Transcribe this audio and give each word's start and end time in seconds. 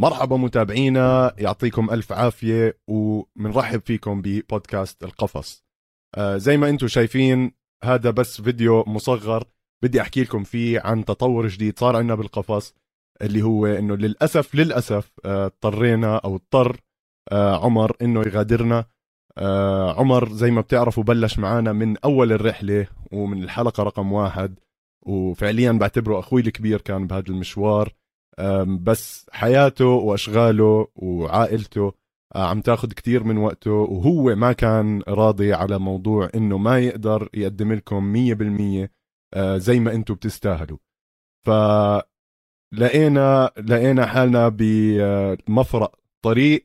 مرحبا 0.00 0.36
متابعينا 0.36 1.34
يعطيكم 1.38 1.90
ألف 1.90 2.12
عافية 2.12 2.78
ومنرحب 2.88 3.80
فيكم 3.80 4.22
ببودكاست 4.22 5.04
القفص. 5.04 5.64
آه 6.14 6.36
زي 6.36 6.56
ما 6.56 6.68
أنتم 6.68 6.88
شايفين 6.88 7.52
هذا 7.84 8.10
بس 8.10 8.40
فيديو 8.40 8.84
مصغر 8.86 9.44
بدي 9.82 10.00
أحكي 10.00 10.22
لكم 10.22 10.44
فيه 10.44 10.80
عن 10.80 11.04
تطور 11.04 11.48
جديد 11.48 11.78
صار 11.78 11.96
عندنا 11.96 12.14
بالقفص 12.14 12.74
اللي 13.22 13.42
هو 13.42 13.66
إنه 13.66 13.96
للأسف 13.96 14.54
للأسف 14.54 15.12
آه، 15.24 15.46
اضطرينا 15.46 16.16
أو 16.16 16.34
اضطر 16.36 16.80
آه 17.32 17.64
عمر 17.64 17.96
إنه 18.02 18.20
يغادرنا. 18.20 18.84
آه 19.38 20.00
عمر 20.00 20.32
زي 20.32 20.50
ما 20.50 20.60
بتعرفوا 20.60 21.02
بلش 21.02 21.38
معنا 21.38 21.72
من 21.72 21.96
أول 21.98 22.32
الرحلة 22.32 22.86
ومن 23.12 23.42
الحلقة 23.42 23.82
رقم 23.82 24.12
واحد 24.12 24.58
وفعليا 25.02 25.72
بعتبره 25.72 26.18
أخوي 26.18 26.40
الكبير 26.40 26.80
كان 26.80 27.06
بهذا 27.06 27.28
المشوار. 27.28 27.99
بس 28.82 29.26
حياته 29.32 29.86
وأشغاله 29.86 30.88
وعائلته 30.96 31.92
آه، 32.34 32.46
عم 32.46 32.60
تاخذ 32.60 32.92
كثير 32.92 33.24
من 33.24 33.38
وقته 33.38 33.70
وهو 33.70 34.34
ما 34.34 34.52
كان 34.52 35.02
راضي 35.08 35.52
على 35.52 35.78
موضوع 35.78 36.30
إنه 36.34 36.58
ما 36.58 36.78
يقدر 36.78 37.28
يقدم 37.34 37.72
لكم 37.72 38.12
100% 38.12 38.90
آه، 39.34 39.56
زي 39.56 39.80
ما 39.80 39.92
أنتم 39.94 40.14
بتستاهلوا. 40.14 40.78
ف 41.46 41.50
لقينا 42.72 43.50
لقينا 43.56 44.06
حالنا 44.06 44.48
بمفرق 44.48 45.96
طريق 46.24 46.64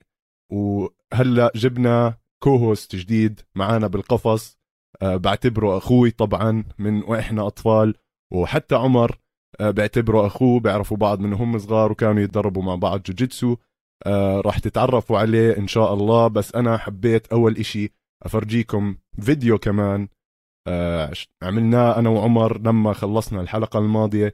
وهلأ 0.51 1.51
جبنا 1.55 2.17
كوهوست 2.43 2.95
جديد 2.95 3.41
معنا 3.55 3.87
بالقفص. 3.87 4.57
آه، 5.01 5.17
بعتبره 5.17 5.77
أخوي 5.77 6.11
طبعا 6.11 6.63
من 6.79 7.03
وإحنا 7.03 7.47
أطفال 7.47 7.95
وحتى 8.33 8.75
عمر 8.75 9.19
آه، 9.59 9.71
بيعتبروا 9.71 10.27
أخوه 10.27 10.59
بيعرفوا 10.59 10.97
بعض 10.97 11.19
من 11.19 11.33
هم 11.33 11.57
صغار 11.57 11.91
وكانوا 11.91 12.21
يتدربوا 12.21 12.63
مع 12.63 12.75
بعض 12.75 13.01
جوجيتسو. 13.01 13.55
آه، 14.05 14.41
راح 14.41 14.59
تتعرفوا 14.59 15.19
عليه 15.19 15.57
إن 15.57 15.67
شاء 15.67 15.93
الله. 15.93 16.27
بس 16.27 16.55
أنا 16.55 16.77
حبيت 16.77 17.27
أول 17.27 17.57
إشي 17.57 17.89
أفرجيكم 18.23 18.95
فيديو 19.21 19.57
كمان. 19.57 20.07
آه، 20.67 21.13
عملناه 21.43 21.99
أنا 21.99 22.09
وعمر 22.09 22.57
لما 22.61 22.93
خلصنا 22.93 23.41
الحلقة 23.41 23.79
الماضية. 23.79 24.33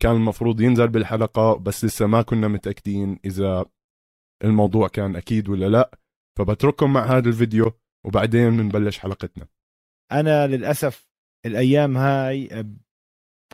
كان 0.00 0.12
المفروض 0.16 0.60
ينزل 0.60 0.88
بالحلقة 0.88 1.54
بس 1.54 1.84
لسه 1.84 2.06
ما 2.06 2.22
كنا 2.22 2.48
متأكدين 2.48 3.18
إذا 3.24 3.64
الموضوع 4.44 4.88
كان 4.88 5.16
أكيد 5.16 5.48
ولا 5.48 5.68
لا. 5.68 5.90
فبترككم 6.38 6.92
مع 6.92 7.04
هذا 7.04 7.28
الفيديو 7.28 7.72
وبعدين 8.06 8.56
بنبلش 8.56 8.98
حلقتنا. 8.98 9.46
أنا 10.12 10.46
للأسف 10.46 11.08
الأيام 11.46 11.96
هاي 11.96 12.64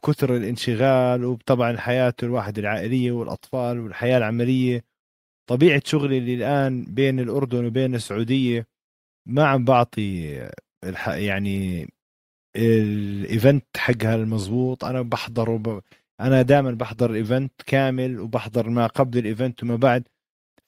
كثر 0.06 0.36
الانشغال 0.36 1.24
وطبعا 1.24 1.76
حياة 1.76 2.14
الواحد 2.22 2.58
العائلية 2.58 3.12
والأطفال 3.12 3.80
والحياة 3.80 4.18
العملية. 4.18 4.84
طبيعة 5.46 5.82
شغلي 5.84 6.18
اللي 6.18 6.34
الآن 6.34 6.84
بين 6.84 7.20
الأردن 7.20 7.66
وبين 7.66 7.94
السعودية 7.94 8.66
ما 9.26 9.46
عم 9.46 9.64
بعطي 9.64 10.38
الح... 10.84 11.08
يعني 11.08 11.88
ال 12.56 12.74
event 12.74 13.64
حقها 13.76 14.14
المضبوط 14.14 14.84
أنا 14.84 15.02
بحضر 15.02 15.50
وب... 15.50 15.82
أنا 16.20 16.42
دائما 16.42 16.70
بحضر 16.70 17.10
ال 17.10 17.17
event 17.17 17.52
كامل 17.66 18.20
وبحضر 18.20 18.68
ما 18.68 18.86
قبل 18.86 19.18
ال 19.18 19.25
event 19.25 19.62
وما 19.62 19.76
بعد. 19.76 20.08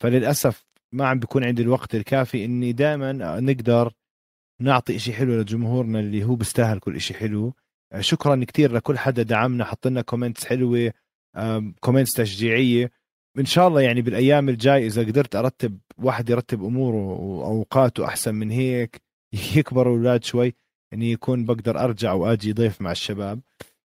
فللأسف 0.01 0.67
ما 0.93 1.07
عم 1.09 1.19
بيكون 1.19 1.45
عندي 1.45 1.63
الوقت 1.63 1.95
الكافي 1.95 2.45
إني 2.45 2.73
دائما 2.73 3.13
نقدر 3.41 3.93
نعطي 4.61 4.97
إشي 4.97 5.13
حلو 5.13 5.41
لجمهورنا 5.41 6.01
اللي 6.01 6.25
هو 6.25 6.35
بيستاهل 6.35 6.79
كل 6.79 6.97
إشي 6.97 7.15
حلو. 7.15 7.55
شكرا 8.01 8.45
كثير 8.45 8.73
لكل 8.73 8.99
حدا 8.99 9.23
دعمنا 9.23 9.65
حط 9.65 9.87
لنا 9.87 10.03
comments 10.03 10.45
حلوة 10.45 10.93
comments 11.81 12.13
تشجيعية. 12.13 12.91
إن 13.39 13.45
شاء 13.45 13.69
الله 13.69 13.81
يعني 13.81 14.03
بالأيام 14.03 14.49
الجاي 14.49 14.87
إذا 14.87 15.03
قدرت 15.03 15.37
أرتب 15.37 15.79
واحد 15.99 16.31
يرتب 16.31 16.65
أموره 16.65 17.07
وأوقاته 17.21 18.05
أحسن 18.05 18.35
من 18.35 18.51
هيك 18.51 19.03
يكبر 19.57 19.83
الأولاد 19.83 20.25
شوي 20.25 20.55
اني 20.93 21.13
يكون 21.13 21.45
بقدر 21.45 21.81
أرجع 21.85 22.13
وأجي 22.13 22.53
ضيف 22.53 22.81
مع 22.81 22.93
الشباب. 22.93 23.41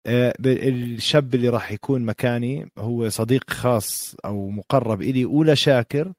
آه، 0.07 0.35
الشاب 0.47 1.35
اللي 1.35 1.49
راح 1.49 1.73
يكون 1.73 2.03
مكاني 2.03 2.71
هو 2.79 3.09
صديق 3.09 3.51
خاص 3.51 4.17
أو 4.25 4.51
مقرب 4.51 5.03
إلي 5.03 5.25
ولشاكر. 5.25 6.13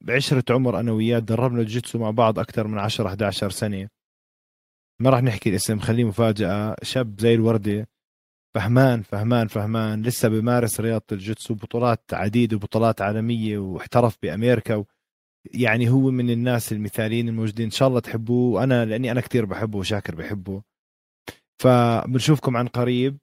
بعشرة 0.00 0.44
عمر 0.50 0.80
أنا 0.80 0.92
وياه 0.92 1.18
دربنا 1.18 1.60
الجيتسو 1.60 1.98
مع 1.98 2.10
بعض 2.10 2.38
أكثر 2.38 2.66
من 2.66 2.78
10 2.78 3.06
11 3.08 3.50
سنة. 3.50 3.88
ما 5.00 5.10
راح 5.10 5.22
نحكي 5.22 5.50
الاسم 5.50 5.78
خليه 5.78 6.04
مفاجأة. 6.04 6.76
شاب 6.82 7.20
زي 7.20 7.34
الوردة 7.34 7.88
فهمان 8.54 9.02
فهمان 9.02 9.46
فهمان. 9.48 10.02
لسه 10.02 10.28
بمارس 10.28 10.80
رياضة 10.80 11.04
الجوتسو 11.12 11.54
بطولات 11.54 12.00
عديدة 12.12 12.56
وبطولات 12.56 13.02
عالمية 13.02 13.58
واحترف 13.58 14.16
بأمريكا 14.22 14.74
و... 14.74 14.86
يعني 15.54 15.90
هو 15.90 16.10
من 16.10 16.30
الناس 16.30 16.72
المثاليين 16.72 17.28
الموجودين. 17.28 17.64
إن 17.64 17.70
شاء 17.70 17.88
الله 17.88 18.00
تحبوه. 18.00 18.54
وأنا 18.54 18.84
لأني 18.84 19.10
أنا 19.10 19.20
كثير 19.20 19.44
بحبه 19.44 19.78
وشاكر 19.78 20.14
بحبه. 20.14 20.62
فبنشوفكم 21.62 22.56
عن 22.56 22.66
قريب. 22.68 23.18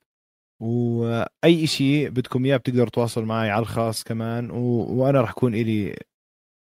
وأي 0.61 1.67
شيء 1.67 2.09
بدكم 2.09 2.45
إياه 2.45 2.57
بتقدروا 2.57 2.89
تواصلوا 2.89 3.25
معي 3.25 3.49
على 3.49 3.61
الخاص 3.61 4.03
كمان. 4.03 4.51
و... 4.51 4.57
وأنا 4.89 5.21
راح 5.21 5.29
أكون 5.29 5.55
إلي 5.55 5.95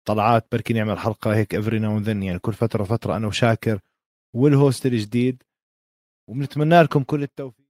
طلعات 0.07 0.47
بركي 0.51 0.73
نعمل 0.73 0.97
حلقة 0.99 1.35
هيك 1.35 1.55
every 1.55 1.79
now 1.79 1.99
يعني 1.99 2.39
كل 2.39 2.53
فترة 2.53 2.83
فترة 2.83 3.15
أنا 3.17 3.27
وشاكر. 3.27 3.79
وال 4.33 4.50
host 4.50 4.85
الجديد 4.85 5.43
وبنتمنى 6.29 6.81
لكم 6.81 7.03
كل 7.03 7.23
التوفيق. 7.23 7.63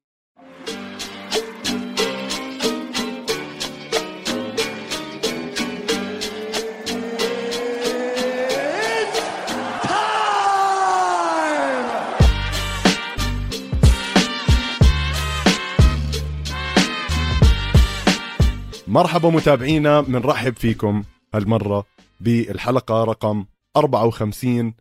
مرحبا 18.87 19.29
متابعينا 19.29 20.01
بنرحب 20.01 20.53
فيكم 20.57 21.03
هالمرة 21.33 21.85
بالحلقة 22.19 23.03
رقم 23.03 23.45
54 23.77 24.73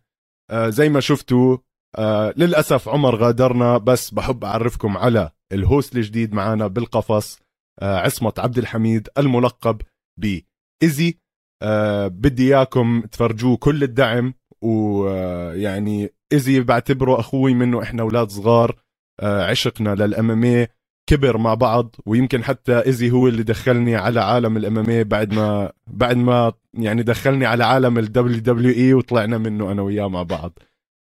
آه 0.49 0.69
زي 0.69 0.89
ما 0.89 0.99
شفتوا 0.99 1.57
آه 1.95 2.33
للأسف 2.37 2.89
عمر 2.89 3.15
غادرنا 3.15 3.77
بس 3.77 4.11
بحب 4.11 4.43
أعرفكم 4.43 4.97
على 4.97 5.29
الهوست 5.51 5.95
الجديد 5.95 6.33
معنا 6.33 6.67
بالقفص 6.67 7.39
آه 7.81 7.97
عصمت 7.97 8.39
عبد 8.39 8.57
الحميد 8.57 9.09
الملقب 9.17 9.81
بإيزي. 10.17 11.17
آه 11.61 12.07
بدي 12.07 12.55
إياكم 12.55 13.01
تفرجوه 13.11 13.57
كل 13.57 13.83
الدعم 13.83 14.33
ويعني 14.61 16.05
آه 16.05 16.09
إيزي 16.33 16.59
بعتبره 16.59 17.19
أخوي 17.19 17.53
منه 17.53 17.83
إحنا 17.83 18.01
أولاد 18.01 18.29
صغار 18.29 18.75
آه 19.19 19.43
عشقنا 19.49 19.95
لل 19.95 20.24
MMA 20.24 20.67
كبر 21.09 21.37
مع 21.37 21.53
بعض 21.53 21.95
ويمكن 22.05 22.43
حتى 22.43 22.85
إيزي 22.85 23.11
هو 23.11 23.27
اللي 23.27 23.43
دخلني 23.43 23.95
على 23.95 24.21
عالم 24.21 24.57
ال 24.57 24.69
MMA 24.69 25.03
بعد 25.03 25.33
ما 25.33 25.71
بعد 25.87 26.17
ما 26.17 26.53
يعني 26.73 27.03
دخلني 27.03 27.45
على 27.45 27.65
عالم 27.65 27.97
ال 27.97 28.39
WWE 28.39 28.93
وطلعنا 28.93 29.37
منه 29.37 29.71
أنا 29.71 29.81
وياه 29.81 30.07
مع 30.07 30.23
بعض. 30.23 30.59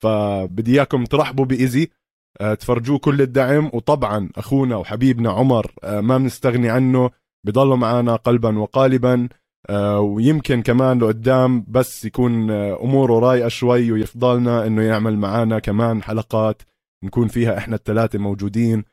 فبدي 0.03 0.73
إياكم 0.73 1.03
ترحبوا 1.03 1.45
بايزي 1.45 1.89
آه، 2.41 2.53
تفرجوه 2.53 2.97
كل 2.97 3.21
الدعم. 3.21 3.69
وطبعا 3.73 4.29
أخونا 4.35 4.75
وحبيبنا 4.75 5.31
عمر 5.31 5.71
آه، 5.83 6.01
ما 6.01 6.17
بنستغني 6.17 6.69
عنه. 6.69 7.09
بضل 7.45 7.75
معنا 7.75 8.15
قلبا 8.15 8.59
وقالبا. 8.59 9.29
آه، 9.69 9.99
ويمكن 9.99 10.61
كمان 10.61 10.99
لقدام 10.99 11.65
بس 11.67 12.05
يكون 12.05 12.51
أموره 12.51 13.19
رايقة 13.19 13.47
شوي 13.47 13.91
ويفضلنا 13.91 14.67
إنه 14.67 14.81
يعمل 14.81 15.17
معنا 15.17 15.59
كمان 15.59 16.03
حلقات 16.03 16.61
نكون 17.03 17.27
فيها 17.27 17.57
إحنا 17.57 17.75
الثلاثه 17.75 18.19
موجودين. 18.19 18.83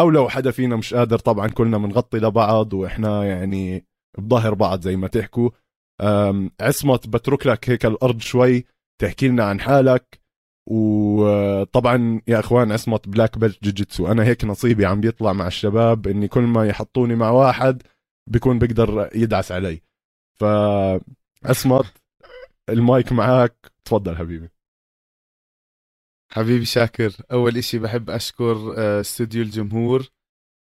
أو 0.00 0.10
لو 0.10 0.28
حدا 0.28 0.50
فينا 0.50 0.76
مش 0.76 0.94
قادر 0.94 1.18
طبعا 1.18 1.48
كلنا 1.48 1.78
بنغطي 1.78 2.18
لبعض 2.18 2.74
وإحنا 2.74 3.24
يعني 3.24 3.86
بظهر 4.18 4.54
بعض 4.54 4.80
زي 4.80 4.96
ما 4.96 5.08
تحكوا. 5.08 5.50
عصمت 6.60 7.08
بترك 7.08 7.46
لك 7.46 7.70
هيك 7.70 7.86
الأرض 7.86 8.20
شوي 8.20 8.64
تحكي 9.00 9.28
لنا 9.28 9.44
عن 9.44 9.60
حالك. 9.60 10.23
وطبعا 10.66 12.20
يا 12.28 12.40
أخوان 12.40 12.72
عصمت 12.72 13.08
black 13.08 13.38
belt 13.38 13.64
جوجيتسو 13.64 14.06
أنا 14.06 14.24
هيك 14.24 14.44
نصيبي 14.44 14.86
عم 14.86 15.00
بيطلع 15.00 15.32
مع 15.32 15.46
الشباب 15.46 16.06
إني 16.06 16.28
كل 16.28 16.40
ما 16.40 16.66
يحطوني 16.66 17.14
مع 17.14 17.30
واحد 17.30 17.82
بيكون 18.30 18.58
بيقدر 18.58 19.10
يدعس 19.14 19.52
علي. 19.52 19.82
فعصمت 20.34 21.92
المايك 22.68 23.12
معك 23.12 23.72
تفضل 23.84 24.16
حبيبي. 24.16 24.48
حبيبي 26.32 26.64
شاكر 26.64 27.12
أول 27.32 27.56
إشي 27.56 27.78
بحب 27.78 28.10
أشكر 28.10 28.74
آه، 28.78 29.00
استوديو 29.00 29.42
الجمهور 29.42 30.08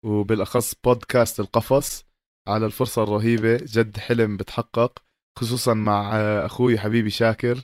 وبالأخص 0.05 0.75
بودكاست 0.83 1.39
القفص 1.39 2.05
على 2.47 2.65
الفرصة 2.65 3.03
الرهيبة 3.03 3.57
جد 3.57 3.97
حلم 3.97 4.37
بتحقق 4.37 5.03
خصوصا 5.39 5.73
مع 5.73 6.15
آه، 6.19 6.45
أخوي 6.45 6.79
حبيبي 6.79 7.09
شاكر. 7.09 7.63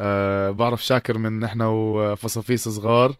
أه 0.00 0.50
بعرف 0.50 0.84
شاكر 0.84 1.18
من 1.18 1.40
نحن 1.40 1.62
وفصافيس 1.62 2.68
صغار 2.68 3.16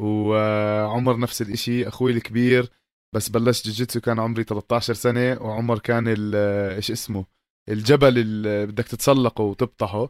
وعمر 0.00 1.18
نفس 1.18 1.42
الإشي 1.42 1.88
أخوي 1.88 2.12
الكبير 2.12 2.70
بس 3.14 3.28
بلشت 3.28 3.66
جوجيتسو 3.66 4.00
كان 4.00 4.18
عمري 4.20 4.44
13 4.44 4.94
سنة 4.94 5.42
وعمر 5.42 5.78
كان 5.78 6.08
إيش 6.08 6.90
اسمه 6.90 7.24
الجبل 7.68 8.18
اللي 8.18 8.66
بدك 8.66 8.84
تتسلقه 8.84 9.42
وتبطحه 9.42 10.08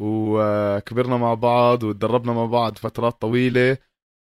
وكبرنا 0.00 1.16
مع 1.16 1.34
بعض 1.34 1.82
وتدربنا 1.82 2.32
مع 2.32 2.46
بعض 2.46 2.78
فترات 2.78 3.20
طويلة 3.20 3.78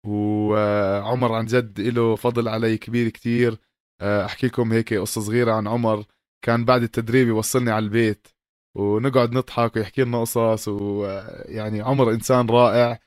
وعمر 0.07 1.33
عن 1.33 1.45
جد 1.45 1.79
له 1.81 2.15
فضل 2.15 2.47
علي 2.47 2.77
كبير 2.77 3.09
كتير. 3.09 3.57
احكي 4.01 4.47
لكم 4.47 4.73
هيك 4.73 4.94
قصة 4.94 5.21
صغيرة 5.21 5.51
عن 5.53 5.67
عمر 5.67 6.05
كان 6.45 6.65
بعد 6.65 6.83
التدريب 6.83 7.27
يوصلني 7.27 7.71
على 7.71 7.85
البيت. 7.85 8.27
ونقعد 8.75 9.31
نضحك 9.33 9.75
ويحكي 9.75 10.04
لنا 10.04 10.21
قصص 10.21 10.68
ويعني 10.68 11.81
عمر 11.81 12.12
إنسان 12.12 12.50
رائع. 12.50 13.00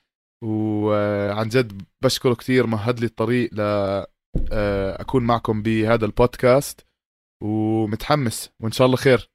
وعن 0.43 1.49
جد 1.49 1.81
بشكره 2.03 2.33
كثير 2.33 2.67
مهد 2.67 2.99
لي 2.99 3.05
الطريق 3.05 3.49
ل 3.53 3.59
آه، 4.51 5.01
أكون 5.01 5.23
معكم 5.23 5.61
بهذا 5.61 6.05
البودكاست. 6.05 6.87
ومتحمس 7.43 8.49
وإن 8.59 8.71
شاء 8.71 8.85
الله 8.85 8.97
خير. 8.97 9.29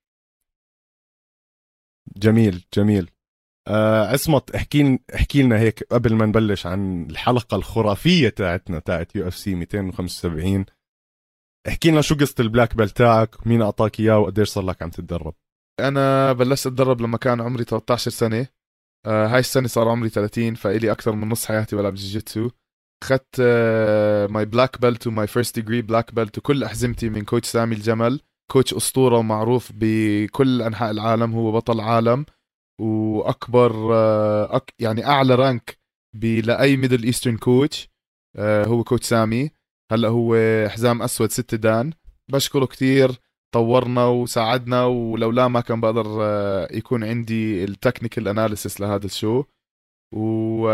جميل 2.16 2.64
جميل. 2.74 3.10
آه 3.68 4.06
عصمت 4.12 4.50
احكي 4.54 4.98
احكي 5.14 5.42
لنا 5.42 5.58
هيك 5.58 5.82
قبل 5.84 6.14
ما 6.14 6.26
نبلش 6.26 6.66
عن 6.66 7.06
الحلقة 7.10 7.56
الخرافية 7.56 8.28
تاعتنا 8.28 8.78
تاعت 8.78 9.16
UFC 9.16 9.54
275 9.54 10.64
احكي 11.68 11.90
لنا 11.90 12.00
شو 12.00 12.14
قصة 12.14 12.34
ال 12.40 12.46
black 12.46 12.76
belt 12.76 12.96
تاعك 12.96 13.46
مين 13.46 13.62
أعطاك 13.62 14.00
إياه 14.00 14.18
وقديش 14.18 14.48
صار 14.48 14.64
لك 14.64 14.82
عم 14.82 14.90
تتدرب. 14.90 15.34
أنا 15.80 16.32
بلشت 16.32 16.66
أتدرب 16.66 17.00
لما 17.00 17.18
كان 17.18 17.40
عمري 17.40 17.64
13 17.64 18.10
سنة. 18.10 18.46
آه 19.06 19.26
هاي 19.26 19.38
السنة 19.38 19.68
صار 19.68 19.88
عمري 19.88 20.08
30 20.08 20.54
فإلي 20.54 20.92
أكثر 20.92 21.12
من 21.12 21.28
نص 21.28 21.46
حياتي 21.46 21.76
بلعب 21.76 21.94
جيجيتسو. 21.94 22.50
اخذت 23.02 23.40
my 24.30 24.44
black 24.44 24.80
belt 24.80 25.06
و 25.06 25.13
my 25.13 25.26
first 25.26 25.54
degree 25.58 25.82
black 25.82 26.14
belt 26.14 26.38
وكل 26.38 26.64
أحزمتي 26.64 27.08
من 27.08 27.24
coach 27.24 27.48
سامي 27.48 27.74
الجمل. 27.74 28.20
coach 28.52 28.74
أسطورة 28.74 29.18
ومعروف 29.18 29.72
بكل 29.74 30.62
أنحاء 30.62 30.90
العالم 30.90 31.32
هو 31.32 31.52
بطل 31.52 31.80
عالم. 31.80 32.26
وأكبر 32.80 33.94
آه 33.94 34.56
أك 34.56 34.74
يعني 34.78 35.06
أعلى 35.06 35.34
rank 35.34 35.78
لأي 36.14 36.76
Middle 36.76 37.02
Eastern 37.02 37.36
coach 37.36 37.88
هو 38.38 38.84
coach 38.84 39.06
سامي. 39.06 39.50
هلأ 39.92 40.08
هو 40.08 40.36
حزام 40.68 41.02
أسود 41.02 41.30
ست 41.30 41.54
دان. 41.54 41.92
بشكره 42.32 42.64
كثير 42.64 43.20
طورنا 43.54 44.06
وساعدنا 44.06 44.84
ولولا 44.84 45.48
ما 45.48 45.60
كان 45.60 45.80
بقدر 45.80 46.06
آه، 46.22 46.68
يكون 46.70 47.04
عندي 47.04 47.64
ال 47.64 47.71
technical 47.71 48.28
analysis 48.28 48.80
لهذا 48.80 49.06
ال 49.06 49.13
show. 49.13 49.44
و 50.14 50.68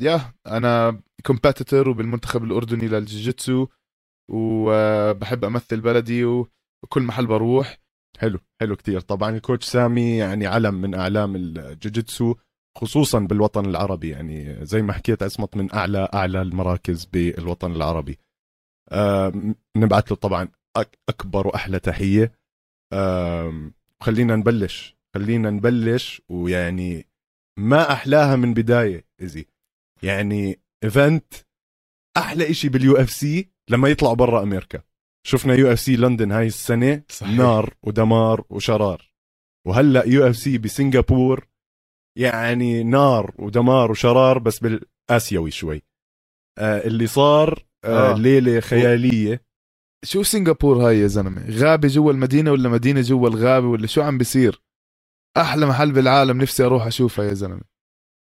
يا 0.00 0.34
أنا 0.46 1.00
competitor 1.26 1.88
وبالمنتخب 1.88 2.44
الأردني 2.44 2.88
للجيجيتسو. 2.88 3.66
وبحب 4.30 5.44
أمثل 5.44 5.80
بلدي 5.80 6.24
وكل 6.24 7.02
محل 7.02 7.26
بروح. 7.26 7.78
حلو 8.18 8.38
حلو 8.60 8.76
كتير. 8.76 9.00
طبعا 9.00 9.30
الكوتش 9.30 9.64
سامي 9.66 10.16
يعني 10.16 10.46
علم 10.46 10.74
من 10.74 10.94
أعلام 10.94 11.36
الجوجيتسو 11.36 12.34
خصوصا 12.78 13.18
بالوطن 13.18 13.66
العربي. 13.66 14.08
يعني 14.08 14.66
زي 14.66 14.82
ما 14.82 14.92
حكيت 14.92 15.22
عصمت 15.22 15.56
من 15.56 15.74
أعلى 15.74 16.08
أعلى 16.14 16.42
المراكز 16.42 17.04
بالوطن 17.04 17.72
العربي. 17.72 18.18
آه 18.92 19.32
نبعث 19.76 20.12
له 20.12 20.16
طبعا 20.16 20.48
أكبر 21.08 21.46
وأحلى 21.46 21.78
تحية. 21.78 22.32
خلينا 24.00 24.36
نبلش. 24.36 24.96
خلينا 25.14 25.50
نبلش 25.50 26.22
ويعني 26.28 27.06
ما 27.58 27.92
أحلاها 27.92 28.36
من 28.36 28.54
بداية 28.54 29.04
ايزي 29.20 29.46
يعني 30.02 30.60
event 30.84 31.34
أحلى 32.16 32.50
إشي 32.50 32.68
بال 32.68 32.96
UFC 32.96 33.48
لما 33.70 33.88
يطلع 33.88 34.12
برا 34.12 34.42
أمريكا. 34.42 34.82
شفنا 35.26 35.54
UFC 35.54 35.96
لندن 35.96 36.32
هاي 36.32 36.46
السنة 36.46 37.02
صحيح. 37.08 37.32
نار 37.32 37.74
ودمار 37.82 38.44
وشرار. 38.50 39.10
وهلأ 39.66 40.04
UFC 40.06 40.58
بسنغافور 40.58 41.48
يعني 42.18 42.82
نار 42.82 43.34
ودمار 43.38 43.90
وشرار 43.90 44.38
بس 44.38 44.58
بالآسيوي 44.58 45.50
شوي. 45.50 45.82
آه 46.58 46.86
اللي 46.86 47.06
صار 47.06 47.66
آه, 47.84 48.12
آه. 48.12 48.16
ليلة 48.18 48.60
خيالية. 48.60 49.47
شو 50.04 50.22
سنغافور 50.22 50.76
هاي 50.76 50.98
يا 50.98 51.06
زلمة؟ 51.06 51.50
غابة 51.50 51.88
جوا 51.88 52.12
المدينة 52.12 52.52
ولا 52.52 52.68
مدينة 52.68 53.00
جوا 53.00 53.28
الغابة 53.28 53.66
ولا 53.66 53.86
شو 53.86 54.02
عم 54.02 54.18
بيصير؟ 54.18 54.62
أحلى 55.36 55.66
محل 55.66 55.92
بالعالم 55.92 56.42
نفسي 56.42 56.64
أروح 56.64 56.86
أشوفها 56.86 57.24
يا 57.24 57.34
زلمة. 57.34 57.62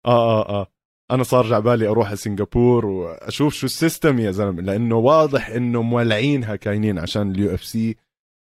آه 0.05 0.41
آه 0.41 0.61
آه. 0.61 0.67
أنا 1.11 1.23
صار 1.23 1.49
جاي 1.49 1.56
ع 1.56 1.59
بالي 1.59 1.87
أروح 1.87 2.07
على 2.07 2.15
سنغافور 2.15 2.85
وأشوف 2.85 3.53
شو 3.53 3.65
ال 3.65 3.73
system 3.73 4.19
يا 4.19 4.31
زلمة 4.31 4.61
لأنه 4.61 4.95
واضح 4.95 5.49
إنه 5.49 5.81
مولعينها 5.81 6.55
كاينين 6.55 6.99
عشان 6.99 7.31
ال 7.31 7.53
UFC 7.53 7.95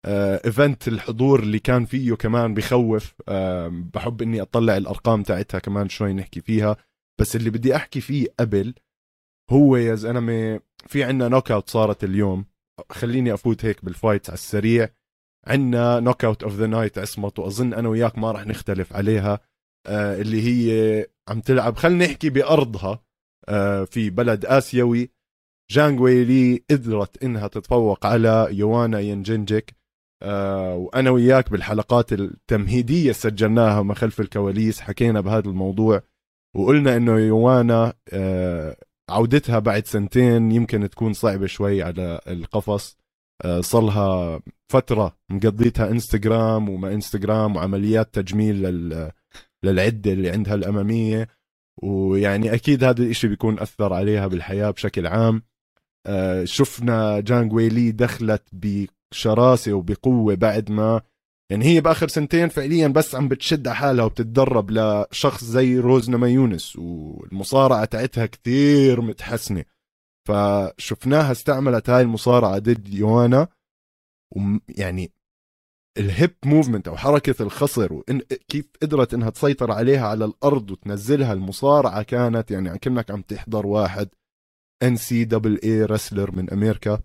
event 0.07 0.89
الحضور 0.89 1.41
اللي 1.41 1.59
كان 1.59 1.85
فيه 1.85 2.15
كمان 2.15 2.55
بخوف 2.55 3.15
آه 3.29 3.69
بحب 3.95 4.23
إني 4.23 4.43
أطلع 4.43 4.77
الأرقام 4.77 5.23
تاعتها 5.23 5.59
كمان 5.59 5.89
شوي 5.89 6.13
نحكي 6.13 6.41
فيها. 6.41 6.77
بس 7.21 7.37
اللي 7.37 7.51
بدي 7.51 7.77
أحكي 7.77 8.01
فيه 8.01 8.27
قبل 8.41 8.75
هو 9.51 9.77
يا 9.77 9.95
زلمة 9.95 10.61
في 10.87 11.05
عنا 11.05 11.29
knockout 11.29 11.71
صارت 11.71 12.05
اليوم. 12.05 12.45
خليني 12.91 13.35
أفوت 13.35 13.65
هيك 13.65 13.85
بال 13.85 13.98
fight 13.98 14.31
على 14.31 14.35
السريع. 14.35 14.89
عندنا 15.47 16.01
knockout 16.01 16.43
of 16.43 16.53
the 16.55 16.67
night 16.67 16.99
عصمت 16.99 17.39
واظن 17.39 17.75
أنا 17.75 17.89
وياك 17.89 18.19
ما 18.19 18.33
راح 18.33 18.47
نختلف 18.47 18.93
عليها. 18.93 19.41
آه 19.87 20.21
اللي 20.21 20.43
هي 20.43 21.07
عم 21.29 21.41
تلعب. 21.41 21.77
خلينا 21.77 22.07
نحكي 22.07 22.31
بأرضها 22.31 23.03
آه 23.49 23.85
في 23.85 24.11
بلد 24.11 24.47
آسيوي. 24.47 25.11
جانج 25.71 26.01
ويلي 26.01 26.65
قدرت 26.71 27.23
إنها 27.25 27.49
تتفوق 27.49 28.07
على 28.07 28.49
يوانا 28.51 29.01
ينجنجك 29.01 29.75
آه 30.23 30.75
وأنا 30.75 31.11
وياك 31.11 31.51
بالحلقات 31.51 32.13
التمهيدية 32.13 33.13
سجلناها 33.13 33.83
ما 33.83 33.95
خلف 33.95 34.21
الكواليس 34.21 34.81
حكينا 34.81 35.21
بهذا 35.21 35.49
الموضوع. 35.49 36.03
وقلنا 36.57 36.97
إنه 36.97 37.19
يوانا 37.19 37.93
عودتها 39.11 39.59
بعد 39.59 39.87
سنتين 39.87 40.53
يمكن 40.53 40.91
تكون 40.91 41.13
صعبة 41.13 41.47
شوي 41.47 41.83
على 41.83 42.21
القفص. 42.29 42.99
آه 43.45 43.61
صلها 43.61 44.41
فترة 44.69 45.17
مقضيتها 45.31 45.91
إنستغرام 45.91 46.69
وما 46.69 46.93
إنستغرام 46.95 47.57
وعمليات 47.57 48.15
تجميل 48.15 48.63
لل 48.63 49.11
للعدة 49.65 50.13
اللي 50.13 50.31
عندها 50.31 50.55
الأمامية. 50.55 51.29
ويعني 51.83 52.55
أكيد 52.55 52.85
هذا 52.85 53.03
الإشي 53.03 53.29
بيكون 53.29 53.59
أثر 53.59 53.93
عليها 53.93 54.27
بالحياة 54.27 54.71
بشكل 54.71 55.07
عام. 55.07 55.43
آه، 56.07 56.45
شفنا 56.45 57.21
جانج 57.21 57.53
ويلي 57.53 57.93
دخلت 57.93 58.43
بشراسة 58.53 59.73
وبقوة 59.73 60.35
بعد 60.35 60.71
ما 60.71 61.01
يعني 61.53 61.65
هي 61.65 61.81
بآخر 61.81 62.09
سنتين 62.09 62.49
فعليا 62.49 62.89
بس 62.89 63.15
عم 63.15 63.29
بتشد 63.29 63.69
على 63.69 63.77
حالها 63.77 64.05
وبتتدرب 64.05 64.71
لشخص 64.71 65.45
زي 65.45 65.79
روز 65.79 66.11
يونس 66.11 66.77
والمصارعة 66.77 67.85
تاعتها 67.85 68.27
كثير 68.27 69.01
متحسنة. 69.01 69.65
فشفناها 70.29 71.33
استعملت 71.33 71.91
هاي 71.91 72.03
المصارعة 72.03 72.59
ضد 72.59 72.89
يوانا 72.89 73.49
ويعني 74.37 75.13
ال 75.99 76.08
hip 76.08 76.37
movement 76.45 76.89
أو 76.89 76.97
حركة 76.97 77.43
الخصر 77.43 77.93
وإن 77.93 78.19
كيف 78.49 78.71
قدرت 78.83 79.15
إنها 79.15 79.31
تسيطر 79.31 79.73
عليها 79.73 80.07
على 80.07 80.25
الأرض 80.25 80.71
وتنزلها 80.71 81.33
المصارعة 81.33 82.03
كانت 82.03 82.51
يعني 82.51 82.79
كأنك 82.79 83.11
عم 83.11 83.23
تحضر 83.23 83.67
واحد 83.67 84.09
NCAA 84.83 85.25
wrestler 85.25 86.31
من 86.31 86.51
أمريكا 86.51 87.03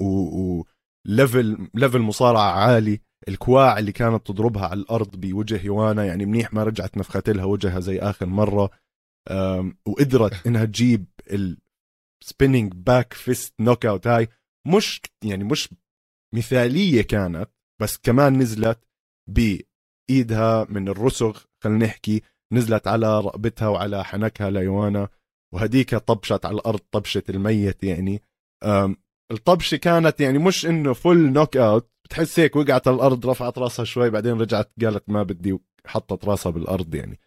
و, 0.00 0.62
level 1.06 1.70
level 1.74 1.98
مصارعة 1.98 2.50
عالي. 2.50 3.07
الكواع 3.28 3.78
اللي 3.78 3.92
كانت 3.92 4.26
تضربها 4.26 4.66
على 4.66 4.80
الأرض 4.80 5.16
بوجه 5.16 5.60
يوانا 5.64 6.04
يعني 6.04 6.26
منيح 6.26 6.52
ما 6.52 6.64
رجعت 6.64 6.96
نفخت 6.96 7.30
لها 7.30 7.44
وجهها 7.44 7.80
زي 7.80 7.98
آخر 7.98 8.26
مرة. 8.26 8.70
وقدرت 9.86 10.32
إنها 10.46 10.64
تجيب 10.64 11.06
ال 12.22 12.72
spinning 12.74 13.12
back 13.12 13.54
fist 13.60 13.86
knockout 13.86 14.06
هاي 14.06 14.28
مش 14.66 15.00
يعني 15.24 15.44
مش 15.44 15.74
مثالية 16.34 17.02
كانت 17.02 17.50
بس 17.80 17.98
كمان 17.98 18.38
نزلت 18.38 18.78
بإيدها 19.30 20.66
من 20.68 20.88
الرسغ 20.88 21.38
خلينا 21.64 21.86
نحكي 21.86 22.22
نزلت 22.52 22.88
على 22.88 23.20
رقبتها 23.20 23.68
وعلى 23.68 24.04
حنكها 24.04 24.50
ليوانا. 24.50 25.08
وهديك 25.54 25.94
طبشت 25.94 26.46
على 26.46 26.54
الأرض 26.54 26.78
طبشة 26.78 27.22
الميت 27.28 27.84
يعني. 27.84 28.22
الطبشة 29.32 29.76
كانت 29.76 30.20
يعني 30.20 30.38
مش 30.38 30.66
إنه 30.66 30.92
full 30.92 31.32
knockout 31.32 31.90
بتحس 32.08 32.40
هيك 32.40 32.56
وقعت 32.56 32.88
على 32.88 32.94
الأرض 32.94 33.26
رفعت 33.26 33.58
راسها 33.58 33.84
شوي 33.84 34.10
بعدين 34.10 34.40
رجعت 34.40 34.72
قالت 34.82 35.10
ما 35.10 35.22
بدي 35.22 35.58
حطت 35.86 36.24
راسها 36.24 36.50
بالأرض 36.50 36.94
يعني. 36.94 37.20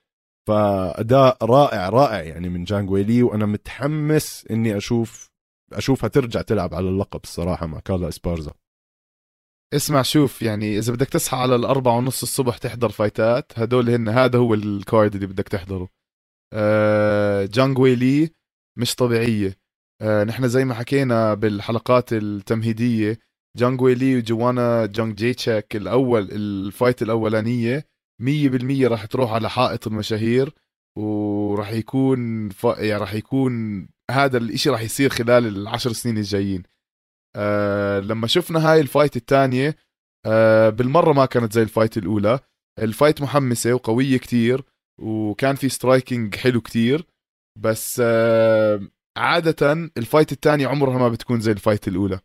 فأداء 0.47 1.45
رائع 1.45 1.89
رائع 1.89 2.23
يعني 2.23 2.49
من 2.49 2.63
جانجويلي 2.63 3.23
وأنا 3.23 3.45
متحمس 3.45 4.47
إني 4.51 4.77
أشوف 4.77 5.31
أشوفها 5.73 6.07
ترجع 6.07 6.41
تلعب 6.41 6.73
على 6.73 6.89
اللقب 6.89 7.19
الصراحة 7.23 7.65
مع 7.65 7.79
كارلا 7.79 8.07
إسبارزا. 8.07 8.53
اسمع 9.73 10.01
شوف 10.01 10.41
يعني 10.41 10.77
إذا 10.77 10.93
بدك 10.93 11.09
تصحى 11.09 11.37
على 11.37 11.55
الأربعة 11.55 11.97
ونص 11.97 12.21
الصبح 12.21 12.57
تحضر 12.57 12.89
فايتات 12.89 13.59
هدول 13.59 13.89
هن 13.89 14.09
هذا 14.09 14.39
هو 14.39 14.53
ال 14.53 14.66
card 14.66 15.15
اللي 15.15 15.27
بدك 15.27 15.47
تحضره. 15.47 15.89
آه 16.53 17.45
جانج 17.45 17.79
ويلي 17.79 18.29
مش 18.77 18.95
طبيعية. 18.95 19.57
آه 20.01 20.23
نحن 20.23 20.47
زي 20.47 20.65
ما 20.65 20.73
حكينا 20.73 21.33
بالحلقات 21.33 22.13
التمهيدية 22.13 23.19
جانج 23.57 23.81
ويلي 23.81 24.17
وجوانا 24.17 24.85
جانج 24.85 25.15
جيتشاك 25.15 25.75
الأول 25.75 26.31
ال 26.31 26.43
fight 26.43 27.01
الأولانية 27.01 27.87
100% 28.21 28.25
راح 28.83 29.05
تروح 29.05 29.31
على 29.31 29.49
حائط 29.49 29.87
المشاهير 29.87 30.53
وراح 30.97 31.71
يكون 31.71 32.49
ف... 32.49 32.63
يعني 32.63 32.97
راح 33.01 33.13
يكون 33.13 33.87
هذا 34.11 34.37
الإشي 34.37 34.69
راح 34.69 34.81
يصير 34.81 35.09
خلال 35.09 35.47
العشر 35.47 35.91
سنين 35.91 36.17
الجايين. 36.17 36.63
آه 37.35 37.99
لما 37.99 38.27
شفنا 38.27 38.71
هاي 38.71 38.79
ال 38.81 38.87
fight 38.87 39.15
الثانية 39.15 39.75
آه 40.25 40.69
بالمرة 40.69 41.13
ما 41.13 41.25
كانت 41.25 41.53
زي 41.53 41.61
ال 41.61 41.67
fight 41.67 41.97
الأولى. 41.97 42.39
ال 42.79 42.86
fight 42.86 43.21
محمسة 43.21 43.73
وقوية 43.73 44.17
كتير 44.17 44.63
وكان 45.01 45.55
في 45.55 45.69
striking 45.69 46.35
حلو 46.35 46.61
كتير 46.61 47.07
بس 47.59 48.01
آه 48.05 48.81
عادة 49.17 49.73
ال 49.97 50.03
fight 50.03 50.31
الثانية 50.31 50.67
عمرها 50.67 50.97
ما 50.97 51.09
بتكون 51.09 51.39
زي 51.41 51.51
ال 51.51 51.57
fight 51.57 51.87
الأولى. 51.87 52.19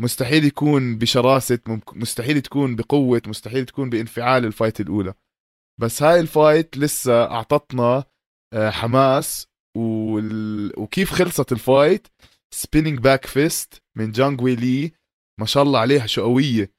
مستحيل 0.00 0.44
يكون 0.44 0.98
بشراسة 0.98 1.58
مستحيل 1.92 2.40
تكون 2.40 2.76
بقوة 2.76 3.22
مستحيل 3.26 3.66
تكون 3.66 3.90
بانفعال 3.90 4.44
ال 4.44 4.50
fight 4.50 4.80
الأولى. 4.80 5.14
بس 5.80 6.02
هاي 6.02 6.20
ال 6.20 6.30
fight 6.30 6.78
لسه 6.78 7.24
أعطتنا 7.24 8.04
آه، 8.54 8.70
حماس 8.70 9.46
وال... 9.76 10.72
وكيف 10.80 11.10
خلصت 11.10 11.52
ال 11.52 11.60
fight؟ 11.60 12.08
spinning 12.54 12.98
back 12.98 13.26
fist 13.26 13.82
من 13.96 14.12
جانج 14.12 14.40
ويلي 14.40 14.92
ما 15.40 15.46
شاء 15.46 15.62
الله 15.62 15.78
عليها 15.80 16.06
شو 16.06 16.22
قوية. 16.22 16.72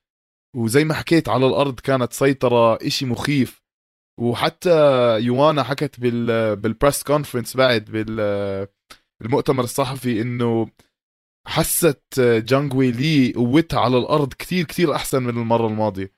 وزي 0.55 0.83
ما 0.83 0.93
حكيت 0.93 1.29
على 1.29 1.47
الأرض 1.47 1.79
كانت 1.79 2.13
سيطرة 2.13 2.75
إشي 2.75 3.05
مخيف. 3.05 3.61
وحتى 4.19 4.69
يوانا 5.19 5.63
حكت 5.63 5.99
بال 5.99 6.55
بال 6.55 6.69
press 6.69 7.03
conference 7.03 7.57
بعد 7.57 7.85
بالمؤتمر 9.21 9.63
الصحفي 9.63 10.21
إنه 10.21 10.69
حست 11.48 12.19
جانج 12.19 12.74
ويلي 12.74 13.33
قوتها 13.33 13.79
على 13.79 13.98
الأرض 13.98 14.33
كثير 14.33 14.65
كثير 14.65 14.95
أحسن 14.95 15.24
من 15.24 15.29
المرة 15.29 15.67
الماضية. 15.67 16.12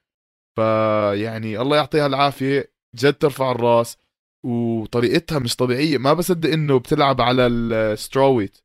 فيعني 0.55 1.61
الله 1.61 1.77
يعطيها 1.77 2.05
العافية 2.05 2.73
جد 2.95 3.13
ترفع 3.13 3.51
الرأس 3.51 3.97
وطريقتها 4.45 5.39
مش 5.39 5.55
طبيعية. 5.55 5.97
ما 5.97 6.13
بصدق 6.13 6.49
إنه 6.49 6.79
بتلعب 6.79 7.21
على 7.21 7.47
السترويت 7.47 8.57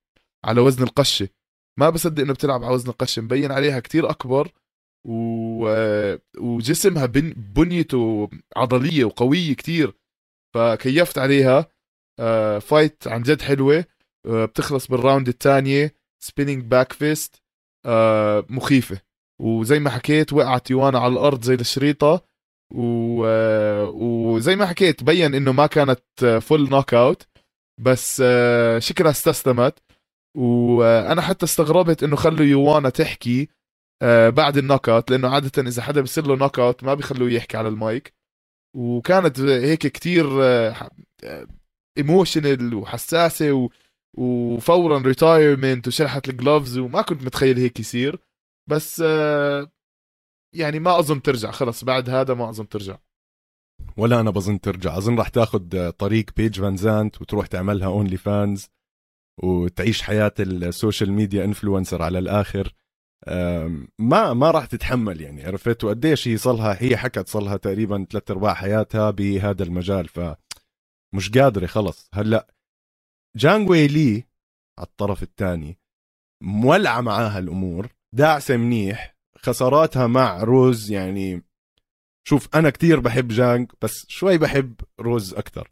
على 0.45 0.61
وزن 0.61 0.83
القشة. 0.83 1.29
ما 1.79 1.91
بصدق 1.91 2.23
إنه 2.23 2.33
بتلعب 2.33 2.65
على 2.65 2.75
وزن 2.75 2.91
القشة 2.91 3.23
مبين 3.23 3.53
عليها 3.53 3.81
كتير 3.81 4.11
أكبر 4.11 4.53
و... 5.07 5.69
وجسمها 6.39 7.07
بن... 7.07 7.33
بنيته 7.37 8.31
عضلية 8.57 9.05
وقوية 9.05 9.55
كتير. 9.55 9.95
فكيفت 10.55 11.19
عليها 11.19 11.67
آه، 12.21 12.59
fight 12.59 13.09
عن 13.09 13.23
جد 13.23 13.43
حلوة 13.43 13.85
آه، 14.27 14.45
بتخلص 14.45 14.87
بال 14.87 14.99
round 14.99 15.29
الثانية. 15.29 15.98
spinning 16.23 16.65
back 16.65 16.93
fist 16.93 17.43
مخيفة. 18.51 19.01
وزي 19.43 19.79
ما 19.79 19.91
حكيت 19.91 20.33
وقعت 20.33 20.71
يوانا 20.71 20.99
على 20.99 21.13
الأرض 21.13 21.43
زي 21.43 21.55
الشريطة. 21.55 22.29
و... 22.75 23.25
وزي 23.87 24.57
ما 24.57 24.67
حكيت 24.67 25.05
بين 25.05 25.35
إنه 25.35 25.53
ما 25.53 25.67
كانت 25.67 26.01
full 26.43 26.71
knockout 26.71 27.27
بس 27.81 28.23
آه، 28.25 28.79
شكلها 28.79 29.11
استسلمت. 29.11 29.79
وأنا 30.37 31.23
حتى 31.23 31.45
استغربت 31.45 32.03
إنه 32.03 32.17
خلوا 32.17 32.47
يوانا 32.47 32.89
تحكي 32.89 33.49
آه، 34.03 34.29
بعد 34.31 34.57
ال 34.57 34.89
knockout 34.89 35.11
لإنه 35.11 35.29
عادة 35.29 35.63
إذا 35.63 35.83
حدا 35.83 36.01
بيصير 36.01 36.27
له 36.27 36.37
knockout 36.37 36.85
ما 36.85 36.95
بيخلوه 36.95 37.31
يحكي 37.31 37.57
على 37.57 37.69
المايك. 37.69 38.15
وكانت 38.77 39.41
هيك 39.41 39.87
كتير 39.87 40.27
emotional 41.99 42.73
آه، 42.73 42.77
وحساسة. 42.77 43.69
وفورا 44.17 44.99
retirement 44.99 45.89
وشلحت 45.89 46.29
ال 46.29 46.36
gloves 46.36 46.79
وما 46.79 47.03
كنت 47.03 47.23
متخيل 47.23 47.59
هيك 47.59 47.81
يصير. 47.81 48.19
بس 48.71 49.01
يعني 50.55 50.79
ما 50.79 50.99
أظن 50.99 51.23
ترجع. 51.23 51.51
خلص 51.51 51.85
بعد 51.85 52.11
هذا 52.11 52.35
ما 52.35 52.51
أظن 52.51 52.69
ترجع. 52.69 52.99
ولا 53.97 54.21
أنا 54.21 54.31
بظن 54.31 54.61
ترجع. 54.61 54.97
أظن 54.97 55.19
راح 55.19 55.29
تاخذ 55.29 55.91
طريق 55.91 56.31
بيج 56.37 56.61
فان 56.61 56.77
زانت 56.77 57.23
وتروح 57.23 57.47
تعملها 57.47 57.89
OnlyFans 57.89 58.69
وتعيش 59.43 60.03
حياة 60.03 60.35
ال 60.41 60.51
social 60.51 61.13
media 61.13 61.45
influencer 61.45 62.03
على 62.03 62.19
الآخر. 62.19 62.75
ما 63.99 64.33
ما 64.35 64.51
راح 64.51 64.67
تتحمل 64.67 65.21
يعني 65.21 65.45
عرفت؟ 65.45 65.85
وقديش 65.85 66.29
هي 66.29 66.37
صلها 66.37 66.83
هي 66.83 66.97
حكت 66.97 67.29
صلها 67.29 67.57
تقريبا 67.57 68.07
ثلاث 68.11 68.31
أرباع 68.31 68.55
حياتها 68.55 69.11
بهذا 69.11 69.63
المجال. 69.63 70.09
ف 70.09 70.21
مش 71.15 71.31
قادرة 71.31 71.67
خلص. 71.67 72.09
هلأ 72.15 72.47
جانجوي 73.39 73.87
لي 73.87 74.25
على 74.79 74.87
الطرف 74.87 75.23
الثاني 75.23 75.79
مولعة 76.43 77.01
معاها 77.01 77.39
الأمور 77.39 77.89
داعسة 78.15 78.57
منيح 78.57 79.17
خساراتها 79.37 80.07
مع 80.07 80.43
روز 80.43 80.91
يعني 80.91 81.43
شوف 82.29 82.57
أنا 82.57 82.71
كتير 82.71 83.01
بحب 83.01 83.29
جانج 83.29 83.73
بس 83.83 84.07
شوي 84.09 84.39
بحب 84.39 84.75
روز 85.01 85.35
أكثر 85.35 85.71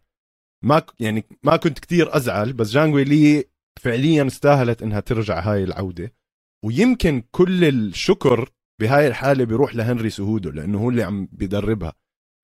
ما 0.65 0.83
يعني 1.01 1.25
ما 1.43 1.57
كنت 1.57 1.79
كتير 1.79 2.17
أزعل 2.17 2.53
بس 2.53 2.71
جانج 2.71 2.95
لي 2.95 3.45
فعليا 3.83 4.27
استاهلت 4.27 4.83
إنها 4.83 5.01
ترجع 5.01 5.41
هاي 5.41 5.65
العودة. 5.65 6.13
ويمكن 6.65 7.23
كل 7.31 7.65
الشكر 7.65 8.51
بهاي 8.81 9.09
الحالة 9.09 9.45
بيروح 9.45 9.75
لهنري 9.75 10.11
سهودو 10.11 10.51
لأنه 10.51 10.79
هو 10.79 10.91
اللي 10.91 11.03
عم 11.03 11.29
بيدربها. 11.33 11.93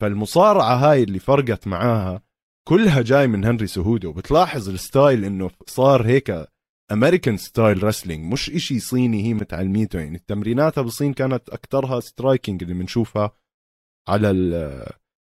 فالمصارعة 0.00 0.75
هاي 0.75 1.02
اللي 1.02 1.19
فرقت 1.19 1.67
معاها 1.67 2.23
كلها 2.69 3.02
جاي 3.02 3.26
من 3.26 3.45
هنري 3.45 3.66
سهودو 3.66 4.12
بتلاحظ 4.12 4.69
ال 4.69 4.78
style 4.78 5.25
إنه 5.25 5.50
صار 5.66 6.07
هيك 6.07 6.47
American 6.93 7.37
style 7.37 7.83
wrestling 7.83 8.33
مش 8.33 8.50
إشي 8.50 8.81
صيني 8.81 9.25
هي 9.25 9.35
متعلميته 9.35 10.00
يعني 10.00 10.19
تمريناتها 10.19 10.83
بالصين 10.83 11.12
كانت 11.12 11.49
اكثرها 11.49 12.00
striking 12.01 12.62
اللي 12.62 12.75
بنشوفها 12.75 13.31
على 14.09 14.31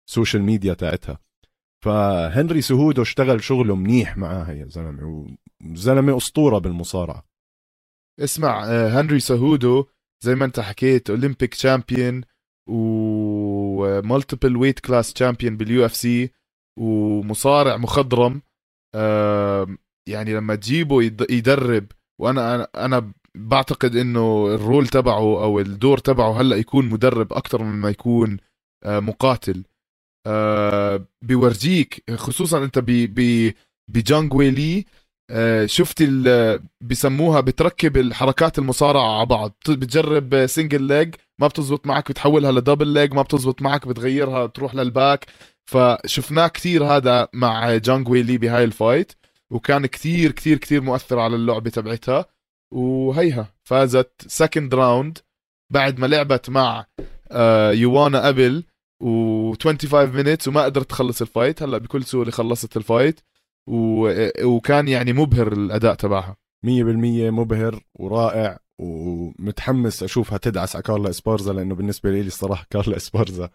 ال 0.08 0.13
social 0.13 0.42
media 0.42 0.74
تاعتها. 0.74 1.18
فهنري 1.84 2.60
سهودو 2.60 3.02
اشتغل 3.02 3.42
شغله 3.42 3.76
منيح 3.76 4.16
معاها 4.16 4.52
يا 4.52 4.66
زلمة 4.66 5.36
وزلمة 5.64 6.16
أسطورة 6.16 6.58
بالمصارعة. 6.58 7.26
اسمع 8.20 8.64
آه، 8.64 9.00
هنري 9.00 9.20
سهودو 9.20 9.86
زي 10.24 10.34
ما 10.34 10.44
انت 10.44 10.60
حكيت 10.60 11.10
Olympic 11.10 11.54
champion 11.54 12.22
و 12.70 14.56
multiple 14.56 14.80
weight 14.80 15.12
class 15.12 15.56
champion 15.56 15.86
بال 15.86 15.94
UFC 15.94 16.30
ومصارع 16.80 17.76
مخضرم 17.76 18.42
يعني 20.08 20.34
لما 20.34 20.54
تجيبه 20.54 21.02
يدرب 21.30 21.86
وأنا 22.20 22.68
أنا 22.76 23.12
بعتقد 23.36 23.96
إنه 23.96 24.54
ال 24.54 24.60
role 24.60 24.86
تبعه 24.86 25.44
أو 25.44 25.60
الدور 25.60 25.98
تبعه 25.98 26.40
هلأ 26.40 26.56
يكون 26.56 26.88
مدرب 26.88 27.32
أكثر 27.32 27.62
من 27.62 27.72
ما 27.72 27.90
يكون 27.90 28.36
آه، 28.84 29.00
مقاتل. 29.00 29.64
آه، 30.26 31.06
بيفرجيك 31.22 32.10
خصوصا 32.14 32.64
أنت 32.64 32.78
بجانج 33.88 34.34
ويلي 34.34 34.84
آه، 35.30 35.66
شفت 35.66 36.02
بسموها 36.80 37.40
بتركب 37.40 37.96
الحركات 37.96 38.58
المصارعة 38.58 39.16
على 39.18 39.26
بعض. 39.26 39.54
بتجرب 39.68 40.46
single 40.46 40.82
leg 40.82 41.14
ما 41.40 41.46
بتزبط 41.46 41.86
معك 41.86 42.10
بتحولها 42.10 42.52
ل 42.52 42.57
double 42.57 42.88
leg 42.88 43.14
ما 43.14 43.22
بتزبط 43.22 43.62
معك 43.62 43.88
بتغيرها 43.88 44.46
تروح 44.46 44.74
لل 44.74 44.91
back 44.91 45.26
فشفناه 45.70 46.46
كثير 46.48 46.84
هذا 46.84 47.28
مع 47.32 47.76
جانج 47.76 48.08
ويلي 48.08 48.38
بهاي 48.38 48.64
ال 48.64 48.72
fight 48.72 49.12
وكان 49.50 49.86
كثير 49.86 50.32
كثير 50.32 50.58
كثير 50.58 50.80
مؤثر 50.80 51.18
على 51.18 51.36
اللعبة 51.36 51.70
تبعتها. 51.70 52.26
وهيها 52.72 53.54
فازت 53.64 54.12
second 54.26 54.74
round 54.74 55.18
بعد 55.72 55.98
ما 55.98 56.06
لعبت 56.06 56.50
مع 56.50 56.86
آه، 57.32 57.72
يوانا 57.72 58.26
قبل 58.26 58.64
و25 59.04 59.94
minutes 59.94 60.48
وما 60.48 60.64
قدرت 60.64 60.90
تخلص 60.90 61.20
ال 61.20 61.26
fight. 61.26 61.62
هلأ 61.62 61.78
بكل 61.78 62.04
سهولة 62.04 62.30
خلصت 62.30 62.76
ال 62.76 62.83
fight 62.83 63.20
و... 63.68 64.10
وكان 64.44 64.88
يعني 64.88 65.12
مبهر 65.12 65.52
الأداء 65.52 65.94
تبعها. 65.94 66.36
100% 66.66 66.68
مبهر 67.30 67.80
ورائع 67.94 68.58
ومتحمس 68.80 70.02
أشوفها 70.02 70.38
تدعس 70.38 70.76
على 70.76 70.82
كارلا 70.82 71.10
إسبارزا 71.10 71.52
لأنه 71.52 71.74
بالنسبة 71.74 72.10
لي 72.10 72.20
الصراحه 72.20 72.66
كارلا 72.70 72.96
إسبارزا 72.96 73.50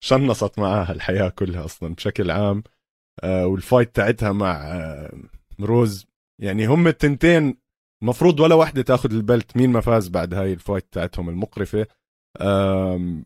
شنصت 0.00 0.58
معاها 0.58 0.92
الحياة 0.92 1.28
كلها 1.28 1.64
أصلا 1.64 1.94
بشكل 1.94 2.30
عام. 2.30 2.62
آه، 3.22 3.46
وال 3.46 3.60
fight 3.60 3.96
تاعتها 3.96 4.32
مع 4.32 4.52
آه، 4.72 5.12
روز 5.60 6.06
يعني 6.42 6.66
هم 6.66 6.86
التنتين 6.88 7.54
مفروض 8.02 8.40
ولا 8.40 8.54
واحدة 8.54 8.82
تاخذ 8.82 9.12
ال 9.12 9.21
belt 9.21 9.56
مين 9.56 9.70
ما 9.70 9.80
فاز 9.80 10.08
بعد 10.08 10.34
هاي 10.34 10.52
ال 10.52 10.58
fight 10.58 10.86
تاعتهم 10.92 11.28
المقرفة. 11.28 11.86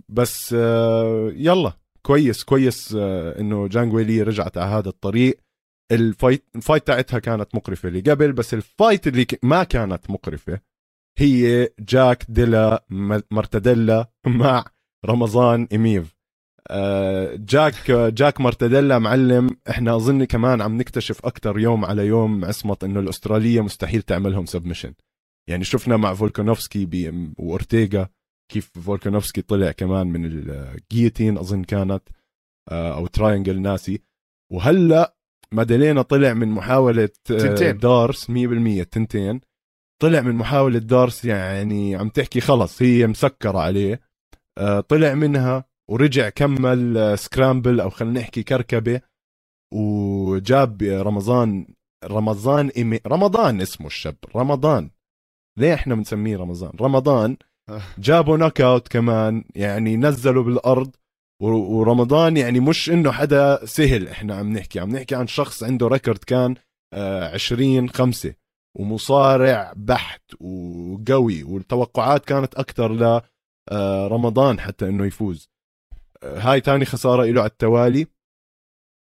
بس 0.09 0.55
آه، 0.59 1.33
يلا 1.35 1.73
كويس 2.03 2.45
كويس 2.45 2.95
إنه 3.39 3.69
جانج 3.69 3.93
ويلي 3.93 4.23
رجعت 4.23 4.59
على 4.59 4.71
هذا 4.71 4.89
الطريق. 4.89 5.41
ال 5.93 6.01
fight 6.01 6.45
ال 6.57 6.62
fight 6.62 6.87
تاعتها 6.87 7.19
كانت 7.19 7.55
مقرفة 7.55 7.89
اللي 7.89 8.01
قبل 8.01 8.33
بس 8.33 8.55
ال 8.55 8.63
fight 8.63 9.07
اللي 9.07 9.27
ما 9.43 9.65
كانت 9.65 10.11
مقرفة 10.11 10.61
هي 11.19 11.69
جاك 11.81 12.25
ديلا 12.29 12.85
مرتديلا 13.31 14.11
مع 14.27 14.65
رمضان 15.07 15.69
إميف. 15.75 16.14
جاك 17.35 17.91
جاك 17.91 18.41
مرتديلا 18.41 18.99
معلم 18.99 19.57
إحنا 19.71 19.97
أظن 19.97 20.25
كمان 20.25 20.61
عم 20.61 20.77
نكتشف 20.77 21.27
أكثر 21.27 21.59
يوم 21.59 21.85
على 21.85 22.07
يوم 22.07 22.45
عصمت 22.45 22.85
إنه 22.85 23.01
الأسترالية 23.01 23.61
مستحيل 23.61 24.03
تعملهم 24.03 24.47
submission 24.47 24.95
يعني 25.49 25.65
شفنا 25.65 25.97
مع 25.97 26.15
فولكانوفسكي 26.15 27.13
وأورتيغا 27.39 28.09
كيف 28.53 28.71
فولكانوفسكي 28.79 29.43
طلع 29.43 29.73
كمان 29.73 30.07
من 30.07 30.25
ال 30.25 30.35
guillotine 30.35 31.39
أظن 31.39 31.65
كانت 31.65 32.03
آه، 32.71 32.95
أو 32.95 33.07
triangle 33.07 33.61
ناسي. 33.61 34.03
وهلأ 34.53 35.17
مادالينا 35.53 36.03
طلع 36.03 36.33
من 36.33 36.49
محاولة 36.49 37.03
آه، 37.31 37.39
تنتين. 37.39 37.79
D'Arce 37.79 38.31
100% 38.31 38.83
تنتين. 38.83 39.41
طلع 40.03 40.21
من 40.21 40.35
محاولة 40.35 40.79
D'Arce 40.79 41.25
يعني 41.25 41.97
عم 41.97 42.09
تحكي 42.09 42.41
خلص 42.41 42.83
هي 42.83 43.07
مسكرة 43.07 43.59
عليه. 43.59 44.01
آه، 44.59 44.81
طلع 44.81 45.15
منها 45.15 45.65
ورجع 45.91 46.29
كمل 46.29 46.99
آه، 46.99 47.15
scramble 47.15 47.81
أو 47.81 47.91
خلينا 47.91 48.21
نحكي 48.21 48.43
كركبة. 48.43 49.01
وجاب 49.75 50.83
رمضان 50.83 51.67
رمضان 52.05 52.69
إيمييف 52.69 53.01
رمضان 53.07 53.61
اسمه 53.61 53.87
الشاب 53.87 54.17
رمضان. 54.37 54.91
ليه 55.59 55.75
إحنا 55.75 55.95
بنسميه 55.95 56.37
رمضان؟ 56.37 56.73
رمضان 56.81 57.37
جابوا 57.99 58.37
knockout 58.37 58.89
كمان 58.89 59.45
يعني 59.55 59.97
نزلوا 59.97 60.43
بالأرض. 60.43 60.97
ورمضان 61.43 62.37
يعني 62.37 62.61
مش 62.61 62.91
إنه 62.91 63.13
حدا 63.13 63.67
سهل 63.67 64.09
إحنا 64.09 64.35
عم 64.35 64.53
نحكي. 64.53 64.81
عم 64.81 64.91
نحكي 64.91 65.15
عن 65.15 65.27
شخص 65.27 65.63
عنده 65.63 65.89
record 65.89 66.19
كان 66.19 66.55
آه، 66.95 67.35
20 67.35 67.89
5 67.89 68.35
ومصارع 68.79 69.73
بحت 69.77 70.23
وقوي. 70.41 71.43
والتوقعات 71.43 72.25
كانت 72.25 72.55
أكثر 72.55 72.93
ل 72.93 73.21
آه، 73.73 74.09
رمضان 74.09 74.61
حتى 74.61 74.89
إنه 74.89 75.07
يفوز. 75.07 75.49
آه، 75.49 75.54
هاي 76.25 76.61
تاني 76.61 76.85
خسارة 76.85 77.25
له 77.25 77.41
على 77.41 77.51
التوالي. 77.51 78.07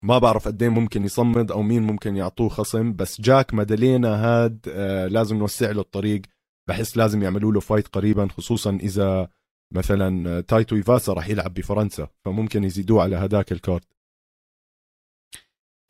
ما 0.04 0.18
بعرف 0.18 0.48
قد 0.48 0.64
إيه 0.64 0.70
ممكن 0.70 1.04
يصمد 1.04 1.52
أو 1.52 1.62
مين 1.62 1.84
ممكن 1.84 2.16
يعطوه 2.16 2.50
خصم 2.50 2.96
بس 2.96 3.22
جاك 3.22 3.54
مادالينا 3.54 4.26
هاد 4.26 4.66
آه، 4.70 5.08
لازم 5.08 5.38
نوسع 5.38 5.72
له 5.72 5.82
الطريق. 5.82 6.22
بحس 6.70 6.98
لازم 6.98 7.24
يعملوا 7.24 7.52
له 7.54 7.60
fight 7.60 7.88
قريبا 7.88 8.28
خصوصا 8.28 8.76
إذا 8.84 9.30
مثلا 9.74 10.42
تاي 10.42 10.76
تويفاسا 10.76 11.14
راح 11.14 11.28
يلعب 11.30 11.54
بفرنسا 11.54 12.08
فممكن 12.26 12.64
يزيدوه 12.64 13.04
على 13.04 13.16
هداك 13.16 13.52
ال 13.52 13.59
card 13.59 13.88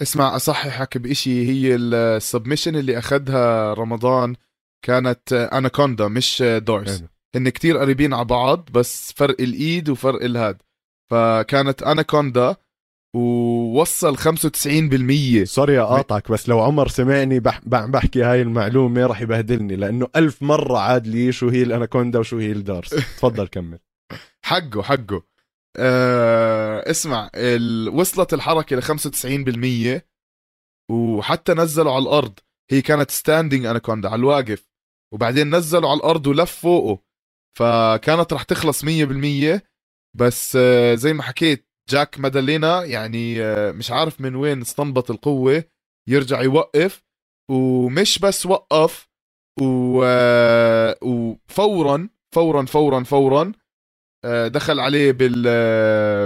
اسمع 0.02 0.36
أصححك 0.36 0.98
بإشي 0.98 1.48
هي 1.48 1.76
ال 1.76 1.85
submission 1.85 2.76
اللي 2.76 2.98
أخذها 2.98 3.74
رمضان 3.74 4.36
كانت 4.86 5.34
أناكوندا 5.34 6.08
مش 6.08 6.42
darce. 6.42 7.04
هن 7.36 7.50
كتير 7.50 7.78
قريبين 7.78 8.14
على 8.14 8.26
بعض 8.26 8.70
بس 8.72 9.12
فرق 9.12 9.42
الإيد 9.42 9.90
وفرق 9.90 10.24
ال 10.24 10.30
head. 10.30 10.62
فكانت 11.12 11.84
أناكوندا 11.84 12.56
ووصل 13.16 14.18
95% 14.18 15.44
sorry 15.44 15.80
اقاطعك 15.82 16.32
بس 16.32 16.50
لو 16.50 16.60
عمر 16.62 16.88
سمعني 16.88 17.40
بح 17.40 17.60
بح- 17.66 17.86
بحكي 17.86 18.24
هاي 18.24 18.42
المعلومة 18.42 19.06
راح 19.06 19.22
يبهدلني 19.22 19.76
لأنه 19.76 20.08
ألف 20.16 20.44
مرة 20.44 20.78
عاد 20.78 21.08
لي 21.08 21.32
شو 21.32 21.50
هي 21.50 21.64
الأناكوندا 21.64 22.20
وشو 22.20 22.38
هي 22.38 22.52
ال 22.52 22.58
darce 22.58 22.90
تفضل 23.18 23.48
كمل. 23.48 23.80
حقه 24.46 24.84
حقه. 24.84 25.24
أه 25.78 26.92
اسمع 26.92 27.30
ال... 27.36 27.90
وصلت 27.90 28.34
الحركة 28.34 28.76
ل 28.76 28.84
95% 30.02 30.02
وحتى 30.92 31.54
نزلوا 31.54 31.92
على 31.94 32.04
الأرض. 32.04 32.40
هي 32.72 32.82
كانت 32.82 33.12
standing 33.12 33.66
anaconda 33.66 34.10
على 34.10 34.20
الواقف. 34.20 34.70
وبعدين 35.14 35.56
نزلوا 35.56 35.90
على 35.90 35.98
الأرض 35.98 36.28
ولف 36.28 36.52
فوقه. 36.52 37.02
فكانت 37.58 38.34
رح 38.34 38.44
تخلص 38.44 38.86
100% 38.86 38.88
بس 40.16 40.56
آه، 40.62 40.96
زي 40.96 41.14
ما 41.14 41.24
حكيت 41.24 41.68
جاك 41.90 42.20
مادالينا 42.20 42.84
يعني 42.84 43.42
آه، 43.44 43.72
مش 43.72 43.92
عارف 43.92 44.22
من 44.22 44.36
وين 44.36 44.62
استنبط 44.62 45.12
القوة 45.12 45.64
يرجع 46.10 46.42
يوقف 46.42 47.04
ومش 47.52 48.20
بس 48.20 48.46
وقف. 48.46 49.08
آه، 50.04 50.98
وفورا 51.02 52.10
فورا 52.36 52.66
فورا 52.66 53.04
فورا 53.04 53.52
دخل 54.48 54.80
عليه 54.80 55.12
بال 55.12 55.44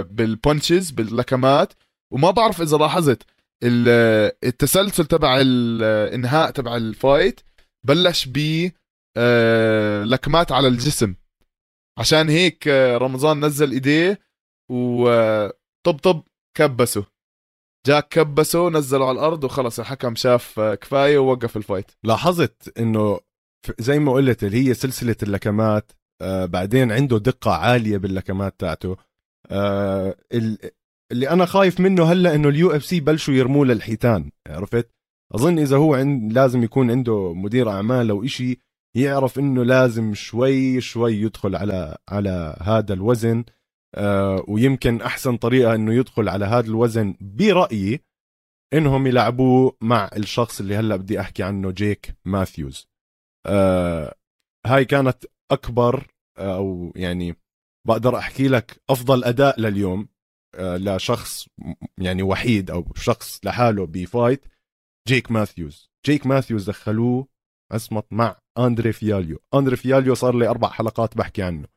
بال 0.04 0.23
punches 0.23 0.90
باللكمات 0.90 1.72
وما 2.12 2.30
بعرف 2.30 2.60
إذا 2.62 2.76
لاحظت 2.76 3.22
ال- 3.62 4.32
التسلسل 4.44 5.06
تبع 5.06 5.38
الانهاء 5.40 6.50
تبع 6.50 6.76
ال 6.76 6.87
fight 6.87 7.40
بلش 7.86 8.26
ب 8.26 8.38
لكمات 10.04 10.52
على 10.52 10.68
الجسم 10.68 11.14
عشان 12.00 12.28
هيك 12.28 12.68
آه، 12.68 12.96
رمضان 12.98 13.44
نزل 13.44 13.70
إيديه 13.72 14.18
وطب 14.70 15.98
طب 16.02 16.22
كبسه. 16.56 17.04
جاك 17.86 18.08
كبسه 18.08 18.68
نزله 18.70 19.08
على 19.08 19.14
الأرض 19.18 19.44
وخلص 19.44 19.80
الحكم 19.80 20.14
شاف 20.14 20.58
آه، 20.60 20.74
كفاية 20.74 21.18
ووقف 21.18 21.56
ال 21.56 21.61
fight. 21.61 21.90
لاحظت 22.04 22.78
إنه 22.78 23.20
زي 23.78 23.98
ما 23.98 24.12
قلت 24.12 24.44
اللي 24.44 24.68
هي 24.68 24.74
سلسلة 24.74 25.16
اللكمات 25.22 25.92
آه 26.22 26.46
بعدين 26.46 26.92
عنده 26.92 27.18
دقة 27.18 27.50
عالية 27.52 27.96
باللكمات 27.98 28.54
تاعته. 28.60 28.96
آه 29.50 30.16
ال- 30.32 30.70
اللي 31.12 31.30
أنا 31.30 31.46
خايف 31.46 31.80
منه 31.80 32.04
هلأ 32.12 32.34
إنه 32.34 32.48
ال 32.48 32.70
UFC 32.70 33.00
بلشوا 33.00 33.34
يرموه 33.34 33.66
للحيتان 33.66 34.30
عرفت؟ 34.48 34.90
أظن 35.34 35.58
إذا 35.58 35.76
هو 35.76 35.94
عند 35.94 36.32
لازم 36.32 36.62
يكون 36.62 36.90
عنده 36.90 37.34
مدير 37.34 37.70
اعمال 37.70 38.10
أو 38.10 38.24
إشي 38.24 38.58
يعرف 38.94 39.38
إنه 39.38 39.64
لازم 39.64 40.14
شوي 40.14 40.80
شوي 40.80 41.14
يدخل 41.14 41.56
على 41.56 41.98
على 42.08 42.56
هذا 42.62 42.94
الوزن 42.94 43.44
آه 43.94 44.44
ويمكن 44.48 45.02
أحسن 45.02 45.36
طريقة 45.36 45.74
إنه 45.74 45.94
يدخل 45.94 46.28
على 46.28 46.44
هذا 46.44 46.66
الوزن 46.66 47.14
برأيي 47.20 48.00
إنهم 48.74 49.06
يلعبوه 49.06 49.76
مع 49.80 50.10
الشخص 50.16 50.60
اللي 50.60 50.76
هلأ 50.76 50.96
بدي 50.96 51.20
أحكي 51.20 51.42
عنه 51.42 51.70
جيك 51.70 52.16
ماثيوز. 52.24 52.88
آه 53.46 54.14
هاي 54.66 54.84
كانت 54.84 55.24
أكبر 55.50 56.06
آه، 56.38 56.56
أو 56.56 56.92
يعني 56.96 57.36
بقدر 57.86 58.18
أحكي 58.18 58.48
لك 58.48 58.82
أفضل 58.90 59.24
أداء 59.24 59.60
لليوم 59.60 60.08
آه 60.54 60.76
لشخص 60.76 61.48
يعني 61.98 62.22
وحيد 62.22 62.70
أو 62.70 62.92
شخص 62.96 63.40
لحاله 63.44 63.86
ب 63.86 63.96
fight 63.96 64.44
جيك 65.08 65.30
ماثيوز. 65.30 65.90
جيك 66.06 66.26
ماثيوز 66.26 66.70
دخلوه 66.70 67.28
اصمت 67.72 68.06
مع 68.10 68.39
أندري 68.58 68.92
فياليو. 68.92 69.38
أندري 69.54 69.76
فياليو 69.76 70.14
صار 70.14 70.34
لي 70.34 70.48
أربع 70.48 70.68
حلقات 70.68 71.16
بحكي 71.16 71.42
عنه 71.42 71.68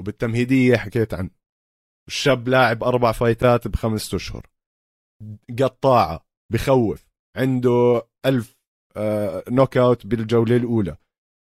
وبالتمهيدية 0.00 0.76
حكيت 0.76 1.14
عنه. 1.14 1.30
الشاب 2.08 2.48
لاعب 2.48 2.84
أربع 2.84 3.12
فايتات 3.12 3.68
بخمسة 3.68 4.16
أشهر. 4.16 4.46
قطاعه 5.58 6.26
بخوف 6.52 7.06
عنده 7.36 8.02
ألف 8.26 8.56
آه، 8.96 9.44
knockout 9.48 10.06
بالجولة 10.06 10.56
الأولى. 10.56 10.96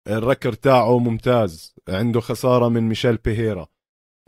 ال 0.08 0.14
record 0.14 0.54
تاعه 0.54 1.00
ممتاز 1.00 1.76
عنده 1.90 2.20
خسارة 2.20 2.70
من 2.70 2.84
ميشيل 2.84 3.18
بيريرا. 3.18 3.68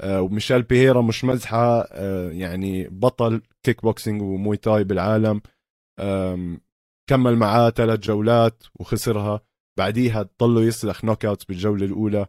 آه، 0.01 0.21
وميشيل 0.21 0.61
بيريرا 0.61 1.01
مش 1.01 1.23
مزحة 1.23 1.81
آه، 1.81 2.31
يعني 2.31 2.87
بطل 2.87 3.41
kickboxing 3.63 3.81
و 3.81 4.21
Muay 4.21 4.57
Thai 4.57 4.83
بالعالم. 4.83 5.41
كمل 7.09 7.35
معاه 7.35 7.69
ثلاث 7.69 7.99
جولات 7.99 8.63
وخسرها. 8.79 9.41
بعديها 9.79 10.29
ضلوا 10.41 10.61
يسلخ 10.61 11.05
knockouts 11.05 11.45
بالجولة 11.45 11.85
الأولى. 11.85 12.25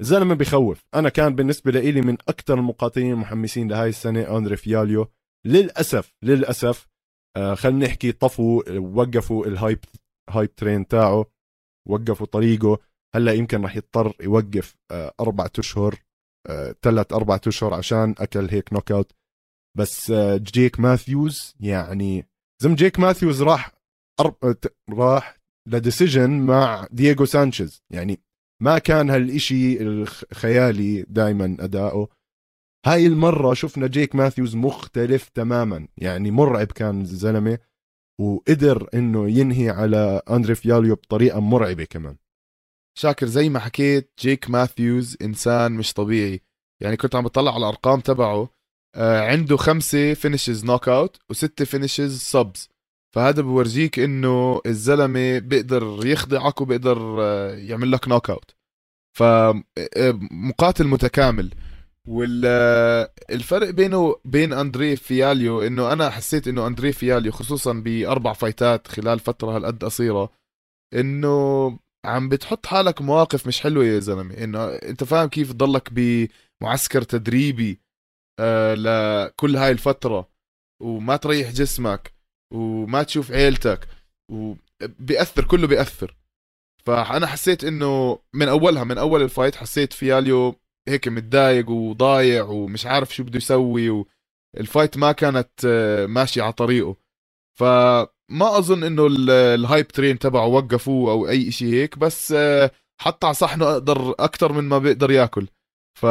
الزلمة 0.00 0.34
بخوف. 0.34 0.84
أنا 0.94 1.08
كان 1.08 1.34
بالنسبة 1.34 1.70
لي 1.70 2.00
من 2.00 2.16
أكثر 2.28 2.54
المقاتلين 2.54 3.12
المحمسين 3.12 3.68
لهاي 3.68 3.88
السنة 3.88 4.36
أندري 4.36 4.56
فياليو. 4.56 5.08
للأسف 5.46 6.14
للأسف 6.22 6.86
آه 7.36 7.54
خلينا 7.54 7.86
نحكي 7.86 8.12
طفوا 8.12 8.78
وقفوا 8.78 9.46
ال 9.46 9.52
hype 9.52 9.78
hype 10.30 10.54
train 10.54 10.88
تاعه 10.88 11.26
وقفوا 11.88 12.26
طريقه. 12.26 12.78
هلأ 13.14 13.32
يمكن 13.32 13.62
راح 13.62 13.76
يضطر 13.76 14.16
يوقف 14.20 14.76
آه 14.90 15.14
أربع 15.20 15.48
أشهر 15.58 15.98
آه 16.46 16.74
ثلاث 16.82 17.12
أربع 17.12 17.40
أشهر 17.46 17.74
عشان 17.74 18.14
أكل 18.18 18.48
هيك 18.50 18.72
knockout 18.72 19.12
بس 19.76 20.10
آه 20.10 20.36
جيك 20.36 20.80
ماثيوز 20.80 21.54
يعني 21.60 22.26
زم 22.62 22.74
جيك 22.74 22.98
ماثيوز 22.98 23.42
راح 23.42 23.72
أرب... 24.20 24.56
راح 24.90 25.37
ل 25.68 25.75
decision 25.75 26.30
مع 26.30 26.86
دييغو 26.90 27.24
سانشيز 27.24 27.82
يعني 27.90 28.20
ما 28.62 28.78
كان 28.78 29.10
هالإشي 29.10 29.82
الخيالي 29.82 31.02
دائما 31.08 31.56
أداؤه. 31.60 32.08
هاي 32.86 33.06
المرة 33.06 33.54
شفنا 33.54 33.86
جيك 33.86 34.14
ماثيوز 34.14 34.56
مختلف 34.56 35.28
تماما. 35.28 35.88
يعني 35.96 36.30
مرعب 36.30 36.66
كان 36.66 37.00
الزلمة 37.00 37.58
وقدر 38.20 38.88
إنه 38.94 39.30
ينهي 39.30 39.70
على 39.70 40.22
أندري 40.30 40.54
فياليو 40.54 40.94
بطريقة 40.94 41.40
مرعبة 41.40 41.84
كمان. 41.84 42.16
شاكر 42.98 43.26
زي 43.26 43.48
ما 43.48 43.58
حكيت 43.58 44.12
جيك 44.20 44.50
ماثيوز 44.50 45.16
إنسان 45.22 45.72
مش 45.72 45.92
طبيعي. 45.92 46.40
يعني 46.82 46.96
كنت 46.96 47.14
عم 47.14 47.24
بطلع 47.24 47.54
على 47.54 47.58
الأرقام 47.58 48.00
تبعه. 48.00 48.48
آه 48.94 49.20
عنده 49.20 49.56
خمسة 49.56 50.14
finishes 50.14 50.64
knockout 50.64 51.16
وستة 51.30 51.64
finishes 51.64 52.18
subs 52.18 52.68
فهذا 53.14 53.42
بورجيك 53.42 53.98
إنه 53.98 54.60
الزلمة 54.66 55.38
بيقدر 55.38 56.06
يخضعك 56.06 56.60
وبيقدر 56.60 57.16
آه، 57.20 57.54
يعمل 57.54 57.92
لك 57.92 58.08
knockout 58.08 58.50
فمقاتل 59.18 60.86
متكامل. 60.86 61.54
والفرق 62.08 63.70
بينه 63.70 64.16
بين 64.24 64.52
أندري 64.52 64.96
فياليو 64.96 65.62
إنه 65.62 65.92
أنا 65.92 66.10
حسيت 66.10 66.48
إنه 66.48 66.66
أندري 66.66 66.92
فياليو 66.92 67.32
خصوصا 67.32 67.72
بأربع 67.72 68.32
فايتات 68.32 68.88
خلال 68.88 69.18
فترة 69.18 69.56
هالقد 69.56 69.84
قصيرة 69.84 70.30
إنه 70.94 71.78
عم 72.04 72.28
بتحط 72.28 72.66
حالك 72.66 73.02
مواقف 73.02 73.46
مش 73.46 73.60
حلوة 73.60 73.84
يا 73.84 73.98
زلمة. 73.98 74.34
إنه 74.34 74.66
أنت 74.68 75.04
فاهم 75.04 75.28
كيف 75.28 75.52
تضلك 75.52 75.88
بمعسكر 75.92 77.02
تدريبي 77.02 77.80
آه 78.40 78.74
لكل 78.74 79.56
هاي 79.56 79.70
الفترة 79.70 80.28
وما 80.82 81.16
تريح 81.16 81.50
جسمك. 81.50 82.17
وما 82.54 83.02
تشوف 83.02 83.32
عيلتك 83.32 83.88
وبيأثر 84.32 85.44
كله 85.44 85.66
بيأثر. 85.66 86.16
فأنا 86.84 87.26
حسيت 87.26 87.64
إنه 87.64 88.18
من 88.34 88.48
أولها 88.48 88.84
من 88.84 88.98
أول 88.98 89.22
ال 89.22 89.28
fight 89.28 89.56
حسيت 89.56 89.92
فياليو 89.92 90.54
هيك 90.88 91.08
متضايق 91.08 91.70
وضايع 91.70 92.44
ومش 92.44 92.86
عارف 92.86 93.14
شو 93.14 93.22
بده 93.24 93.36
يسوي 93.36 94.04
وال 94.56 94.67
fight 94.67 94.96
ما 94.98 95.12
كانت 95.12 95.50
آه، 95.66 96.06
ماشي 96.06 96.40
على 96.40 96.52
طريقه. 96.52 96.96
فما 97.58 98.58
أظن 98.58 98.84
إنه 98.84 99.06
ال 99.30 99.42
hype 99.42 99.88
train 99.88 100.18
تبعه 100.18 100.46
وقفوه 100.46 101.12
أو 101.12 101.28
أي 101.28 101.50
شيء 101.50 101.74
هيك 101.74 101.98
بس 101.98 102.32
آه، 102.32 102.70
حط 103.00 103.24
على 103.24 103.34
صحنه 103.34 103.72
أقدر 103.72 104.10
أكثر 104.10 104.52
من 104.52 104.64
ما 104.64 104.78
بيقدر 104.78 105.10
ياكل. 105.10 105.48
ف 106.00 106.06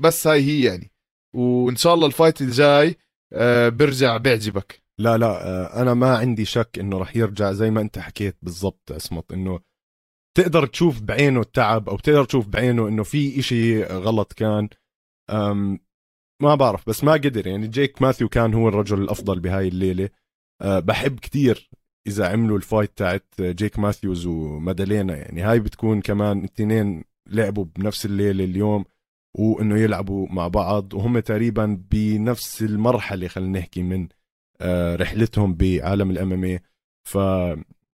بس 0.00 0.26
هاي 0.26 0.42
هي 0.42 0.64
يعني. 0.64 0.90
وإن 1.36 1.76
شاء 1.76 1.94
الله 1.94 2.06
ال 2.06 2.12
fight 2.12 2.40
الجاي 2.40 2.96
آه، 3.32 3.68
بيرجع 3.68 4.16
بيعجبك 4.16 4.82
لا 5.00 5.18
لا 5.18 5.82
أنا 5.82 5.94
ما 5.94 6.16
عندي 6.16 6.44
شك 6.44 6.78
إنه 6.80 6.98
رح 6.98 7.16
يرجع 7.16 7.52
زي 7.52 7.70
ما 7.70 7.80
أنت 7.80 7.98
حكيت 7.98 8.36
بالضبط 8.42 8.92
أسمط 8.92 9.32
إنه 9.32 9.60
تقدر 10.38 10.66
تشوف 10.66 11.00
بعينه 11.00 11.40
التعب 11.40 11.88
أو 11.88 11.96
تقدر 11.96 12.24
تشوف 12.24 12.48
بعينه 12.48 12.88
إنه 12.88 13.02
في 13.02 13.38
إشي 13.38 13.84
غلط 13.84 14.32
كان. 14.32 14.68
ما 16.42 16.54
بعرف 16.54 16.88
بس 16.88 17.04
ما 17.04 17.12
قدر 17.12 17.46
يعني 17.46 17.68
جيك 17.68 18.02
ماثيو 18.02 18.28
كان 18.28 18.54
هو 18.54 18.68
الرجل 18.68 19.02
الأفضل 19.02 19.40
بهاي 19.40 19.68
الليلة. 19.68 20.08
أه 20.62 20.78
بحب 20.80 21.18
كتير 21.20 21.70
إذا 22.06 22.28
عملوا 22.28 22.56
ال 22.56 22.63
fight 22.63 22.98
تاعت 22.98 23.26
جيك 23.40 23.78
ماثيوز 23.78 24.26
ومادالينا 24.26 25.16
يعني 25.16 25.42
هاي 25.42 25.60
بتكون 25.60 26.00
كمان 26.00 26.38
الاثنين 26.38 27.04
لعبوا 27.28 27.64
بنفس 27.64 28.06
الليلة 28.06 28.44
اليوم. 28.44 28.84
وإنه 29.34 29.78
يلعبوا 29.78 30.26
مع 30.30 30.48
بعض 30.48 30.94
وهم 30.94 31.18
تقريبا 31.18 31.82
بنفس 31.90 32.62
المرحلة 32.62 33.28
خلينا 33.28 33.58
نحكي 33.58 33.82
من 33.82 34.08
أه 34.60 34.96
رحلتهم 34.96 35.54
بعالم 35.54 36.10
ال 36.10 36.32
MMA 36.32 36.60
ف 37.04 37.18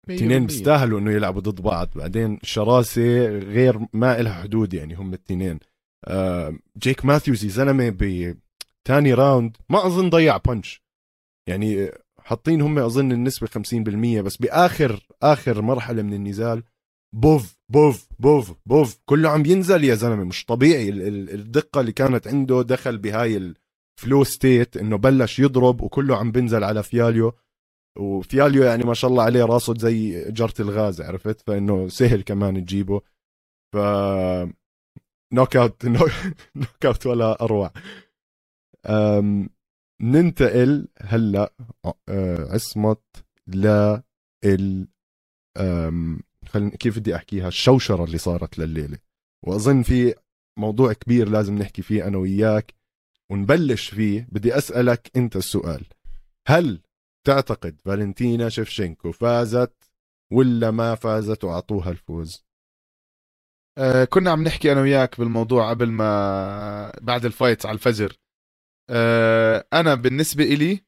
الاثنين 0.09 0.47
بيستاهلوا 0.47 1.01
إنه 1.01 1.11
يلعبوا 1.11 1.41
ضد 1.41 1.61
بعض. 1.61 1.89
بعدين 1.95 2.39
الشراسه 2.43 3.27
غير 3.27 3.79
ما 3.93 4.23
لها 4.23 4.43
حدود 4.43 4.75
يعني 4.75 4.95
هم 4.95 5.09
الاثنين. 5.09 5.59
آه 6.05 6.59
جيك 6.79 7.05
ماثيوز 7.05 7.45
يا 7.45 7.51
زلمه 7.51 7.91
بثاني 7.91 9.15
round. 9.15 9.57
ما 9.69 9.87
أظن 9.87 10.11
ضيع 10.11 10.37
punch 10.37 10.83
يعني 11.47 11.91
حاطين 12.19 12.61
هم 12.61 12.79
أظن 12.79 13.13
النسبة 13.13 13.47
50% 13.47 14.23
بس 14.23 14.37
بآخر 14.37 15.07
آخر 15.23 15.63
مرحلة 15.63 16.03
من 16.03 16.15
النزال 16.15 16.63
بوف 17.15 17.59
بوف 17.73 18.09
بوف 18.19 18.53
بوف. 18.67 18.99
كله 19.05 19.29
عم 19.29 19.47
ينزل 19.47 19.85
يا 19.85 19.95
زلمة. 19.95 20.25
مش 20.25 20.45
طبيعي. 20.45 20.89
الدقة 20.89 21.81
اللي 21.81 21.93
كانت 21.93 22.29
عنده 22.29 22.63
دخل 22.63 22.99
بهاي 22.99 23.37
ال 23.37 23.54
flow 23.54 24.25
state 24.25 24.77
إنه 24.77 24.97
بلش 24.97 25.39
يضرب 25.39 25.81
وكله 25.81 26.17
عم 26.17 26.33
بنزل 26.33 26.65
على 26.65 26.83
فياليو. 26.83 27.33
وفياليو 27.99 28.63
يعني 28.63 28.85
ما 28.85 28.95
شاء 28.95 29.11
الله 29.11 29.23
عليه 29.23 29.45
راسه 29.45 29.75
زي 29.75 30.31
جرة 30.31 30.55
الغاز 30.61 31.01
عرفت؟ 31.01 31.41
فإنه 31.41 31.89
سهل 31.89 32.23
كمان 32.23 32.65
تجيبه. 32.65 33.01
ف 33.75 33.77
knockout 35.33 35.87
knockout 35.87 37.07
ولا 37.07 37.43
أروع. 37.43 37.73
أم... 38.87 39.49
ننتقل 40.03 40.89
هلأ 41.01 41.53
عصمت 42.51 43.03
ل 43.47 43.67
ال 44.45 44.89
أم... 45.57 46.21
خلينا 46.51 46.77
كيف 46.77 46.99
بدي 46.99 47.17
أحكيها؟ 47.17 47.49
الشوشرة 47.49 48.05
اللي 48.05 48.19
صارت 48.19 48.59
لليلة. 48.59 48.99
وأظن 49.47 49.83
في 49.83 50.15
موضوع 50.59 50.93
كبير 50.93 51.29
لازم 51.29 51.59
نحكي 51.59 51.83
فيه 51.83 52.07
أنا 52.07 52.19
وياك 52.19 52.75
ونبلش 53.31 53.89
فيه. 53.89 54.29
بدي 54.33 54.59
أسألك 54.59 55.11
أنت 55.17 55.37
السؤال. 55.37 55.87
هل 56.49 56.81
تعتقد 57.27 57.81
فالنتينا 57.85 58.49
شفشنكو 58.49 59.13
فازت 59.13 59.75
ولا 60.33 60.71
ما 60.71 60.95
فازت 60.95 61.45
وأعطوها 61.45 61.91
الفوز؟ 61.91 62.45
آه 63.79 64.05
كنا 64.05 64.31
عم 64.31 64.43
نحكي 64.43 64.73
أنا 64.73 64.81
وياك 64.81 65.21
بالموضوع 65.21 65.71
قبل 65.71 65.91
ما 65.91 66.93
بعد 67.01 67.25
ال 67.25 67.32
fight 67.32 67.67
على 67.67 67.75
الفجر. 67.75 68.17
آه 68.91 69.67
أنا 69.73 69.95
بالنسبة 69.95 70.45
إلي 70.45 70.81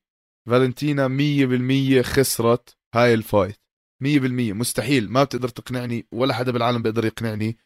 فالنتينا 0.46 1.08
100% 1.08 2.02
خسرت 2.02 2.76
هاي 2.94 3.14
ال 3.14 3.20
fight. 3.20 3.56
100% 3.56 3.61
مستحيل. 4.54 5.10
ما 5.12 5.24
بتقدر 5.24 5.48
تقنعني 5.48 6.06
ولا 6.12 6.34
حدا 6.34 6.52
بالعالم 6.52 6.82
بيقدر 6.82 7.04
يقنعني 7.04 7.58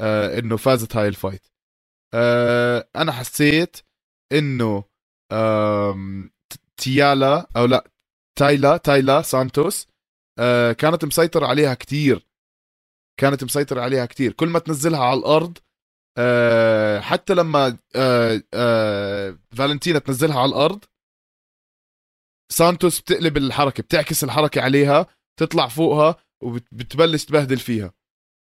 آه 0.00 0.38
إنه 0.38 0.56
فازت 0.56 0.96
هاي 0.96 1.08
ال 1.08 1.13
fight. 1.13 1.46
آه 2.14 2.88
أنا 2.96 3.12
حسيت 3.12 3.76
إنه 4.32 4.84
تيالا 6.76 7.48
أو 7.56 7.64
لا 7.64 7.90
تايلا 8.38 8.76
تايلا 8.76 9.22
سانتوس 9.22 9.86
آه 10.38 10.72
كانت 10.72 11.04
مسيطر 11.04 11.44
عليها 11.44 11.74
كتير. 11.74 12.26
كانت 13.20 13.44
مسيطر 13.44 13.78
عليها 13.78 14.06
كتير. 14.06 14.32
كل 14.32 14.48
ما 14.48 14.58
تنزلها 14.58 15.04
على 15.04 15.18
الأرض 15.18 15.58
آه 16.18 17.00
حتى 17.00 17.34
لما 17.34 17.78
آه 17.96 18.42
آه 18.54 19.38
فالنتينا 19.56 19.98
تنزلها 19.98 20.40
على 20.40 20.48
الأرض 20.48 20.84
سانتوس 22.52 23.00
بتقلب 23.00 23.36
الحركة 23.36 23.82
بتعكس 23.82 24.24
الحركة 24.24 24.60
عليها. 24.62 25.06
تطلع 25.40 25.68
فوقها 25.68 26.16
وبتبلش 26.42 27.24
تبهدل 27.24 27.58
فيها. 27.58 27.92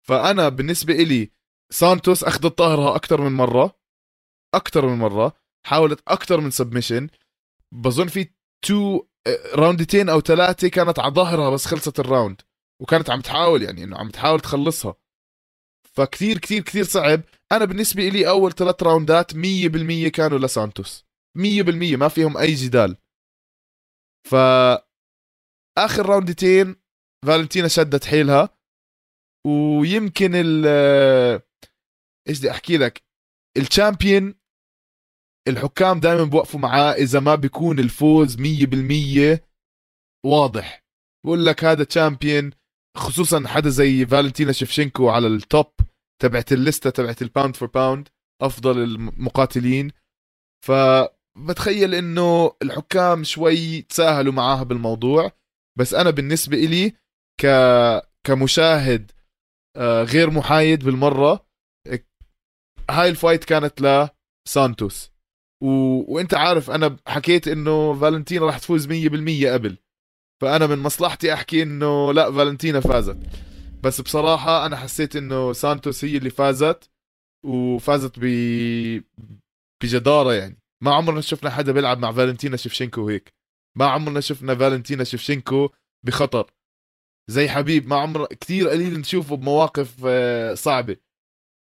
فأنا 0.06 0.48
بالنسبة 0.48 0.94
إلي 0.94 1.30
سانتوس 1.70 2.24
اخذت 2.24 2.58
ظهرها 2.58 2.96
أكثر 2.96 3.20
من 3.20 3.32
مرة 3.32 3.78
أكثر 4.54 4.86
من 4.86 4.98
مرة 4.98 5.32
حاولت 5.66 6.02
أكثر 6.08 6.40
من 6.40 6.50
submission 6.50 7.08
بظن 7.72 8.06
في 8.06 8.28
two 8.66 9.06
round 9.54 9.88
تين 9.88 10.08
أو 10.08 10.20
ثلاثة 10.20 10.68
كانت 10.68 10.98
على 10.98 11.14
ظهرها 11.14 11.50
بس 11.50 11.66
خلصت 11.66 12.00
ال 12.00 12.07
round 12.07 12.42
وكانت 12.82 13.10
عم 13.10 13.20
تحاول 13.20 13.62
يعني 13.62 13.84
إنه 13.84 13.98
عم 13.98 14.10
تحاول 14.10 14.40
تخلصها. 14.40 14.94
فكثير 15.92 16.38
كثير 16.38 16.62
كثير 16.62 16.84
صعب. 16.84 17.22
أنا 17.52 17.64
بالنسبة 17.64 18.08
لي 18.08 18.28
أول 18.28 18.52
ثلاث 18.52 18.82
round 18.82 19.26
ات 19.26 19.34
100% 19.34 20.08
كانوا 20.08 20.38
لسانتوس. 20.38 21.04
100% 21.38 21.96
ما 21.96 22.08
فيهم 22.08 22.36
أي 22.36 22.54
جدال. 22.54 22.96
ف 24.28 24.34
آخر 25.78 26.06
round 26.06 26.50
تين 26.50 26.76
فالنتينا 27.26 27.68
شدت 27.68 28.04
حيلها. 28.04 28.48
ويمكن 29.46 30.30
ال 30.34 30.66
إيش 32.28 32.38
بدي 32.38 32.50
أحكي 32.50 32.76
لك؟ 32.76 33.02
ال 33.56 33.65
champion 33.65 34.34
الحكام 35.48 36.00
دائما 36.00 36.24
بوقفوا 36.24 36.60
معاه 36.60 36.92
إذا 36.92 37.20
ما 37.20 37.34
بيكون 37.34 37.78
الفوز 37.78 38.36
100% 38.36 39.40
واضح. 40.26 40.84
بقول 41.26 41.46
لك 41.46 41.64
هذا 41.64 41.84
champion 41.84 42.50
خصوصا 42.96 43.48
حدا 43.48 43.70
زي 43.70 44.06
فالنتينا 44.06 44.52
شفشنكو 44.52 45.08
على 45.08 45.26
ال 45.26 45.38
top 45.38 45.72
تبعت 46.22 46.52
الليستة 46.52 46.90
تبعت 46.90 47.22
ال 47.22 47.28
pound 47.28 47.56
for 47.56 47.68
pound 47.68 48.08
أفضل 48.42 48.78
المقاتلين. 48.82 49.90
فبتخيل 50.66 51.94
إنه 51.94 52.56
الحكام 52.62 53.24
شوي 53.24 53.82
تساهلوا 53.82 54.32
معاها 54.32 54.62
بالموضوع. 54.62 55.30
بس 55.78 55.94
أنا 55.94 56.10
بالنسبة 56.10 56.56
إلي 56.56 56.92
ك 57.40 57.46
كمشاهد 58.26 59.12
آه، 59.76 60.02
غير 60.02 60.30
محايد 60.30 60.84
بالمرة 60.84 61.46
هاي 62.90 63.08
ال 63.08 63.14
fight 63.14 63.44
كانت 63.44 64.08
لسانتوس 64.48 65.10
و... 65.62 65.68
وأنت 66.14 66.34
عارف 66.34 66.70
أنا 66.70 66.96
حكيت 67.06 67.48
إنه 67.48 67.94
فالنتينا 67.94 68.46
راح 68.46 68.58
تفوز 68.58 68.88
100% 68.88 69.52
قبل. 69.52 69.76
فأنا 70.42 70.66
من 70.66 70.78
مصلحتي 70.78 71.32
أحكي 71.32 71.62
إنه 71.62 72.12
لا 72.12 72.32
فالنتينا 72.32 72.80
فازت. 72.80 73.16
بس 73.82 74.00
بصراحة 74.00 74.66
أنا 74.66 74.76
حسيت 74.76 75.16
إنه 75.16 75.52
سانتوس 75.52 76.04
هي 76.04 76.16
اللي 76.16 76.30
فازت 76.30 76.90
وفازت 77.46 78.12
ب 78.18 78.24
بجدارة 79.82 80.32
يعني. 80.32 80.58
ما 80.82 80.94
عمرنا 80.94 81.20
شفنا 81.20 81.50
حدا 81.50 81.72
بيلعب 81.72 81.98
مع 81.98 82.12
فالنتينا 82.12 82.56
شفشنكو 82.56 83.08
هيك. 83.08 83.33
ما 83.78 83.86
عمرنا 83.86 84.20
شفنا 84.20 84.54
فالنتينا 84.54 85.04
شفشنكو 85.04 85.68
بخطر. 86.06 86.50
زي 87.30 87.48
حبيب 87.48 87.86
ما 87.86 87.96
عمر 87.96 88.26
كثير 88.26 88.68
قليل 88.68 89.00
نشوفه 89.00 89.36
بمواقف 89.36 89.96
آه، 90.06 90.54
صعبة. 90.54 90.96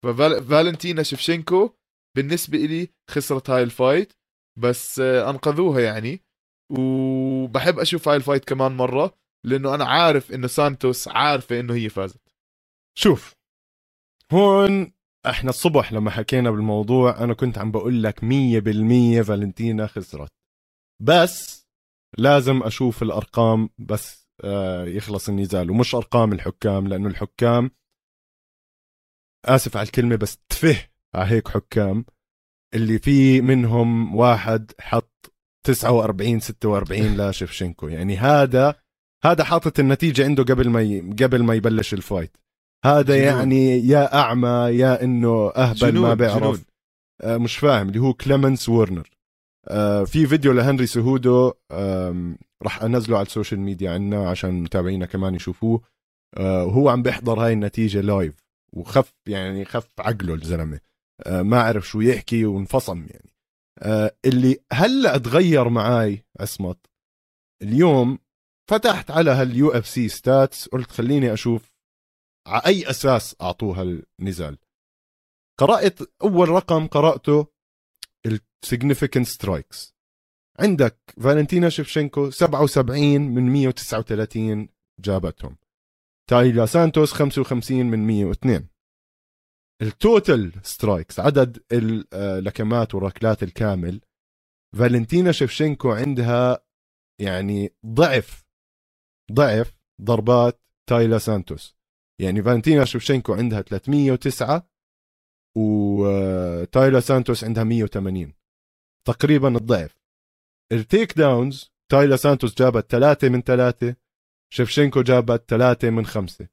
ففالنتينا 0.04 1.02
شفشنكو 1.02 1.70
بالنسبة 2.16 2.58
إلي 2.58 2.88
خسرت 3.10 3.50
هاي 3.50 3.62
ال 3.62 3.70
fight 3.70 4.12
بس 4.58 4.98
آه، 5.00 5.30
أنقذوها 5.30 5.80
يعني. 5.80 6.20
وبحب 6.78 7.78
أشوف 7.78 8.08
هاي 8.08 8.16
ال 8.16 8.21
fight 8.21 8.44
كمان 8.44 8.72
مرة 8.72 9.14
لأنه 9.46 9.74
أنا 9.74 9.84
عارف 9.84 10.32
إنه 10.32 10.46
سانتوس 10.46 11.08
عارفة 11.08 11.60
إنه 11.60 11.74
هي 11.74 11.88
فازت. 11.88 12.20
شوف 12.98 13.34
هون 14.32 14.92
إحنا 15.26 15.50
الصبح 15.50 15.92
لما 15.92 16.10
حكينا 16.10 16.50
بالموضوع 16.50 17.24
أنا 17.24 17.34
كنت 17.34 17.58
عم 17.58 17.70
بقول 17.70 18.02
لك 18.02 18.20
100% 18.24 19.22
فالنتينا 19.22 19.86
خسرت. 19.86 20.30
بس 21.02 21.61
لازم 22.18 22.62
أشوف 22.62 23.02
الأرقام 23.02 23.68
بس 23.78 24.28
آه، 24.44 24.84
يخلص 24.84 25.28
النزال 25.28 25.70
ومش 25.70 25.94
أرقام 25.94 26.32
الحكام 26.32 26.88
لأنه 26.88 27.08
الحكام 27.08 27.70
آسف 29.44 29.76
على 29.76 29.86
الكلمة 29.86 30.16
بس 30.16 30.38
تفه 30.48 30.88
على 31.14 31.30
هيك 31.30 31.48
حكام 31.48 32.04
اللي 32.74 32.98
في 32.98 33.40
منهم 33.40 34.16
واحد 34.16 34.72
حط 34.80 35.34
49 35.66 36.40
46 36.40 37.16
لشفشنكو 37.16 37.88
يعني 37.88 38.16
هذا 38.16 38.74
هذا 39.24 39.44
حاطط 39.44 39.78
النتيجة 39.78 40.24
عنده 40.24 40.42
قبل 40.42 40.70
ما 40.70 40.82
ي... 40.82 41.00
قبل 41.00 41.42
ما 41.42 41.54
يبلش 41.54 41.94
الفايت 41.94 42.36
هذا 42.84 43.16
جنون. 43.16 43.26
يعني 43.26 43.78
يا 43.78 44.14
أعمى 44.14 44.68
يا 44.72 45.04
إنه 45.04 45.50
أهبل 45.50 45.78
جنون 45.78 46.08
ما 46.08 46.14
بيعرف 46.14 46.42
جنون. 46.42 46.64
آه، 47.22 47.36
مش 47.36 47.56
فاهم 47.56 47.88
اللي 47.88 47.98
هو 47.98 48.12
كليمنس 48.12 48.68
وورنر 48.68 49.10
في 50.06 50.26
فيديو 50.26 50.52
لهنري 50.52 50.86
سيهودو 50.86 51.52
راح 52.62 52.82
انزله 52.82 53.16
على 53.16 53.26
ال 53.26 53.31
social 53.31 53.60
media 53.60 53.90
عنا 53.90 54.28
عشان 54.30 54.62
متابعينا 54.62 55.06
كمان 55.06 55.34
يشوفوه. 55.34 55.82
آه، 56.36 56.64
وهو 56.64 56.88
عم 56.88 57.02
بيحضر 57.02 57.44
هاي 57.44 57.52
النتيجة 57.52 58.00
live 58.00 58.34
وخف 58.72 59.12
يعني 59.28 59.64
خف 59.64 60.00
عقله 60.00 60.34
الزلمة. 60.34 60.80
آه، 61.26 61.42
ما 61.42 61.62
عرف 61.62 61.88
شو 61.88 62.00
يحكي 62.00 62.44
وانفصم 62.44 63.06
يعني. 63.10 63.32
آه، 63.78 64.16
اللي 64.24 64.58
هلأ 64.72 65.18
تغير 65.18 65.68
معاي 65.68 66.24
عصمت 66.40 66.86
اليوم 67.62 68.18
فتحت 68.70 69.10
على 69.10 69.30
هال 69.30 69.70
UFC 69.70 69.86
stats 69.86 70.68
قلت 70.68 70.90
خليني 70.90 71.32
أشوف 71.32 71.72
على 72.46 72.62
أي 72.66 72.90
أساس 72.90 73.36
أعطوه 73.40 73.80
هالنزال 73.80 74.58
قرأت 75.60 75.98
أول 76.22 76.48
رقم 76.48 76.86
قرأته 76.86 77.46
ال 78.26 78.35
significant 78.35 79.26
strikes 79.26 79.94
عندك 80.58 80.98
فالنتينا 81.20 81.68
شيفشنكو 81.68 82.30
77 82.30 83.20
من 83.20 83.42
139 83.42 84.68
جابتهم. 85.00 85.56
تايلا 86.30 86.66
سانتوس 86.66 87.12
55 87.12 87.86
من 87.86 88.06
102 88.06 88.68
ال 89.82 89.94
total 89.94 90.52
strikes 90.62 91.20
عدد 91.20 91.64
اللكمات 92.12 92.94
والركلات 92.94 93.42
الكامل. 93.42 94.00
فالنتينا 94.78 95.32
شيفشنكو 95.32 95.90
عندها 95.90 96.64
يعني 97.20 97.74
ضعف 97.86 98.44
ضعف 99.32 99.74
ضربات 100.02 100.62
تايلا 100.88 101.18
سانتوس. 101.18 101.76
يعني 102.20 102.42
فالنتينا 102.42 102.84
شيفشنكو 102.84 103.34
عندها 103.34 103.62
309 103.62 104.71
وتايلا 105.56 107.00
سانتوس 107.00 107.44
عندها 107.44 107.64
180 107.64 108.32
تقريبا 109.08 109.56
الضعف. 109.56 110.02
ال 110.72 111.18
takedowns 111.18 111.72
تايلا 111.90 112.16
سانتوس 112.16 112.54
جابت 112.54 112.90
3 112.90 113.28
من 113.28 113.42
3 113.42 113.96
شفشنكو 114.52 115.02
جابت 115.02 115.44
3 115.50 115.90
من 115.90 116.06
5 116.06 116.48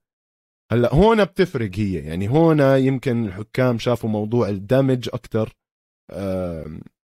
هلأ 0.72 0.96
هون 0.96 1.26
بتفرق 1.26 1.72
هي. 1.76 1.94
يعني 1.94 2.30
هون 2.30 2.60
يمكن 2.60 3.26
الحكام 3.26 3.80
شافوا 3.80 4.10
موضوع 4.10 4.50
ال 4.50 4.59
damage 4.59 5.10
أكثر 5.14 5.54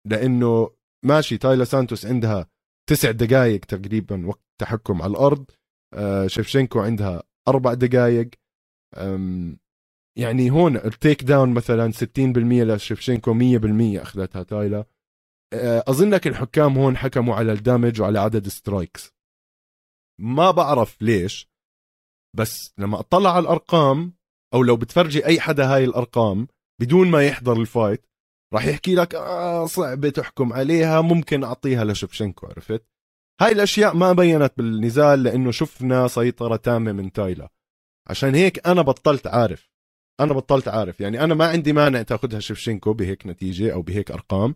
لأنه 0.08 0.76
ماشي 1.06 1.38
تايلا 1.38 1.64
سانتوس 1.64 2.06
عندها 2.06 2.50
تسع 2.90 3.12
دقائق 3.12 3.66
تقريبا 3.66 4.28
وقت 4.28 4.44
تحكم 4.62 5.02
على 5.02 5.12
الأرض. 5.12 5.46
آه، 5.94 6.28
شفشنكو 6.28 6.80
عندها 6.80 7.24
أربع 7.48 7.74
دقائق 7.74 8.30
يعني 10.18 10.52
هون 10.52 10.78
ال 10.78 11.24
takedown 11.24 11.54
مثلا 11.54 11.92
60% 11.92 12.18
لشفشنكو 12.64 13.34
100% 13.34 14.02
أخذتها 14.02 14.44
تايلا. 14.44 14.86
آه، 15.54 15.84
أظنك 15.88 16.28
الحكام 16.28 16.78
هون 16.78 16.98
حكموا 16.98 17.36
على 17.36 17.52
ال 17.52 17.59
damage 17.59 18.02
وعلى 18.02 18.20
عدد 18.20 18.48
strikes. 18.48 19.14
ما 20.20 20.52
بعرف 20.52 21.02
ليش 21.02 21.50
بس 22.36 22.74
لما 22.78 23.00
أطلع 23.00 23.36
على 23.36 23.44
الأرقام 23.44 24.14
أو 24.54 24.64
لو 24.64 24.78
بتفرجي 24.78 25.26
أي 25.26 25.40
حدا 25.40 25.76
هاي 25.76 25.84
الأرقام 25.84 26.48
بدون 26.82 27.12
ما 27.12 27.28
يحضر 27.28 27.62
ال 27.62 27.69
fight 27.69 28.06
راح 28.54 28.66
يحكي 28.66 28.96
لك 28.96 29.16
آه 29.16 29.66
صعبة 29.66 30.10
تحكم 30.10 30.54
عليها 30.54 31.02
ممكن 31.02 31.44
أعطيها 31.44 31.84
لشفشنكو 31.86 32.48
عرفت؟ 32.48 32.86
هاي 33.42 33.52
الأشياء 33.52 33.96
ما 33.96 34.14
بينت 34.14 34.54
بالنزال 34.58 35.24
لأنه 35.24 35.52
شفنا 35.52 36.08
سيطرة 36.08 36.56
تامة 36.56 36.92
من 36.92 37.12
تايلا. 37.12 37.50
عشان 38.10 38.36
هيك 38.36 38.68
أنا 38.68 38.82
بطلت 38.82 39.28
عارف. 39.28 39.73
أنا 40.20 40.34
بطلت 40.34 40.68
عارف 40.68 41.00
يعني 41.00 41.24
أنا 41.24 41.34
ما 41.34 41.48
عندي 41.48 41.74
مانع 41.74 42.02
تأخذها 42.02 42.40
شفشنكو 42.40 42.94
بهيك 42.94 43.28
نتيجة 43.28 43.74
أو 43.74 43.82
بهيك 43.82 44.12
أرقام. 44.12 44.54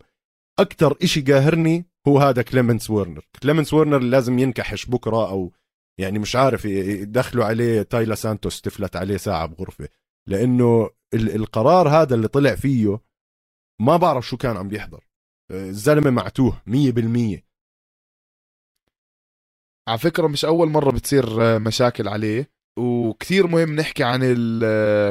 أكثر 0.58 0.96
إشي 1.02 1.20
قاهرني 1.20 1.84
هو 2.08 2.18
هذا 2.18 2.42
كليمنس 2.42 2.90
وورنر. 2.90 3.28
كليمنس 3.42 3.74
وورنر 3.74 3.98
لازم 3.98 4.38
ينكحش 4.38 4.86
بكرة 4.86 5.30
أو 5.30 5.52
يعني 6.00 6.18
مش 6.18 6.36
عارف 6.36 6.64
يدخلوا 6.64 7.44
عليه 7.44 7.82
تايلا 7.82 8.14
سانتوس 8.14 8.60
تفلت 8.60 8.96
عليه 8.96 9.16
ساعة 9.16 9.46
بغرفة. 9.46 9.88
لأنه 10.28 10.90
القرار 11.14 11.88
هذا 11.88 12.14
اللي 12.14 12.28
طلع 12.28 12.54
فيه 12.54 13.00
ما 13.80 13.96
بعرف 13.96 14.28
شو 14.28 14.36
كان 14.36 14.56
عم 14.56 14.68
بيحضر. 14.68 15.08
الزلمة 15.50 16.10
معتوه 16.10 16.62
مية 16.66 16.92
بالمية. 16.92 17.48
على 19.88 19.98
فكرة 19.98 20.26
مش 20.26 20.44
أول 20.44 20.68
مرة 20.68 20.90
بتصير 20.90 21.58
مشاكل 21.58 22.08
عليه. 22.08 22.50
وكثير 22.78 23.46
مهم 23.46 23.74
نحكي 23.76 24.04
عن 24.04 24.20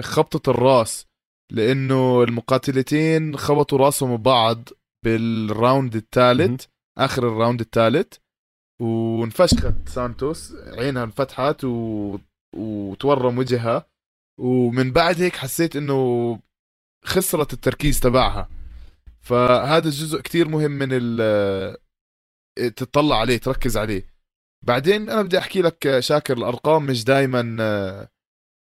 خبطة 0.01 0.51
الراس 0.51 1.05
لأنه 1.51 2.23
المقاتلتين 2.23 3.37
خبطوا 3.37 3.77
راسهم 3.77 4.17
ببعض 4.17 4.69
بال 5.05 5.31
round 5.31 5.95
الثالث 5.95 6.65
آخر 6.97 7.27
ال 7.27 7.33
round 7.33 7.59
الثالث 7.61 8.13
وانفشخت 8.81 9.89
سانتوس 9.89 10.53
عينها 10.55 11.03
انفتحت 11.03 11.63
و... 11.63 12.17
وتورم 12.55 13.37
وجهها 13.37 13.85
ومن 14.39 14.91
بعد 14.91 15.21
هيك 15.21 15.35
حسيت 15.35 15.75
إنه 15.75 16.39
خسرت 17.05 17.53
التركيز 17.53 17.99
تبعها. 17.99 18.49
فهذا 19.21 19.87
الجزء 19.87 20.21
كتير 20.21 20.47
مهم 20.47 20.71
من 20.71 20.87
ال 20.91 21.77
تطلع 22.75 23.19
عليه 23.19 23.37
تركز 23.37 23.77
عليه. 23.77 24.16
بعدين 24.61 25.09
أنا 25.09 25.21
بدي 25.21 25.37
أحكي 25.37 25.61
لك 25.61 25.99
شاكر 25.99 26.37
الأرقام 26.37 26.85
مش 26.85 27.03
دائما 27.03 27.41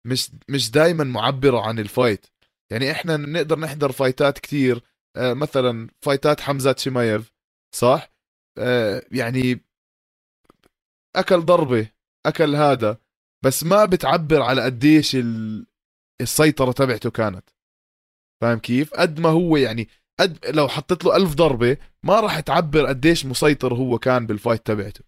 مش 0.07 0.31
مش 0.49 0.71
دائما 0.71 1.03
معبرة 1.03 1.59
عن 1.61 1.79
ال 1.79 1.86
fight. 1.86 2.25
يعني 2.71 2.91
إحنا 2.91 3.17
نقدر 3.17 3.59
نحضر 3.59 3.91
fight 3.91 4.31
ات 4.31 4.39
كتير 4.39 4.81
مثلا 5.17 5.89
fight 6.01 6.34
ات 6.34 6.41
حمزات 6.41 6.79
شمايف 6.79 7.31
صح؟ 7.75 8.11
يعني 9.11 9.65
أكل 11.15 11.41
ضربة 11.41 11.89
أكل 12.25 12.55
هذا 12.55 12.97
بس 13.45 13.63
ما 13.63 13.85
بتعبر 13.85 14.41
على 14.41 14.61
قديش 14.61 15.17
السيطرة 16.21 16.71
تبعته 16.71 17.11
كانت. 17.11 17.49
فاهم 18.41 18.59
كيف؟ 18.59 18.93
قد 18.93 19.19
ما 19.19 19.29
هو 19.29 19.57
يعني 19.57 19.89
قد 20.19 20.45
لو 20.45 20.67
حطيت 20.67 21.05
له 21.05 21.15
ألف 21.15 21.33
ضربة 21.33 21.77
ما 22.03 22.19
راح 22.19 22.39
تعبر 22.39 22.85
قديش 22.85 23.25
مسيطر 23.25 23.73
هو 23.73 23.99
كان 23.99 24.25
بالفايت 24.25 24.65
تبعته. 24.65 25.06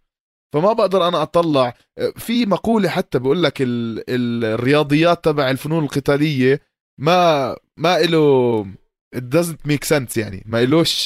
فما 0.54 0.74
بقدر 0.74 1.08
أنا 1.08 1.22
أطلع. 1.22 1.74
في 2.16 2.46
مقولة 2.46 2.90
حتى 2.90 3.20
بقول 3.20 3.44
لك 3.44 3.62
ال... 3.62 4.04
الرياضيات 4.46 5.26
تبع 5.26 5.50
الفنون 5.50 5.84
القتالية 5.84 6.62
ما 7.00 7.56
ما 7.78 7.98
إله 8.00 8.64
it 9.16 9.20
doesn't 9.36 9.72
make 9.72 9.88
sense 9.88 10.18
يعني. 10.18 10.44
ما 10.46 10.64
إلوش 10.64 11.06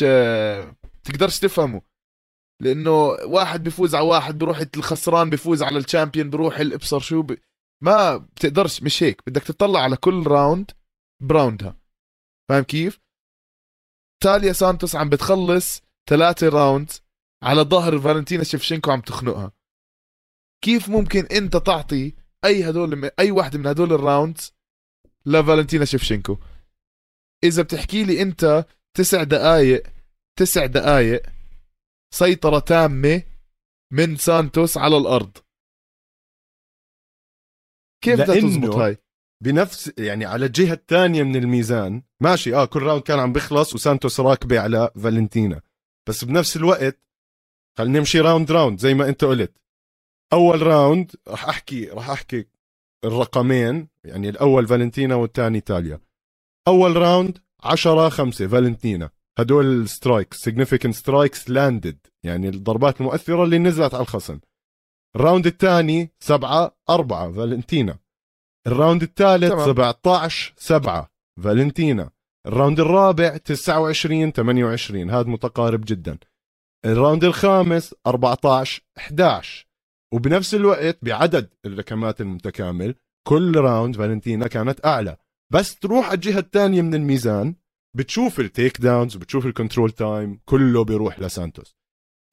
تقدرش 1.04 1.40
تفهمه. 1.40 1.82
لأنه 2.62 2.92
واحد 3.26 3.64
بيفوز 3.64 3.96
على 3.96 4.06
واحد 4.06 4.38
بروح 4.38 4.64
الخسران 4.78 5.30
بيفوز 5.30 5.64
على 5.64 5.78
ال 5.78 5.84
champion 5.84 6.30
بروح 6.30 6.60
الإبصر 6.60 7.00
شو 7.00 7.22
ب... 7.22 7.38
ما 7.84 8.18
بتقدرش 8.18 8.84
مش 8.84 9.04
هيك. 9.04 9.22
بدك 9.28 9.44
تطلع 9.44 9.80
على 9.80 9.96
كل 9.98 10.24
round 10.28 10.72
ب 11.24 11.31
round 11.31 11.64
ها. 11.64 11.78
فاهم 12.50 12.64
كيف؟ 12.64 13.00
تاليا 14.24 14.54
سانتوس 14.54 14.96
عم 14.96 15.10
بتخلص 15.10 15.82
ثلاثة 16.10 16.50
round 16.50 16.92
على 17.44 17.62
ظهر 17.62 18.00
فالنتينا 18.00 18.44
شفشنكو 18.44 18.92
عم 18.92 19.02
تخنقها. 19.02 19.52
كيف 20.64 20.90
ممكن 20.90 21.26
انت 21.26 21.58
تعطي 21.58 22.14
اي 22.46 22.70
هدول 22.70 23.12
اي 23.20 23.32
واحدة 23.32 23.60
من 23.60 23.68
هدول 23.68 23.94
ال 23.94 24.02
rounds 24.02 24.54
لفالنتينا 25.26 25.86
شفشنكو 25.86 26.38
إذا 27.44 27.64
بتحكي 27.64 28.04
لي 28.04 28.22
انت 28.22 28.66
تسع 28.98 29.24
دقائق 29.24 29.84
تسع 30.40 30.66
دقائق 30.66 31.22
سيطرة 32.14 32.60
تامة 32.60 33.24
من 33.92 34.16
سانتوس 34.16 34.78
على 34.78 34.98
الأرض. 34.98 35.38
كيف 38.04 38.22
بدها 38.22 38.42
تزبط 38.42 38.76
هاي؟ 38.76 38.98
بنفس 39.44 39.92
يعني 39.98 40.26
على 40.26 40.46
الجهة 40.46 40.74
الثانية 40.74 41.24
من 41.24 41.36
الميزان. 41.36 42.04
ماشي 42.22 42.56
آه 42.56 42.66
كل 42.66 42.84
round 42.84 43.02
كان 43.04 43.20
عم 43.20 43.34
بيخلص 43.34 43.74
وسانتوس 43.74 44.20
راكبة 44.20 44.60
على 44.60 44.92
فالنتينا. 44.96 45.62
بس 46.10 46.24
بنفس 46.24 46.58
الوقت 46.58 47.00
خلينا 47.78 48.00
نمشي 48.00 48.20
round 48.20 48.52
round 48.52 48.80
زي 48.80 48.94
ما 48.94 49.10
انت 49.10 49.24
قلت. 49.24 49.58
أول 50.34 50.62
round 50.62 51.12
راح 51.28 51.50
أحكي 51.50 51.86
راح 51.86 52.10
أحكي 52.10 52.46
الرقمين 53.06 53.88
يعني 54.04 54.30
الأول 54.30 54.68
فالنتينا 54.68 55.16
والثاني 55.16 55.62
تاليا 55.62 56.00
أول 56.68 56.96
round 56.96 57.38
10 57.64 58.10
5 58.10 58.48
فالنتينا. 58.48 59.10
هدول 59.40 59.66
ال 59.66 59.76
strikes 59.76 60.50
significant 60.50 60.90
strikes 60.90 61.50
landed 61.50 61.98
يعني 62.24 62.50
الضربات 62.50 63.02
المؤثرة 63.02 63.44
اللي 63.44 63.58
نزلت 63.58 63.94
على 63.94 64.02
الخصم. 64.02 64.40
ال 65.16 65.21
round 65.21 65.48
الثاني 65.48 66.12
7 66.20 66.78
4 66.90 67.32
فالنتينا. 67.32 68.00
ال 68.68 68.74
round 68.74 69.04
الثالث 69.04 69.52
تمام. 69.52 69.66
17 69.66 70.54
7 70.58 71.12
فالنتينا. 71.44 72.10
ال 72.48 72.53
round 72.53 72.80
الرابع 72.80 73.38
29 73.38 74.32
28 74.32 75.10
هذا 75.10 75.30
متقارب 75.30 75.82
جدا. 75.86 76.18
ال 76.86 76.92
round 76.92 77.24
الخامس 77.24 77.96
14 78.08 78.82
11 78.98 79.68
وبنفس 80.14 80.56
الوقت 80.56 80.98
بعدد 81.02 81.50
الركمات 81.66 82.22
المتكامل 82.22 82.96
كل 83.28 83.58
round 83.58 83.96
فالنتينا 83.96 84.48
كانت 84.48 84.86
أعلى. 84.86 85.18
بس 85.54 85.76
تروح 85.76 86.06
على 86.06 86.16
الجهة 86.16 86.40
الثانية 86.40 86.82
من 86.82 86.94
الميزان 86.94 87.56
بتشوف 87.98 88.40
ال 88.40 88.82
takedowns 88.82 89.16
وبتشوف 89.16 89.46
ال 89.46 89.52
control 89.52 89.92
time 89.92 90.40
كله 90.46 90.84
بيروح 90.84 91.20
لسانتوس 91.20 91.76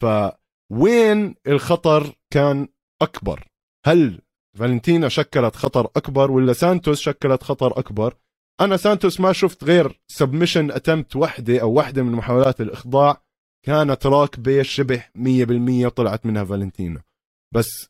فوين 0.02 1.34
الخطر 1.46 2.12
كان 2.32 2.68
أكبر؟ 3.02 3.48
هل 3.86 4.20
فالنتينا 4.58 5.08
شكلت 5.08 5.56
خطر 5.56 5.84
أكبر 5.96 6.30
ولا 6.30 6.52
سانتوس 6.52 7.00
شكلت 7.00 7.42
خطر 7.42 7.78
أكبر؟ 7.78 8.14
أنا 8.60 8.76
سانتوس 8.76 9.20
ما 9.20 9.32
شفت 9.32 9.64
غير 9.64 10.00
submission 10.06 10.70
attempt 10.70 11.16
وحده 11.16 11.58
أو 11.62 11.72
وحده 11.72 12.02
من 12.02 12.12
محاولات 12.12 12.60
الإخضاع. 12.60 13.22
كانت 13.66 14.06
راكبه 14.06 14.62
شبه 14.62 15.04
100% 15.14 15.88
طلعت 15.88 16.26
منها 16.26 16.44
فالنتينا. 16.44 17.02
بس 17.54 17.88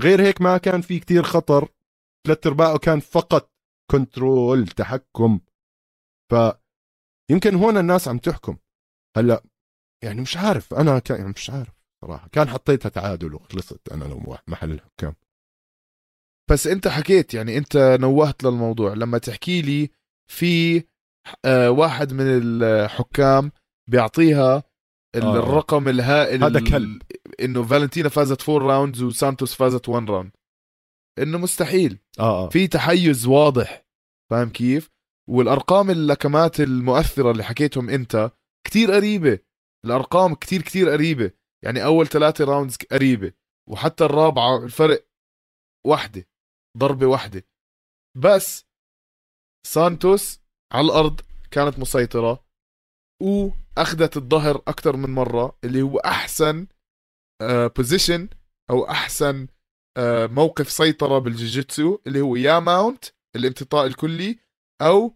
غير 0.00 0.22
هيك 0.22 0.40
ما 0.40 0.58
كان 0.58 0.80
في 0.80 1.00
كتير 1.00 1.22
خطر. 1.22 1.68
ثلاث 2.26 2.46
أرباعه 2.46 2.78
كان 2.78 3.00
فقط 3.00 3.52
كنترول 3.90 4.66
تحكم. 4.66 5.40
ف 6.30 6.34
يمكن 7.30 7.54
هون 7.54 7.76
الناس 7.76 8.08
عم 8.08 8.18
تحكم. 8.18 8.56
هلأ 9.16 9.42
يعني 10.04 10.20
مش 10.20 10.36
عارف. 10.36 10.74
أنا 10.74 10.98
كان 10.98 11.18
يعني 11.18 11.30
مش 11.30 11.50
عارف 11.50 11.72
صراحة. 12.04 12.28
كان 12.28 12.48
حطيتها 12.48 12.88
تعادل 12.88 13.34
وخلصت 13.34 13.92
أنا 13.92 14.04
لو 14.04 14.36
محل 14.48 14.72
الحكام. 14.72 15.14
بس 16.50 16.66
أنت 16.66 16.88
حكيت 16.88 17.34
يعني 17.34 17.58
أنت 17.58 17.76
نوهت 18.00 18.44
للموضوع. 18.44 18.94
لما 18.94 19.18
تحكي 19.18 19.62
لي 19.62 19.90
في 20.30 20.84
آه، 21.44 21.70
واحد 21.70 22.12
من 22.12 22.24
الحكام 22.26 23.52
بيعطيها 23.90 24.67
آه. 25.14 25.18
الرقم 25.18 25.88
الهائل 25.88 26.44
هذا 26.44 26.70
كلب. 26.70 27.02
إنه 27.40 27.62
فالنتينا 27.62 28.08
فازت 28.08 28.42
four 28.42 28.62
rounds 28.62 29.02
وسانتوس 29.02 29.54
فازت 29.54 29.88
1 29.88 30.10
round 30.10 30.30
إنه 31.18 31.38
مستحيل. 31.38 31.98
آه 32.18 32.46
آه. 32.46 32.48
في 32.48 32.66
تحيز 32.66 33.26
واضح. 33.26 33.86
فاهم 34.30 34.50
كيف؟ 34.50 34.90
والأرقام 35.30 35.90
اللكمات 35.90 36.60
المؤثرة 36.60 37.30
اللي 37.30 37.44
حكيتهم 37.44 37.90
أنت 37.90 38.32
كتير 38.66 38.92
قريبة. 38.92 39.38
الأرقام 39.84 40.34
كتير 40.34 40.62
كتير 40.62 40.88
قريبة. 40.88 41.30
يعني 41.64 41.84
أول 41.84 42.06
ثلاثة 42.06 42.44
rounds 42.44 42.76
قريبة. 42.76 43.32
وحتى 43.68 44.04
الرابعة 44.04 44.64
الفرق 44.64 45.08
واحدة. 45.86 46.28
ضربة 46.78 47.06
واحدة. 47.06 47.46
بس 48.16 48.66
سانتوس 49.66 50.40
على 50.72 50.86
الأرض 50.86 51.20
كانت 51.50 51.78
مسيطرة. 51.78 52.44
واخذت 53.78 54.16
الظهر 54.16 54.56
أكثر 54.56 54.96
من 54.96 55.10
مرة 55.10 55.58
اللي 55.64 55.82
هو 55.82 55.98
أحسن 55.98 56.66
position 57.76 58.28
أو 58.70 58.90
أحسن 58.90 59.46
آه، 59.98 60.26
موقف 60.26 60.70
سيطرة 60.70 61.18
بالجوجيتسو 61.18 61.98
اللي 62.06 62.20
هو 62.20 62.36
يا 62.36 62.58
mount 62.58 63.04
الامتطاء 63.36 63.86
الكلي 63.86 64.38
أو 64.82 65.14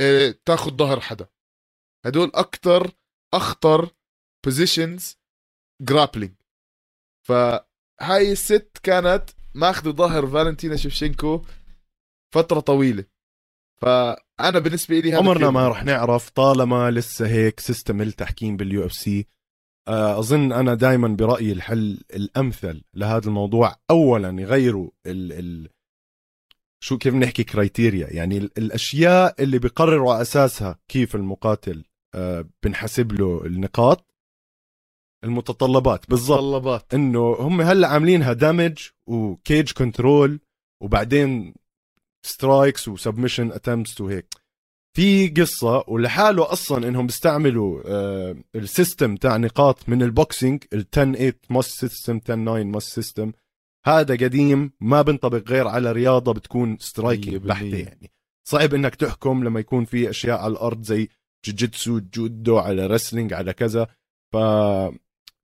آه، 0.00 0.34
تاخذ 0.44 0.76
ظهر 0.76 1.00
حدا. 1.00 1.28
هدول 2.06 2.30
أكثر 2.34 2.90
أخطر 3.34 3.90
positions 4.44 5.16
grappling 5.82 6.34
فهاي 7.28 8.32
الست 8.32 8.78
كانت 8.82 9.30
ماخذة 9.54 9.90
ظهر 9.90 10.26
فالنتينا 10.26 10.76
شفشنكو 10.76 11.42
فترة 12.34 12.60
طويلة. 12.60 13.04
فانا 14.42 14.58
بالنسبة 14.58 15.00
لي 15.00 15.14
عمرنا 15.14 15.50
ما 15.50 15.68
رح 15.68 15.84
نعرف 15.84 16.30
طالما 16.30 16.90
لسه 16.90 17.26
هيك 17.26 17.60
system 17.60 18.02
التحكيم 18.02 18.56
باليو 18.56 18.86
اف 18.86 18.92
سي 18.92 19.26
أظن 19.88 20.52
أنا 20.52 20.74
دائما 20.74 21.08
برأيي 21.08 21.52
الحل 21.52 22.00
الأمثل 22.14 22.82
لهذا 22.94 23.26
الموضوع. 23.26 23.76
اولا 23.90 24.40
يغيروا 24.42 24.90
ال 25.06 25.32
ال 25.32 25.68
شو 26.84 26.98
كيف 26.98 27.14
نحكي 27.14 27.44
criteria 27.44 28.06
يعني 28.10 28.38
ال 28.38 28.50
الأشياء 28.58 29.42
اللي 29.42 29.58
بقرروا 29.58 30.12
على 30.12 30.22
أساسها 30.22 30.78
كيف 30.88 31.14
المقاتل 31.14 31.84
آه، 32.14 32.44
بنحسب 32.62 33.12
له 33.12 33.46
النقاط. 33.46 34.06
المتطلبات 35.24 36.10
بالضبط. 36.10 36.38
متطلبات. 36.38 36.94
إنه 36.94 37.32
هم 37.32 37.60
هلأ 37.60 37.88
عاملينها 37.88 38.32
damage 38.32 38.78
و 39.06 39.19
cage 39.19 39.72
control 39.72 40.40
وبعدين 40.82 41.54
strikes 42.22 42.88
و 42.88 42.94
submission 42.94 43.52
attempts 43.52 44.00
وهيك 44.00 44.34
في 44.96 45.28
قصة 45.28 45.84
ولحاله 45.88 46.52
أصلا 46.52 46.88
إنهم 46.88 47.06
بيستعملوا 47.06 47.82
آه 47.86 48.36
ال 48.54 48.63
system 48.63 49.16
تاع 49.16 49.36
نقاط 49.36 49.88
من 49.88 50.02
ال 50.02 50.11
boxing 50.11 50.64
ال 50.72 50.86
10 50.92 51.04
8 51.04 51.34
must 51.50 51.70
system 51.80 52.20
10 52.24 52.34
9 52.34 52.62
must 52.62 52.92
system 52.94 53.32
هذا 53.86 54.14
قديم 54.14 54.72
ما 54.80 55.02
بنطبق 55.02 55.48
غير 55.48 55.68
على 55.68 55.92
رياضة 55.92 56.32
بتكون 56.32 56.78
striking 56.80 57.36
بالمية. 57.36 57.54
بحتة 57.54 57.88
يعني. 57.88 58.10
صعب 58.48 58.74
إنك 58.74 58.94
تحكم 58.94 59.44
لما 59.44 59.60
يكون 59.60 59.84
في 59.84 60.10
أشياء 60.10 60.38
على 60.38 60.52
الأرض 60.52 60.82
زي 60.82 61.08
جوجيتسو 61.44 62.00
جودو 62.14 62.58
على 62.58 62.86
wrestling 62.86 63.32
على 63.32 63.52
كذا. 63.52 63.86
ف 64.32 64.36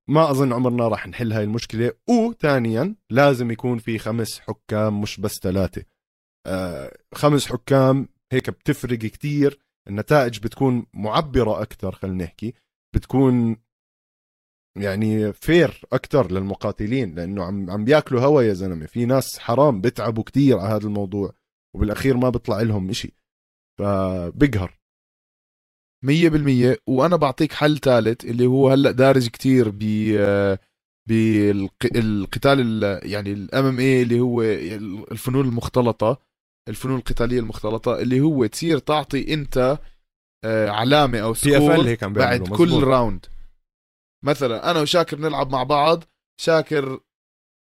ما 0.09 0.31
أظن 0.31 0.53
عمرنا 0.53 0.89
راح 0.89 1.07
نحل 1.07 1.33
هاي 1.33 1.45
المشكلة. 1.45 1.93
وثانيا 2.09 2.95
لازم 3.11 3.51
يكون 3.51 3.79
في 3.79 3.99
خمس 3.99 4.41
حكام 4.41 5.01
مش 5.01 5.21
بس 5.21 5.39
ثلاثة. 5.43 5.85
خمس 7.15 7.47
حكام 7.47 8.09
هيك 8.33 8.51
بتفرق 8.51 8.99
كتير. 8.99 9.59
النتائج 9.89 10.39
بتكون 10.39 10.87
معبرة 10.95 11.63
أكثر 11.63 11.93
خلينا 11.93 12.25
نحكي. 12.25 12.55
بتكون 12.95 13.57
يعني 14.79 15.33
fair 15.33 15.85
أكثر 15.93 16.33
للمقاتلين 16.33 17.15
لأنه 17.15 17.45
عم 17.45 17.71
عم 17.71 17.85
بياكلوا 17.85 18.21
هوا 18.21 18.43
يا 18.43 18.53
زلمة. 18.53 18.87
في 18.87 19.07
ناس 19.07 19.39
حرام 19.39 19.81
بتعبوا 19.81 20.25
كتير 20.25 20.59
على 20.59 20.75
هذا 20.75 20.87
الموضوع 20.87 21.33
وبالأخير 21.77 22.17
ما 22.17 22.31
بيطلع 22.31 22.61
لهم 22.61 22.91
إشي. 22.91 23.13
فبقهر. 23.79 24.79
مية 26.05 26.29
بالمية. 26.29 26.79
وأنا 26.87 27.17
بعطيك 27.17 27.53
حل 27.53 27.79
ثالث 27.79 28.25
اللي 28.25 28.47
هو 28.47 28.69
هلأ 28.69 28.91
دارج 28.91 29.29
كتير 29.29 29.71
ب 29.71 29.85
بالقتال 31.09 32.83
يعني 33.03 33.33
الام 33.33 33.65
ام 33.65 33.79
اي 33.79 34.03
اللي 34.03 34.21
هو 34.21 34.43
الفنون 35.13 35.49
المختلطة. 35.49 36.28
الفنون 36.69 36.99
القتالية 36.99 37.41
المختلطة 37.41 37.99
اللي 37.99 38.21
هو 38.21 38.47
تصير 38.47 38.79
تعطي 38.79 39.35
أنت 39.35 39.79
آه، 40.45 40.71
إف 41.33 41.47
إل 41.47 41.75
سكور 41.75 41.89
هيك 41.89 42.03
عم 42.05 42.13
بعد 42.13 42.39
بيعملوا 42.39 42.57
كل 42.59 42.67
مزبوط. 42.69 42.85
راوند. 42.85 43.27
مثلا 44.25 44.71
أنا 44.71 44.81
وشاكر 44.81 45.19
نلعب 45.19 45.51
مع 45.53 45.63
بعض 45.63 46.05
شاكر 46.41 47.01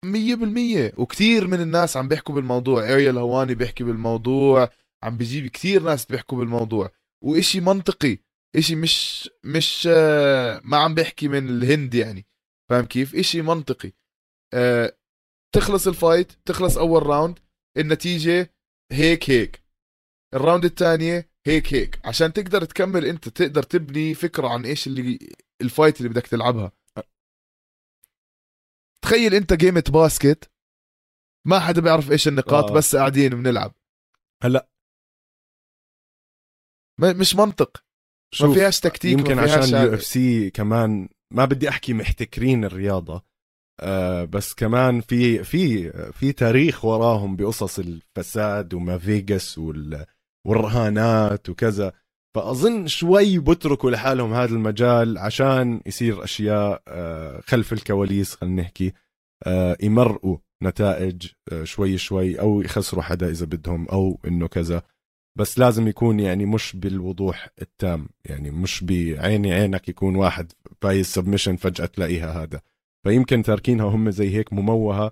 مية 0.05 0.35
بالمية. 0.35 0.93
وكتير 0.97 1.47
من 1.47 1.61
الناس 1.61 1.97
عم 1.97 2.07
بيحكوا 2.07 2.35
بالموضوع. 2.35 2.93
أريال 2.93 3.17
هلواني 3.17 3.55
بيحكي 3.55 3.83
بالموضوع. 3.83 4.69
عم 5.03 5.17
بيجيب 5.17 5.47
كتير 5.47 5.83
ناس 5.83 6.05
بيحكوا 6.05 6.37
بالموضوع. 6.37 6.91
وإشي 7.23 7.59
منطقي. 7.59 8.17
إشي 8.55 8.75
مش 8.75 9.29
مش 9.43 9.87
آه، 9.91 10.61
ما 10.63 10.77
عم 10.77 10.93
بيحكي 10.95 11.27
من 11.27 11.49
الهند 11.49 11.93
يعني. 11.95 12.25
فاهم 12.69 12.85
كيف؟ 12.85 13.15
إشي 13.15 13.41
منطقي. 13.41 13.91
آه، 14.53 14.97
تخلص 15.55 15.87
ال 15.87 15.95
fight 15.95 16.31
تخلص 16.45 16.77
أول 16.77 17.05
round. 17.05 17.39
النتيجة 17.77 18.53
هيك 18.91 19.29
هيك. 19.29 19.63
ال 20.33 20.39
round 20.39 20.65
الثانية 20.65 21.29
هيك 21.47 21.73
هيك. 21.73 22.05
عشان 22.05 22.33
تقدر 22.33 22.65
تكمل 22.65 23.05
انت 23.05 23.29
تقدر 23.29 23.63
تبني 23.63 24.13
فكرة 24.13 24.47
عن 24.47 24.65
إيش 24.65 24.87
اللي 24.87 25.19
ال 25.61 25.67
fight 25.67 25.97
اللي 25.97 26.09
بدك 26.09 26.27
تلعبها. 26.27 26.71
تخيل 29.01 29.33
انت 29.35 29.53
game 29.53 29.83
ة 29.89 29.98
basket 29.98 30.51
ما 31.47 31.59
حدا 31.59 31.81
بيعرف 31.81 32.11
إيش 32.11 32.27
النقاط 32.27 32.71
آه. 32.71 32.73
بس 32.73 32.95
قاعدين 32.95 33.29
بنلعب. 33.29 33.73
هلا. 34.43 34.69
ما- 36.99 37.13
مش 37.13 37.35
منطق. 37.35 37.77
ما 37.77 37.83
شوف 38.37 38.57
فيهاش 38.57 38.79
تكتيك 38.79 39.19
يمكن 39.19 39.35
ما 39.35 39.45
فيهاش 39.47 39.63
عشان 39.63 39.77
اليو. 39.77 39.93
إف 39.93 40.03
سي 40.03 40.49
كمان 40.51 41.09
ما 41.33 41.45
بدي 41.45 41.69
أحكي 41.69 41.93
محتكرين 41.93 42.65
الرياضة. 42.65 43.25
بس 44.25 44.53
كمان 44.53 45.01
في 45.01 45.43
في 45.43 45.91
في 46.11 46.31
تاريخ 46.31 46.85
وراهم 46.85 47.35
بقصص 47.35 47.79
الفساد 47.79 48.73
وما 48.73 48.97
فيغاس 48.97 49.57
وال 49.57 50.05
والرهانات 50.47 51.49
وكذا. 51.49 51.93
فأظن 52.35 52.87
شوي 52.87 53.39
بتركوا 53.39 53.91
لحالهم 53.91 54.33
هذا 54.33 54.53
المجال 54.53 55.17
عشان 55.17 55.81
يصير 55.85 56.23
أشياء 56.23 56.81
آه 56.87 57.41
خلف 57.41 57.73
الكواليس 57.73 58.35
خلينا 58.35 58.61
نحكي 58.61 58.93
آه 59.47 59.77
يمرقوا 59.81 60.37
نتائج 60.63 61.27
آه 61.51 61.63
شوي 61.63 61.97
شوي 61.97 62.39
أو 62.39 62.61
يخسروا 62.61 63.03
حدا 63.03 63.29
إذا 63.29 63.45
بدهم 63.45 63.87
أو 63.87 64.19
إنه 64.27 64.47
كذا. 64.47 64.81
بس 65.37 65.59
لازم 65.59 65.87
يكون 65.87 66.19
يعني 66.19 66.45
مش 66.45 66.75
بالوضوح 66.75 67.49
التام 67.61 68.09
يعني 68.25 68.51
مش 68.51 68.83
بعيني 68.83 69.53
عينك 69.53 69.89
يكون 69.89 70.15
واحد 70.15 70.51
فايز 70.81 71.05
submission 71.05 71.55
فجأة 71.55 71.85
تلاقيها 71.85 72.43
هذا. 72.43 72.61
فيمكن 73.03 73.43
تاركينها 73.43 73.85
هم 73.85 74.09
زي 74.09 74.35
هيك 74.35 74.53
مموهة. 74.53 75.11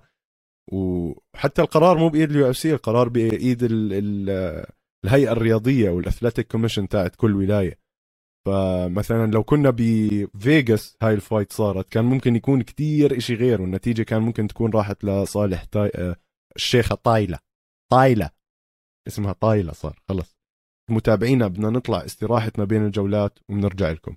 وحتى 0.72 1.62
القرار 1.62 1.98
مو 1.98 2.08
بإيد 2.08 2.30
ال 2.30 2.50
UFC 2.50 2.74
القرار 2.74 3.08
بإيد 3.08 3.62
ال 3.62 3.92
ال 3.92 4.66
الهيئة 5.04 5.32
الرياضية 5.32 5.90
وال 5.90 6.01
athletic 6.01 6.46
commission 6.46 6.88
تاعت 6.88 7.16
كل 7.16 7.36
ولاية. 7.36 7.78
فمثلا 8.46 9.30
لو 9.30 9.42
كنا 9.44 9.70
بفيغاس 9.76 10.96
هاي 11.02 11.14
ال 11.14 11.20
fight 11.20 11.52
صارت 11.52 11.88
كان 11.88 12.04
ممكن 12.04 12.36
يكون 12.36 12.62
كتير 12.62 13.16
إشي 13.16 13.34
غير 13.34 13.62
والنتيجة 13.62 14.02
كان 14.02 14.22
ممكن 14.22 14.48
تكون 14.48 14.70
راحت 14.70 15.04
لصالح 15.04 15.64
تاي... 15.64 16.14
الشيخة 16.56 16.94
طايلة. 16.94 17.38
طايلة. 17.92 18.30
اسمها 19.08 19.32
طايلة 19.32 19.72
صار 19.72 20.00
خلص. 20.08 20.38
متابعينا 20.90 21.48
بدنا 21.48 21.70
نطلع 21.70 22.04
استراحة 22.04 22.52
ما 22.58 22.64
بين 22.64 22.86
الجولات 22.86 23.38
وبنرجع 23.48 23.90
لكم. 23.90 24.16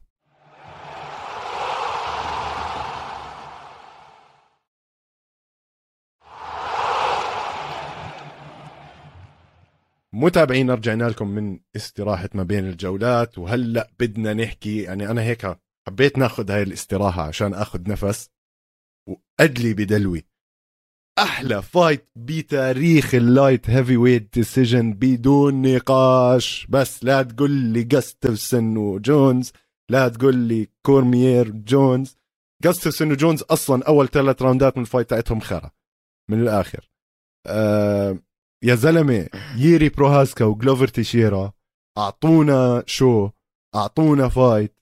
متابعينا 10.16 10.74
رجعنا 10.74 11.03
لكم 11.03 11.28
من 11.28 11.59
استراحة 11.76 12.30
ما 12.34 12.43
بين 12.43 12.68
الجولات. 12.68 13.38
وهلأ 13.38 13.91
بدنا 13.99 14.34
نحكي 14.34 14.82
يعني 14.82 15.12
أنا 15.12 15.22
هيك 15.22 15.57
حبيت 15.88 16.18
ناخذ 16.18 16.51
هاي 16.51 16.64
الاستراحة 16.64 17.22
عشان 17.22 17.53
أخذ 17.53 17.89
نفس. 17.89 18.30
وأدلي 19.09 19.74
بدلوي. 19.74 20.24
أحلى 21.20 21.62
fight 21.62 22.09
بتاريخ 22.16 23.16
ال 23.16 23.70
light 23.70 23.97
heavyweight 23.97 24.34
division 24.34 24.93
بدون 24.93 25.76
نقاش. 25.76 26.68
بس 26.70 27.03
لا 27.03 27.24
تقول 27.24 27.51
لي 27.51 27.84
جاستفسون 27.84 28.78
وجونز 28.78 29.51
لا 29.91 30.07
تقول 30.07 30.36
لي 30.36 30.68
كورميير 30.86 31.49
جونز 31.49 32.18
جاستفسون 32.64 33.12
وجونز 33.12 33.41
أصلا 33.41 33.84
أول 33.84 34.07
ثلاث 34.07 34.41
راوندات 34.41 34.78
من 34.78 34.84
ال 34.84 34.88
fight 34.88 35.09
تاعتهم 35.09 35.39
خرا. 35.39 35.72
من 36.30 36.41
الآخر. 36.41 36.89
أه 37.47 38.20
يا 38.64 38.76
زلمة 38.76 39.30
ييري 39.57 39.89
بروهاسكا 39.89 40.45
وجلوفر 40.45 40.88
تيشيرا 40.88 41.53
أعطونا 41.97 42.84
شو؟ 42.88 43.30
أعطونا 43.76 44.30
fight. 44.30 44.80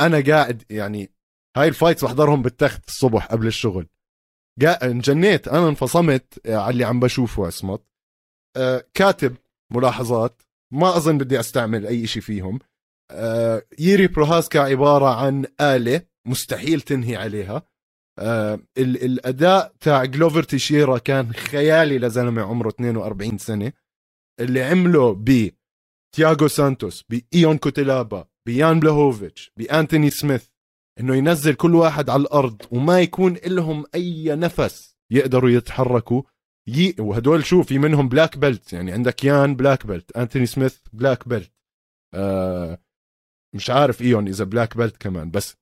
أنا 0.00 0.20
قاعد 0.20 0.64
يعني 0.70 1.10
هاي 1.56 1.68
ال 1.68 1.73
fights 1.73 2.04
بحضرهم 2.04 2.42
بالتخت 2.42 2.88
الصبح 2.88 3.26
قبل 3.26 3.46
الشغل. 3.46 3.88
انجنيت 4.62 5.48
أنا 5.48 5.68
انفصمت 5.68 6.46
على 6.46 6.70
اللي 6.70 6.84
عم 6.84 7.00
بشوفه 7.00 7.48
أسمط. 7.48 7.86
أه 8.56 8.84
كاتب 8.94 9.36
ملاحظات 9.72 10.42
ما 10.72 10.96
أظن 10.96 11.18
بدي 11.18 11.40
أستعمل 11.40 11.86
أي 11.86 12.06
شيء 12.06 12.22
فيهم. 12.22 12.58
أه 13.10 13.62
ييري 13.78 14.06
بروهاسكا 14.06 14.60
عبارة 14.60 15.14
عن 15.14 15.46
آلة 15.60 16.02
مستحيل 16.26 16.80
تنهي 16.80 17.16
عليها. 17.16 17.62
آه 18.18 18.60
الأداء 18.78 19.72
تاع 19.80 20.04
جلوفر 20.04 20.42
تيشيرا 20.42 20.98
كان 20.98 21.32
خيالي 21.32 21.98
لزلمة 21.98 22.42
عمره 22.42 22.68
42 22.68 23.38
سنة. 23.38 23.72
اللي 24.40 24.62
عمله 24.62 25.14
ب 25.14 25.50
تياغو 26.16 26.48
سانتوس 26.48 27.04
بإيون 27.08 27.58
كوتيلابا 27.58 28.28
بيان 28.46 28.80
بلاهوفيتش 28.80 29.52
بأنتوني 29.56 30.10
سميث 30.10 30.46
إنه 31.00 31.16
ينزل 31.16 31.54
كل 31.54 31.74
واحد 31.74 32.10
على 32.10 32.22
الأرض 32.22 32.62
وما 32.70 33.00
يكون 33.00 33.36
لهم 33.46 33.84
أي 33.94 34.36
نفس 34.36 34.96
يقدروا 35.12 35.50
يتحركوا. 35.50 36.22
يي 36.68 36.94
وهدول 36.98 37.44
شو 37.44 37.62
في 37.62 37.78
منهم 37.78 38.08
black 38.08 38.38
belt 38.38 38.72
يعني 38.72 38.92
عندك 38.92 39.24
يان 39.24 39.56
black 39.56 39.86
belt 39.86 40.16
أنتوني 40.16 40.46
سميث 40.46 40.78
black 40.92 41.28
belt 41.28 41.52
آه 42.14 42.78
مش 43.54 43.70
عارف 43.70 44.02
إيون 44.02 44.28
إذا 44.28 44.44
black 44.44 44.76
belt 44.76 44.96
كمان 44.96 45.30
بس 45.30 45.56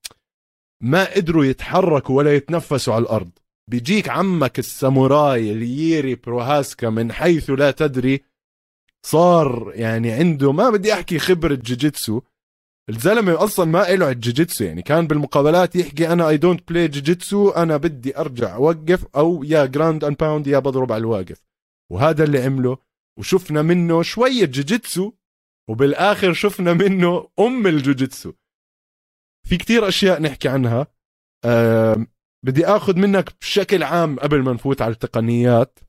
ما 0.83 1.13
قدروا 1.13 1.45
يتحركوا 1.45 2.17
ولا 2.17 2.35
يتنفسوا 2.35 2.93
على 2.93 3.01
الأرض. 3.01 3.29
بيجيك 3.69 4.09
عمك 4.09 4.59
الساموراي 4.59 5.51
الييري 5.51 6.15
بروهاسكا 6.15 6.89
من 6.89 7.11
حيث 7.11 7.49
لا 7.49 7.71
تدري. 7.71 8.23
صار 9.05 9.71
يعني 9.75 10.11
عنده 10.11 10.51
ما 10.51 10.69
بدي 10.69 10.93
أحكي 10.93 11.19
خبرة 11.19 11.55
جوجيتسو 11.55 12.21
الزلمة 12.89 13.43
أصلا 13.43 13.65
ما 13.65 13.95
له 13.95 14.11
الجوجيتسو 14.11 14.63
يعني. 14.63 14.81
كان 14.81 15.07
بالمقابلات 15.07 15.75
يحكي 15.75 16.07
أنا 16.13 16.29
I 16.29 16.37
don't 16.37 16.71
play 16.71 16.87
jiu-jitsu 16.87 17.49
أنا 17.49 17.77
بدي 17.77 18.17
أرجع 18.17 18.55
أوقف 18.55 19.05
أو 19.15 19.43
يا 19.43 19.65
ground 19.65 20.03
and 20.03 20.17
pound 20.17 20.47
يا 20.47 20.59
بضرب 20.59 20.91
على 20.91 21.01
الواقف. 21.01 21.43
وهذا 21.91 22.23
اللي 22.23 22.43
عمله. 22.43 22.77
وشفنا 23.19 23.61
منه 23.61 24.01
شوية 24.01 24.45
جوجيتسو 24.45 25.11
وبالآخر 25.69 26.33
شفنا 26.33 26.73
منه 26.73 27.29
أم 27.39 27.67
الجوجيتسو 27.67 28.33
في 29.47 29.57
كتير 29.57 29.87
أشياء 29.87 30.21
نحكي 30.21 30.49
عنها. 30.49 30.87
أه 31.45 32.07
بدي 32.45 32.65
آخذ 32.65 32.97
منك 32.97 33.39
بشكل 33.41 33.83
عام 33.83 34.19
قبل 34.19 34.43
ما 34.43 34.53
نفوت 34.53 34.81
على 34.81 34.93
التقنيات. 34.93 35.79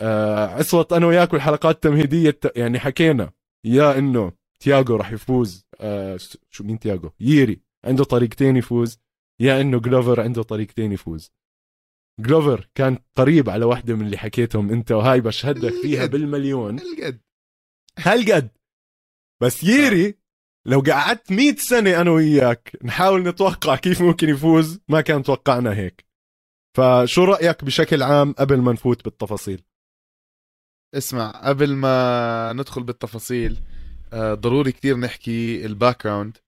أه 0.00 0.46
عصوت 0.46 0.92
أنا 0.92 1.06
وياك 1.06 1.34
الحلقات 1.34 1.74
التمهيدية 1.74 2.40
يعني 2.56 2.78
حكينا 2.78 3.32
يا 3.64 3.98
إنه 3.98 4.32
تياجو 4.60 4.96
راح 4.96 5.12
يفوز. 5.12 5.66
أه 5.80 6.18
شو 6.50 6.64
مين 6.64 6.78
تياجو 6.78 7.10
ييري 7.20 7.60
عنده 7.84 8.04
طريقتين 8.04 8.56
يفوز 8.56 8.98
يا 9.40 9.60
إنه 9.60 9.80
جلوفر 9.80 10.20
عنده 10.20 10.42
طريقتين 10.42 10.92
يفوز. 10.92 11.32
جلوفر 12.20 12.68
كان 12.74 12.98
قريب 13.14 13.50
على 13.50 13.64
واحدة 13.64 13.94
من 13.94 14.06
اللي 14.06 14.18
حكيتهم 14.18 14.70
أنت 14.70 14.92
وهاي 14.92 15.20
بشهد 15.20 15.58
لك 15.58 15.72
فيها 15.72 16.06
بالمليون. 16.06 16.80
هالقد 16.80 17.20
هالقد. 17.98 18.48
بس 19.42 19.64
ييري 19.64 20.25
لو 20.66 20.80
قعدت 20.80 21.32
100 21.32 21.54
سنة 21.56 22.00
أنا 22.00 22.10
وياك 22.10 22.76
نحاول 22.84 23.22
نتوقع 23.22 23.76
كيف 23.76 24.02
ممكن 24.02 24.28
يفوز 24.28 24.80
ما 24.88 25.00
كان 25.00 25.22
توقعنا 25.22 25.74
هيك. 25.74 26.06
فشو 26.76 27.24
رأيك 27.24 27.64
بشكل 27.64 28.02
عام 28.02 28.32
قبل 28.32 28.60
ما 28.60 28.72
نفوت 28.72 29.04
بالتفاصيل؟ 29.04 29.62
اسمع 30.94 31.30
قبل 31.30 31.76
ما 31.76 32.52
ندخل 32.52 32.82
بالتفاصيل 32.82 33.58
آه، 34.12 34.34
ضروري 34.34 34.72
كتير 34.72 34.96
نحكي 34.96 35.66
ال 35.66 36.04
background 36.04 36.38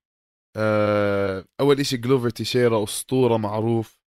آه، 0.57 1.45
أول 1.61 1.81
إشي 1.81 1.97
جلوفر 1.97 2.31
تيشيرا 2.31 2.85
أسطورة 2.85 3.37
معروف. 3.37 4.01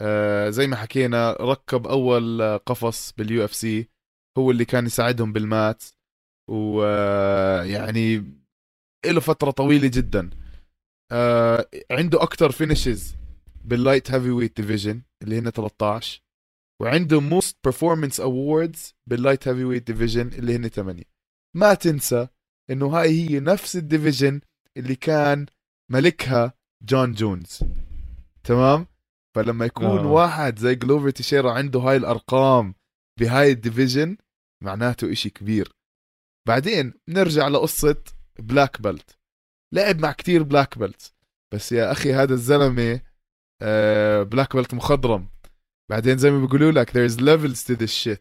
آه، 0.00 0.50
زي 0.50 0.66
ما 0.66 0.76
حكينا 0.76 1.36
ركب 1.40 1.86
أول 1.86 2.58
قفص 2.58 3.12
بال 3.12 3.44
UFC 3.44 3.88
هو 4.38 4.50
اللي 4.50 4.64
كان 4.64 4.86
يساعدهم 4.86 5.32
بالمات. 5.32 5.82
ويعني 6.50 8.41
له 9.06 9.20
فترة 9.20 9.50
طويلة 9.50 9.88
جدا. 9.88 10.30
آه 11.12 11.68
عنده 11.90 12.22
أكثر 12.22 12.50
finishes 12.52 13.16
بال 13.64 14.10
light 14.10 14.30
heavyweight 14.30 14.56
division 14.60 15.02
اللي 15.22 15.38
هن 15.38 15.50
13 15.50 16.22
وعنده 16.82 17.20
most 17.20 17.56
performance 17.64 18.20
awards 18.20 18.94
بال 19.06 19.48
light 19.48 19.64
heavyweight 19.64 19.86
division 19.86 20.28
اللي 20.28 20.56
هن 20.56 20.68
8 20.68 21.02
ما 21.56 21.74
تنسى 21.74 22.28
إنه 22.70 22.86
هاي 22.86 23.10
هي 23.10 23.40
نفس 23.40 23.76
ال 23.76 23.83
division 23.83 24.40
اللي 24.76 24.94
كان 24.94 25.46
ملكها 25.90 26.54
جون 26.82 27.12
جونز 27.12 27.60
تمام؟ 28.44 28.86
فلما 29.36 29.64
يكون 29.64 29.84
آه. 29.98 30.06
واحد 30.06 30.58
زي 30.58 30.74
جلوفر 30.74 31.10
تيشيرا 31.10 31.52
عنده 31.52 31.80
هاي 31.80 31.96
الأرقام 31.96 32.74
بهاي 33.20 33.50
ال 33.50 33.57
division 33.57 34.16
معناته 34.64 35.12
إشي 35.12 35.30
كبير. 35.30 35.72
بعدين 36.48 36.94
نرجع 37.08 37.48
لقصة 37.48 37.96
black 38.38 38.82
belt 38.82 39.18
لعب 39.74 40.00
مع 40.00 40.12
كتير 40.12 40.42
black 40.42 40.78
belt 40.78 41.14
بس 41.54 41.72
يا 41.72 41.92
أخي 41.92 42.12
هذا 42.12 42.34
الزلمة 42.34 43.00
black 44.22 44.56
belt 44.56 44.74
مخضرم. 44.74 45.28
بعدين 45.90 46.18
زي 46.18 46.30
ما 46.30 46.40
بيقولوا 46.40 46.72
لك 46.72 46.90
there's 46.90 47.16
levels 47.16 47.64
to 47.66 47.76
this 47.76 48.04
shit. 48.04 48.20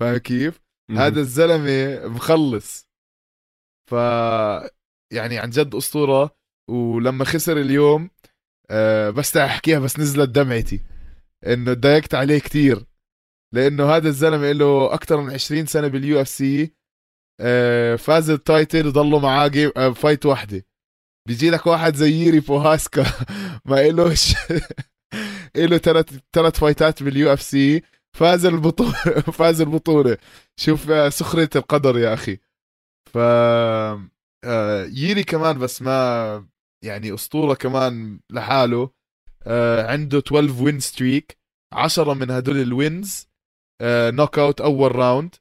فاهم 0.00 0.16
كيف؟ 0.16 0.60
هذا 0.90 1.20
الزلمة 1.20 2.06
مخلص. 2.08 2.88
ف 3.90 3.92
يعني 5.12 5.38
عن 5.38 5.50
جد 5.50 5.74
أسطورة. 5.74 6.38
ولما 6.70 7.24
خسر 7.24 7.56
اليوم 7.56 8.10
أه 8.70 9.10
بس 9.10 9.36
أحكيها 9.36 9.78
بس 9.78 9.98
نزلت 9.98 10.28
دمعتي. 10.28 10.80
إنه 11.46 11.74
تضايقت 11.74 12.14
عليه 12.14 12.38
كتير. 12.38 12.84
لأنه 13.54 13.90
هذا 13.96 14.08
الزلمة 14.08 14.52
له 14.52 14.94
أكثر 14.94 15.20
من 15.20 15.32
20 15.32 15.66
سنة 15.66 15.88
بال 15.88 16.20
UFC. 16.20 16.62
آه، 16.62 16.70
فاز 17.98 18.30
ال 18.30 18.39
title 18.39 18.86
وضلوا 18.86 19.20
معاه 19.20 19.48
game 19.48 19.70
fight 19.94 20.26
واحدة 20.26 20.64
بيجي 21.28 21.50
لك 21.50 21.66
واحد 21.66 21.94
زي 21.94 22.10
ييري 22.10 22.40
بروهاسكا 22.40 23.06
ما 23.68 23.86
إلوش 23.86 24.34
إله 25.56 25.78
ثلاث 25.78 26.18
ثلاث 26.32 26.58
فايتات 26.58 27.02
بال 27.02 27.32
UFC. 27.32 27.82
فاز 28.16 28.46
البطولة 28.46 28.92
فاز 29.38 29.60
البطولة. 29.60 30.16
شوف 30.60 31.12
سخرية 31.14 31.48
القدر 31.56 31.98
يا 31.98 32.14
أخي. 32.14 32.38
ف 33.12 33.18
آه، 34.44 34.84
ييري 34.84 35.24
كمان 35.24 35.58
بس 35.58 35.82
ما 35.82 36.46
يعني 36.84 37.14
أسطورة 37.14 37.54
كمان 37.54 38.20
لحاله. 38.30 38.90
آه، 39.46 39.92
عنده 39.92 40.18
12 40.18 40.62
win 40.62 40.80
streak 40.80 41.38
10 41.72 42.14
من 42.14 42.30
هدول 42.30 42.56
ال 42.60 43.28
wins 43.82 44.38
knockout 44.38 44.60
أول 44.60 44.96
round 44.96 45.34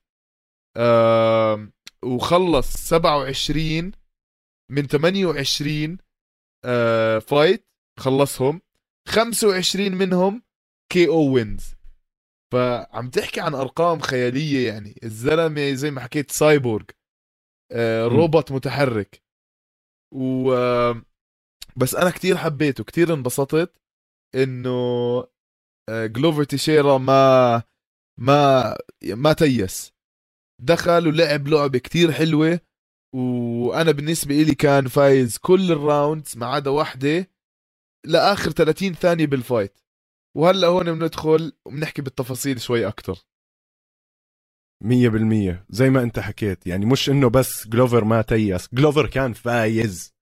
وخلص 2.05 2.77
27 2.77 3.91
من 4.71 4.87
28 4.87 5.97
آه 6.65 7.19
fight 7.19 7.67
خلصهم. 7.99 8.61
25 9.07 9.91
منهم 9.91 10.43
KO 10.91 11.07
wins 11.07 11.75
فعم 12.53 13.09
تحكي 13.09 13.41
عن 13.41 13.55
أرقام 13.55 13.99
خيالية 13.99 14.67
يعني. 14.67 14.99
الزلمة 15.03 15.73
زي 15.73 15.91
ما 15.91 16.01
حكيت 16.01 16.31
سايبورغ 16.31 16.85
آه،. 17.71 18.07
روبوت 18.07 18.51
متحرك. 18.51 19.23
و 20.13 20.53
آه، 20.53 21.01
بس 21.77 21.95
أنا 21.95 22.09
كتير 22.09 22.37
حبيته. 22.37 22.83
كتير 22.83 23.13
انبسطت 23.13 23.77
إنه 24.35 24.69
آه، 25.89 26.05
جلوفر 26.05 26.43
تيشيرا 26.43 26.97
ما 26.97 27.63
ما 28.19 28.75
ما 29.03 29.33
تيس. 29.33 29.96
دخل 30.61 31.07
ولعب 31.07 31.47
لعبة 31.47 31.79
كتير 31.79 32.11
حلوة 32.11 32.59
وأنا 33.15 33.91
بالنسبة 33.91 34.41
إلي 34.41 34.55
كان 34.55 34.87
فايز 34.87 35.37
كل 35.37 35.71
ال 35.71 35.80
rounds 35.80 36.37
ما 36.37 36.45
عدا 36.45 36.69
واحدة 36.69 37.29
لآخر 38.05 38.51
30 38.51 38.93
ثانية 38.93 39.25
بال 39.25 39.39
fight. 39.39 39.79
وهلأ 40.37 40.67
هون 40.67 40.99
بندخل 40.99 41.53
وبنحكي 41.65 42.01
بالتفاصيل 42.01 42.61
شوي 42.61 42.87
أكتر. 42.87 43.25
مية 44.83 45.09
بالمية. 45.09 45.65
زي 45.69 45.89
ما 45.89 46.03
أنت 46.03 46.19
حكيت 46.19 46.67
يعني 46.67 46.85
مش 46.85 47.09
إنه 47.09 47.29
بس 47.29 47.67
جلوفر 47.67 48.03
ما 48.03 48.21
تيس 48.21 48.69
جلوفر 48.73 49.07
كان 49.07 49.33
فايز. 49.33 50.13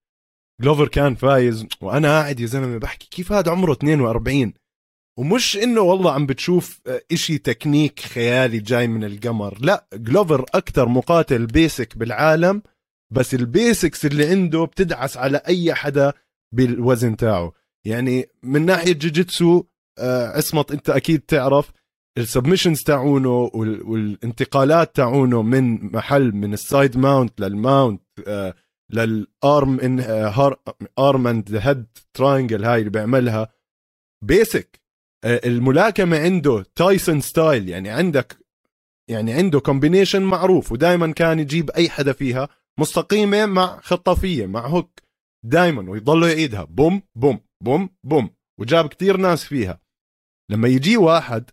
جلوفر 0.61 0.87
كان 0.87 1.15
فايز 1.15 1.65
وأنا 1.81 2.07
قاعد 2.07 2.39
يا 2.39 2.45
زلمة 2.45 2.77
بحكي 2.77 3.07
كيف 3.09 3.31
هذا 3.31 3.51
عمره 3.51 3.71
42 3.73 4.53
ومش 5.17 5.57
إنه 5.57 5.81
والله 5.81 6.11
عم 6.11 6.25
بتشوف 6.25 6.81
آه، 6.87 7.01
إشي 7.11 7.37
تكنيك 7.37 7.99
خيالي 7.99 8.59
جاي 8.59 8.87
من 8.87 9.03
القمر. 9.03 9.57
لا 9.61 9.87
جلوفر 9.93 10.45
أكتر 10.53 10.87
مقاتل 10.89 11.45
basic 11.45 11.97
بالعالم 11.97 12.61
بس 13.11 13.33
ال 13.33 13.44
basics 13.44 14.05
اللي 14.05 14.27
عنده 14.29 14.63
بتدعس 14.63 15.17
على 15.17 15.37
أي 15.47 15.73
حدا 15.73 16.13
بالوزن 16.51 17.17
تاعه. 17.17 17.51
يعني 17.85 18.29
من 18.43 18.65
ناحية 18.65 18.93
جوجيتسو 18.93 19.63
آه، 19.99 20.27
عصمت 20.37 20.71
أنت 20.71 20.89
أكيد 20.89 21.19
تعرف 21.19 21.71
ال 22.17 22.23
submissions 22.23 22.83
تاعونه 22.83 23.29
وال- 23.53 23.83
والانتقالات 23.83 24.95
تاعونه 24.95 25.41
من 25.41 25.91
محل 25.95 26.31
من 26.35 26.53
ال 26.53 26.62
side 26.62 26.97
mount 26.97 27.41
لل 27.41 27.58
mount 27.58 28.01
لل 28.93 29.28
arm 29.28 29.79
in 29.79 29.99
arm 30.99 31.27
and 31.27 31.55
head 31.55 31.85
triangle 32.13 32.65
هاي 32.65 32.79
اللي 32.79 32.89
بيعملها 32.89 33.49
basic 34.23 34.79
الملاكمة 35.25 36.19
عنده 36.19 36.65
تايسون 36.75 37.21
style 37.21 37.69
يعني 37.69 37.89
عندك 37.89 38.37
يعني 39.09 39.33
عنده 39.33 39.59
combination 39.59 40.21
معروف 40.21 40.71
ودائما 40.71 41.11
كان 41.11 41.39
يجيب 41.39 41.69
أي 41.71 41.89
حدا 41.89 42.13
فيها 42.13 42.49
مستقيمة 42.79 43.45
مع 43.45 43.79
خطافيه 43.81 44.45
مع 44.45 44.67
hook 44.67 45.01
دائما 45.45 45.91
ويضلوا 45.91 46.27
يعيدها. 46.27 46.63
بوم 46.63 47.01
بوم 47.15 47.39
بوم 47.63 47.89
بوم. 48.03 48.29
وجاب 48.59 48.89
كتير 48.89 49.17
ناس 49.17 49.43
فيها. 49.43 49.81
لما 50.51 50.67
يجي 50.67 50.97
واحد 50.97 51.49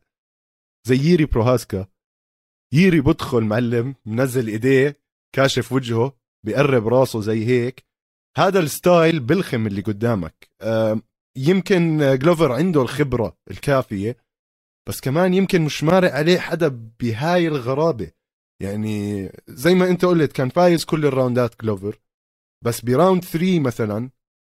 زي 0.86 0.96
ييري 0.96 1.24
بروهاسكا 1.24 1.86
ييري 2.72 3.00
بدخل 3.00 3.40
معلم 3.40 3.94
منزل 4.06 4.48
إيديه 4.48 5.00
كاشف 5.34 5.72
وجهه 5.72 6.16
بيقرب 6.46 6.88
راسه 6.88 7.20
زي 7.20 7.46
هيك. 7.46 7.84
هذا 8.36 8.60
ال 8.60 8.70
style 8.70 9.20
بلخم 9.20 9.66
اللي 9.66 9.80
قدامك. 9.82 10.48
يمكن 11.36 11.98
جلوفر 12.18 12.52
عنده 12.52 12.82
الخبرة 12.82 13.36
الكافية 13.50 14.16
بس 14.88 15.00
كمان 15.00 15.34
يمكن 15.34 15.62
مش 15.62 15.84
مارق 15.84 16.12
عليه 16.12 16.38
حدا 16.38 16.68
بهاي 17.00 17.48
الغرابة. 17.48 18.10
يعني 18.62 19.28
زي 19.48 19.74
ما 19.74 19.88
انت 19.88 20.04
قلت 20.04 20.32
كان 20.32 20.48
فايز 20.48 20.84
كل 20.84 21.06
الراوندات 21.06 21.62
جلوفر 21.62 22.00
بس 22.64 22.80
ب 22.80 22.88
round 22.88 23.24
3 23.24 23.60
مثلا 23.60 24.10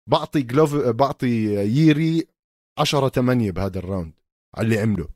بعطي 0.09 0.41
جلوفر 0.41 0.91
بعطي 0.91 1.55
ييري 1.55 2.27
10 2.79 3.09
8 3.09 3.51
بهذا 3.51 3.79
ال 3.79 3.85
round 3.85 4.13
على 4.55 4.65
اللي 4.65 4.79
عمله. 4.79 5.07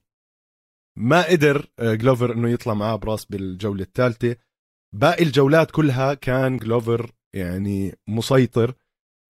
ما 0.97 1.27
قدر 1.27 1.67
آه، 1.79 1.93
جلوفر 1.93 2.33
إنه 2.33 2.49
يطلع 2.49 2.73
معاه 2.73 2.95
براس 2.95 3.25
بالجولة 3.25 3.83
الثالثة. 3.83 4.35
باقي 4.95 5.23
الجولات 5.23 5.71
كلها 5.71 6.13
كان 6.13 6.57
جلوفر 6.57 7.11
يعني 7.35 7.95
مسيطر. 8.07 8.73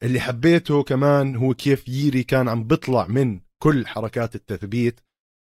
اللي 0.04 0.20
حبيته 0.20 0.84
كمان 0.84 1.36
هو 1.36 1.54
كيف 1.54 1.88
ييري 1.88 2.24
كان 2.24 2.50
عم 2.50 2.64
بيطلع 2.64 3.08
من 3.08 3.40
كل 3.64 3.88
حركات 3.88 4.36
التثبيت 4.36 5.00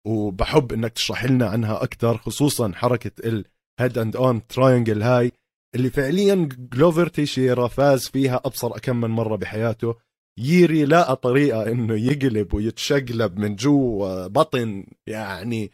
وبحب 0.07 0.73
إنك 0.73 0.93
تشرح 0.93 1.25
لنا 1.25 1.47
عنها 1.47 1.83
أكثر 1.83 2.17
خصوصا 2.19 2.73
حركة 2.75 3.13
ال 3.19 3.35
head 3.35 3.99
and 3.99 4.17
arm 4.17 4.47
triangle 4.47 5.03
هاي 5.03 5.33
اللي 5.75 5.91
فعليا 5.91 6.49
جلوفر 6.59 7.09
تيشيرا 7.09 7.69
فاز 7.69 8.09
فيها 8.09 8.41
أبصر 8.45 8.79
كم 8.79 9.01
من 9.01 9.11
مرة 9.11 9.37
بحياته. 9.37 9.95
ييري 10.39 10.85
لقى 10.85 11.17
طريقة 11.17 11.71
إنه 11.73 11.95
يقلب 11.95 12.55
ويتشقلب 12.55 13.39
من 13.39 13.57
جوا 13.57 14.27
بطن 14.27 14.87
يعني 15.07 15.71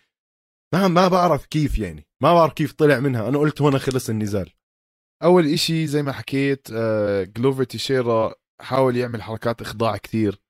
ما 0.75 0.89
ما 0.89 1.09
بعرف 1.09 1.47
كيف 1.47 1.79
يعني 1.79 2.07
ما 2.23 2.35
بعرف 2.35 2.53
كيف 2.53 2.73
طلع 2.73 3.01
منها. 3.01 3.29
أنا 3.29 3.39
قلت 3.39 3.63
هنا 3.63 3.79
خلص 3.79 4.11
النزال. 4.11 4.51
أول 5.23 5.47
إشي 5.47 5.87
زي 5.87 6.03
ما 6.03 6.13
حكيت 6.13 6.69
آه، 6.73 7.23
جلوفر 7.23 7.65
تيشيرا 7.65 8.35
حاول 8.61 8.97
يعمل 8.97 9.23
حركات 9.23 9.63
إخضاع 9.63 9.97
كتير 9.97 10.41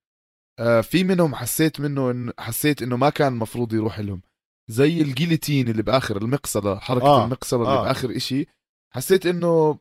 آه، 0.58 0.80
في 0.80 1.04
منهم 1.04 1.34
حسيت 1.34 1.80
منه 1.80 2.10
إن 2.10 2.32
حسيت 2.38 2.82
إنه 2.82 2.96
ما 2.96 3.10
كان 3.10 3.32
مفروض 3.32 3.72
يروح 3.72 4.00
لهم. 4.00 4.22
زي 4.70 5.00
ال 5.00 5.06
guillotine 5.06 5.68
اللي 5.68 5.82
بآخر 5.82 6.16
المقصله 6.16 6.78
حركة 6.78 7.06
آه،. 7.06 7.24
المقصله 7.24 7.62
اللي 7.62 7.78
آه. 7.78 7.82
بآخر 7.82 8.16
إشي 8.16 8.46
حسيت 8.94 9.26
إنه 9.26 9.78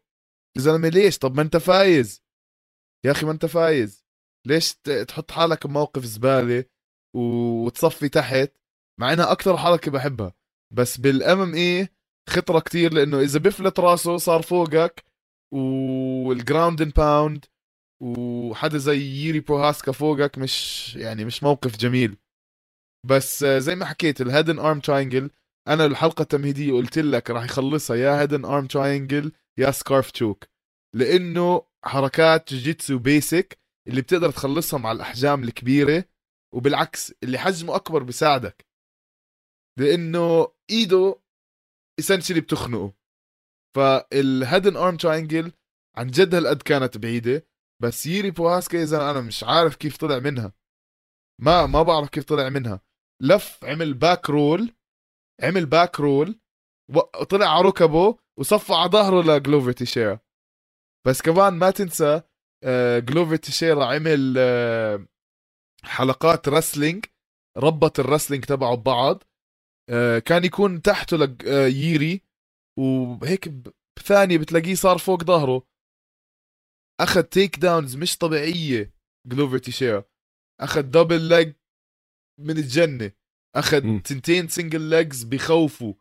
يا 0.58 0.62
زلمه 0.62 0.90
ليش؟ 0.90 1.18
طب 1.18 1.36
ما 1.36 1.42
أنت 1.42 1.58
فايز. 1.58 2.24
يا 3.06 3.12
أخي 3.12 3.26
ما 3.26 3.32
أنت 3.32 3.46
فايز. 3.46 4.06
ليش 4.48 4.74
تحط 5.08 5.32
حالك 5.32 5.68
بموقف 5.68 6.06
زبالة 6.06 6.66
وتصفي 7.16 8.10
تحت؟ 8.10 8.52
مع 9.00 9.14
إنها 9.14 9.32
أكثر 9.32 9.58
حركة 9.58 9.92
بحبها. 9.92 10.34
بس 10.74 10.98
بال 10.98 11.42
MMA 11.42 11.90
خطرة 12.30 12.60
كتير 12.60 12.94
لإنه 12.94 13.20
إذا 13.20 13.40
بفلت 13.40 13.80
راسه 13.80 14.18
صار 14.18 14.42
فوقك 14.42 15.04
وال 15.54 15.86
ground 15.86 16.82
and 16.82 16.94
pound 16.94 17.46
وحدا 18.02 18.78
زي 18.78 18.98
ييري 18.98 19.40
بروهاسكا 19.40 19.92
فوقك 19.92 20.38
مش 20.38 20.96
يعني 20.96 21.26
مش 21.26 21.44
موقف 21.44 21.78
جميل. 21.78 22.18
بس 23.06 23.44
زي 23.46 23.76
ما 23.76 23.86
حكيت 23.86 24.22
ال 24.22 24.27
head 24.27 24.46
and 24.46 24.60
arm 24.60 24.80
triangle 24.80 25.32
أنا 25.68 25.86
الحلقة 25.86 26.22
التمهيدية 26.22 26.74
قلت 26.74 26.98
لك 27.00 27.30
راح 27.30 27.44
يخلصها. 27.44 27.96
يا 27.96 28.22
head 28.22 28.36
and 28.36 28.46
arm 28.46 28.68
triangle 28.68 29.32
يا 29.58 29.72
scarf 29.72 30.12
choke 30.12 30.44
لأنه 30.96 31.66
حركات 31.86 32.54
جوجيتسو 32.54 32.98
basic 33.00 33.60
اللي 33.88 34.02
بتقدر 34.02 34.32
تخلصها 34.32 34.80
مع 34.80 34.92
الأحجام 34.92 35.44
الكبيرة 35.44 36.06
وبالعكس 36.56 37.14
اللي 37.24 37.38
حجمه 37.38 37.76
أكبر 37.76 38.04
بيساعدك 38.04 38.66
لأنه 39.80 40.48
إيده 40.70 41.20
essentially 42.00 42.42
بتخنقه. 42.42 42.94
فال 43.76 43.98
head 43.98 44.43
and 44.43 44.76
arm 44.78 44.98
triangle 44.98 45.52
عن 45.98 46.08
جد 46.08 46.36
هالقد 46.36 46.62
كانت 46.62 46.98
بعيدة. 46.98 47.49
بس 47.82 48.06
ييري 48.06 48.32
بوهاسكا 48.32 48.84
اذا 48.84 49.12
أنا 49.12 49.22
مش 49.22 49.44
عارف 49.44 49.76
كيف 49.76 49.98
طلع 49.98 50.20
منها. 50.20 50.54
ما 51.42 51.66
ما 51.66 51.84
بعرف 51.84 52.10
كيف 52.10 52.24
طلع 52.24 52.50
منها. 52.50 52.82
لف 53.22 53.64
عمل 53.64 53.94
back 53.94 54.30
roll 54.30 54.74
عمل 55.44 55.66
back 55.66 56.00
roll 56.00 56.40
وطلع 56.96 57.48
على 57.48 57.68
ركبه 57.68 58.18
وصفى 58.40 58.74
على 58.74 58.90
ظهره 58.90 59.22
لجلوفر 59.22 59.72
تيشيرا 59.72 60.20
بس 61.08 61.22
كمان 61.22 61.54
ما 61.54 61.72
تنسى 61.72 62.22
آه، 62.64 63.00
جلوفر 63.00 63.36
تيشيرا 63.36 63.86
عمل 63.86 64.36
آه، 64.38 65.06
حلقات 65.84 66.50
wrestling 66.50 67.06
ربط 67.58 68.00
ال 68.00 68.04
wrestling 68.04 68.46
تبعه 68.46 68.76
ببعض. 68.76 69.24
آه، 69.90 70.20
كان 70.20 70.44
يكون 70.46 70.82
تحته 70.82 71.24
آه، 71.48 71.68
ييري 71.68 72.22
وهيك 72.80 73.50
بثانية 73.98 74.38
بتلاقيه 74.38 74.76
صار 74.76 74.98
فوق 74.98 75.24
ظهره. 75.24 75.64
أخذ 77.00 77.24
takedowns 77.24 77.96
مش 77.96 78.18
طبيعية. 78.18 78.94
جلوفر 79.28 79.58
تيشيرا 79.58 80.04
أخذ 80.62 80.82
double 80.82 81.22
leg 81.22 81.54
من 82.40 82.58
الجنة. 82.58 83.12
أخذ 83.56 83.84
مم. 83.84 84.00
تنتين 84.00 84.48
single 84.48 84.82
legs 84.82 85.24
بخوفوا 85.24 85.94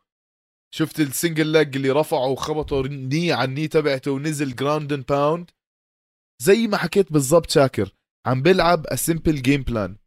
شفت 0.75 0.99
ال 0.99 1.06
single 1.06 1.47
leg 1.47 1.75
اللي 1.75 1.89
رفعه 1.89 2.27
وخبطه 2.27 2.81
ني 2.87 3.31
على 3.31 3.49
الني 3.49 3.67
تبعته 3.67 4.11
ونزل 4.11 4.55
ground 4.55 4.93
and 4.93 5.05
pound 5.05 5.51
زي 6.41 6.67
ما 6.67 6.77
حكيت 6.77 7.11
بالضبط 7.11 7.49
شاكر. 7.49 7.95
عم 8.27 8.41
بلعب 8.41 8.87
a 8.87 8.95
simple 8.95 9.41
game 9.41 9.63
plan 9.63 9.97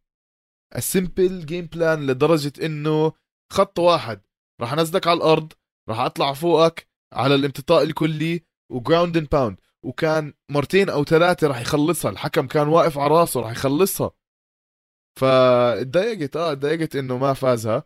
a 0.73 0.83
simple 0.83 1.45
game 1.45 1.65
plan 1.65 2.07
لدرجة 2.07 2.65
إنه 2.65 3.13
خط 3.53 3.79
واحد. 3.79 4.21
راح 4.61 4.73
أنزلك 4.73 5.07
على 5.07 5.17
الأرض 5.17 5.53
راح 5.89 5.99
أطلع 5.99 6.33
فوقك 6.33 6.87
على 7.13 7.35
الامتطاء 7.35 7.83
الكلي 7.83 8.41
و 8.71 8.78
ground 8.78 9.17
and 9.17 9.29
pound 9.29 9.59
وكان 9.83 10.33
مرتين 10.51 10.89
أو 10.89 11.03
ثلاثة 11.03 11.47
راح 11.47 11.61
يخلصها. 11.61 12.11
الحكم 12.11 12.47
كان 12.47 12.67
واقف 12.67 12.97
على 12.97 13.13
راسه 13.13 13.41
راح 13.41 13.51
يخلصها. 13.51 14.11
فاتضايقت 15.19 16.35
آه 16.35 16.51
اتضايقت 16.51 16.95
إنه 16.95 17.17
ما 17.17 17.33
فازها. 17.33 17.83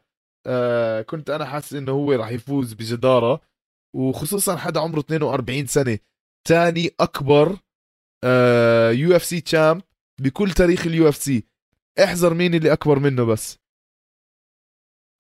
آه 0.48 1.02
كنت 1.02 1.30
أنا 1.30 1.46
حاسس 1.46 1.74
إنه 1.74 1.92
هو 1.92 2.14
راح 2.14 2.30
يفوز 2.30 2.74
بجدارة. 2.74 3.42
وخصوصا 3.96 4.56
حدا 4.56 4.80
عمره 4.80 5.00
42 5.00 5.68
سنة. 5.68 6.00
تاني 6.48 6.92
أكبر 7.00 7.60
آه 8.24 8.92
UFC 8.92 9.42
champ 9.42 9.82
بكل 10.22 10.52
تاريخ 10.52 10.88
ال 10.88 11.10
UFC. 11.10 11.44
احذر 12.04 12.34
مين 12.34 12.54
اللي 12.54 12.74
أكبر 12.74 13.00
منه 13.00 13.24
بس. 13.26 13.58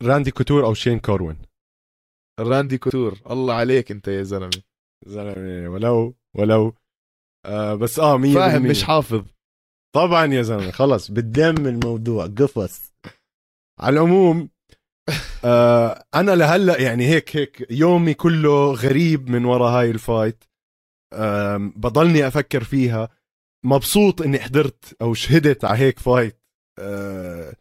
راندي 0.04 0.32
كوتور 0.32 0.66
أو 0.66 0.74
شين 0.74 1.00
كوروين 1.00 1.38
راندي 2.40 2.78
كوتور. 2.78 3.20
الله 3.30 3.54
عليك 3.54 3.92
أنت 3.92 4.08
يا 4.08 4.24
زلمة. 4.24 4.64
زلمة 5.06 5.70
ولو 5.70 6.16
ولو 6.38 6.74
آه 7.46 7.76
بس 7.76 8.00
آه 8.00 8.18
100% 8.18 8.36
فاهم 8.36 8.62
مش 8.64 8.84
حافظ. 8.84 9.24
طبعا 9.96 10.26
يا 10.26 10.42
زلمة 10.42 10.72
خلص 10.72 11.12
بالدم 11.12 11.68
الموضوع 11.68 12.26
قفص. 12.26 12.94
على 13.80 13.94
العموم 13.94 14.50
آه 15.46 16.06
أنا 16.16 16.36
لهلأ 16.36 16.82
يعني 16.82 17.08
هيك 17.08 17.38
هيك 17.38 17.68
يومي 17.72 18.14
كله 18.14 18.72
غريب 18.74 19.30
من 19.30 19.46
ورا 19.46 19.70
هاي 19.70 19.92
ال 19.91 19.99
fight. 19.99 20.43
آه 21.14 21.58
بضلني 21.58 22.28
أفكر 22.28 22.64
فيها. 22.64 23.10
مبسوط 23.66 24.22
إني 24.22 24.40
حضرت 24.40 24.96
أو 25.02 25.14
شهدت 25.14 25.66
على 25.66 25.80
هيك 25.80 26.00
fight 26.00 26.41
آه 26.80 27.54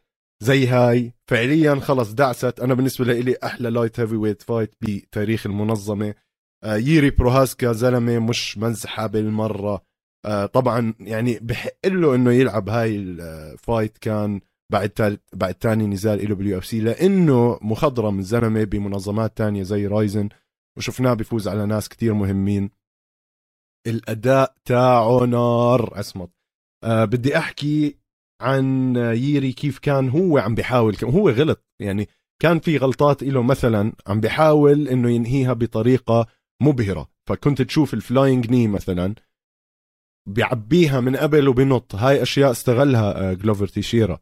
زي 0.43 0.67
هاي. 0.67 1.13
فعليا 1.31 1.75
خلص 1.75 2.13
دعست. 2.13 2.61
أنا 2.61 2.75
بالنسبة 2.75 3.05
لي 3.05 3.37
أحلى 3.45 3.71
light 3.71 4.01
heavyweight 4.01 4.43
fight 4.43 4.75
بتاريخ 4.81 5.47
المنظمة. 5.47 6.15
ييري 6.65 7.11
بروهاسكا 7.11 7.73
زلمة 7.73 8.19
مش 8.19 8.59
مزحه 8.59 9.07
بالمرة. 9.07 9.83
آه 10.25 10.47
طبعا 10.47 10.95
يعني 11.01 11.39
بحق 11.39 11.87
له 11.87 12.15
إنه 12.15 12.33
يلعب 12.33 12.69
هاي 12.69 12.97
ال 12.97 13.14
fight 13.14 13.99
كان 13.99 14.41
بعد 14.73 15.19
بعد 15.33 15.55
تاني 15.55 15.87
نزال 15.87 16.29
له 16.29 16.35
بال 16.35 16.59
UFC 16.59 16.81
لأنه 16.81 17.59
مخضرم 17.63 18.19
الزلمه 18.19 18.65
بمنظمات 18.65 19.37
تانية 19.37 19.63
زي 19.63 19.87
رايزن 19.87 20.29
وشفناه 20.79 21.15
بيفوز 21.15 21.49
على 21.49 21.67
ناس 21.67 21.89
كتير 21.89 22.15
مهمين. 22.15 22.71
الأداء 23.87 24.55
تاعه 24.65 25.25
نار 25.25 26.01
أسمط. 26.01 26.31
أه 26.85 27.05
بدي 27.05 27.39
أحكي 27.39 27.97
عن 28.41 28.97
ييري 28.97 29.53
كيف 29.53 29.79
كان 29.79 30.09
هو 30.09 30.39
عم 30.39 30.55
بيحاول 30.55 30.97
هو 31.05 31.31
غلط. 31.31 31.65
يعني 31.81 32.09
كان 32.43 32.59
في 32.59 32.77
غلطات 32.77 33.23
له 33.23 33.43
مثلا 33.43 33.93
عم 34.07 34.21
بيحاول 34.21 34.89
إنه 34.89 35.11
ينهيها 35.11 35.53
بطريقة 35.53 36.27
مبهرة. 36.63 37.09
فكنت 37.29 37.63
تشوف 37.63 37.95
ال 37.95 38.03
flying 38.03 38.51
knee 38.51 38.69
مثلا 38.69 39.15
بيعبيها 40.29 41.01
من 41.01 41.17
قبل 41.17 41.49
وبنط. 41.49 41.95
هاي 41.95 42.23
أشياء 42.23 42.51
استغلها 42.51 43.33
جلوفر 43.33 43.67
تيشيرا 43.67 44.19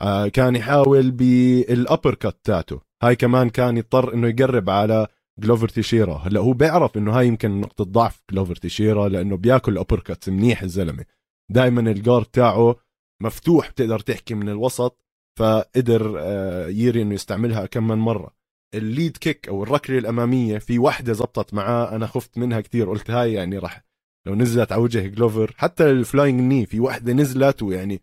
آه، 0.00 0.28
كان 0.28 0.56
يحاول 0.56 1.10
بال 1.10 2.14
uppercut 2.14 2.40
تاعته 2.44 2.80
هاي 3.02 3.16
كمان 3.16 3.50
كان 3.50 3.76
يضطر 3.76 4.14
إنه 4.14 4.28
يقرب 4.28 4.70
على 4.70 5.06
جلوفر 5.38 5.68
تيشيرا 5.68 6.14
هلأ 6.14 6.40
هو 6.40 6.52
بيعرف 6.52 6.96
إنه 6.96 7.18
هاي 7.18 7.26
يمكن 7.26 7.60
نقطة 7.60 7.84
ضعف 7.84 8.22
جلوفر 8.30 8.56
تيشيرا 8.56 9.08
لأنه 9.08 9.36
بياكل 9.36 9.78
uppercut 9.78 10.28
منيح 10.28 10.62
الزلمة. 10.62 11.04
دائما 11.50 11.80
ال 11.80 11.87
guard 11.87 12.24
تاعه 12.24 12.76
مفتوح 13.22 13.70
بتقدر 13.70 13.98
تحكي 13.98 14.34
من 14.34 14.48
الوسط 14.48 15.04
فقدر 15.38 16.16
آه، 16.20 16.66
ييري 16.68 17.02
إنه 17.02 17.14
يستعملها 17.14 17.66
كم 17.66 17.88
من 17.88 17.98
مرة. 17.98 18.37
ال 18.74 18.82
lead 18.82 19.16
kick 19.16 19.48
أو 19.48 19.62
الركلة 19.62 19.98
الأمامية 19.98 20.58
في 20.58 20.78
وحدة 20.78 21.12
زبطت 21.12 21.54
معاه 21.54 21.96
أنا 21.96 22.06
خفت 22.06 22.38
منها 22.38 22.60
كثير 22.60 22.90
قلت 22.90 23.10
هاي 23.10 23.32
يعني 23.32 23.58
راح 23.58 23.84
لو 24.26 24.34
نزلت 24.34 24.72
على 24.72 24.82
وجه 24.82 25.06
جلوفر 25.06 25.54
حتى 25.56 25.90
ال 25.90 25.97
flying 25.97 26.40
knee 26.40 26.66
في 26.66 26.80
وحدة 26.80 27.12
نزلت 27.12 27.62
ويعني 27.62 28.02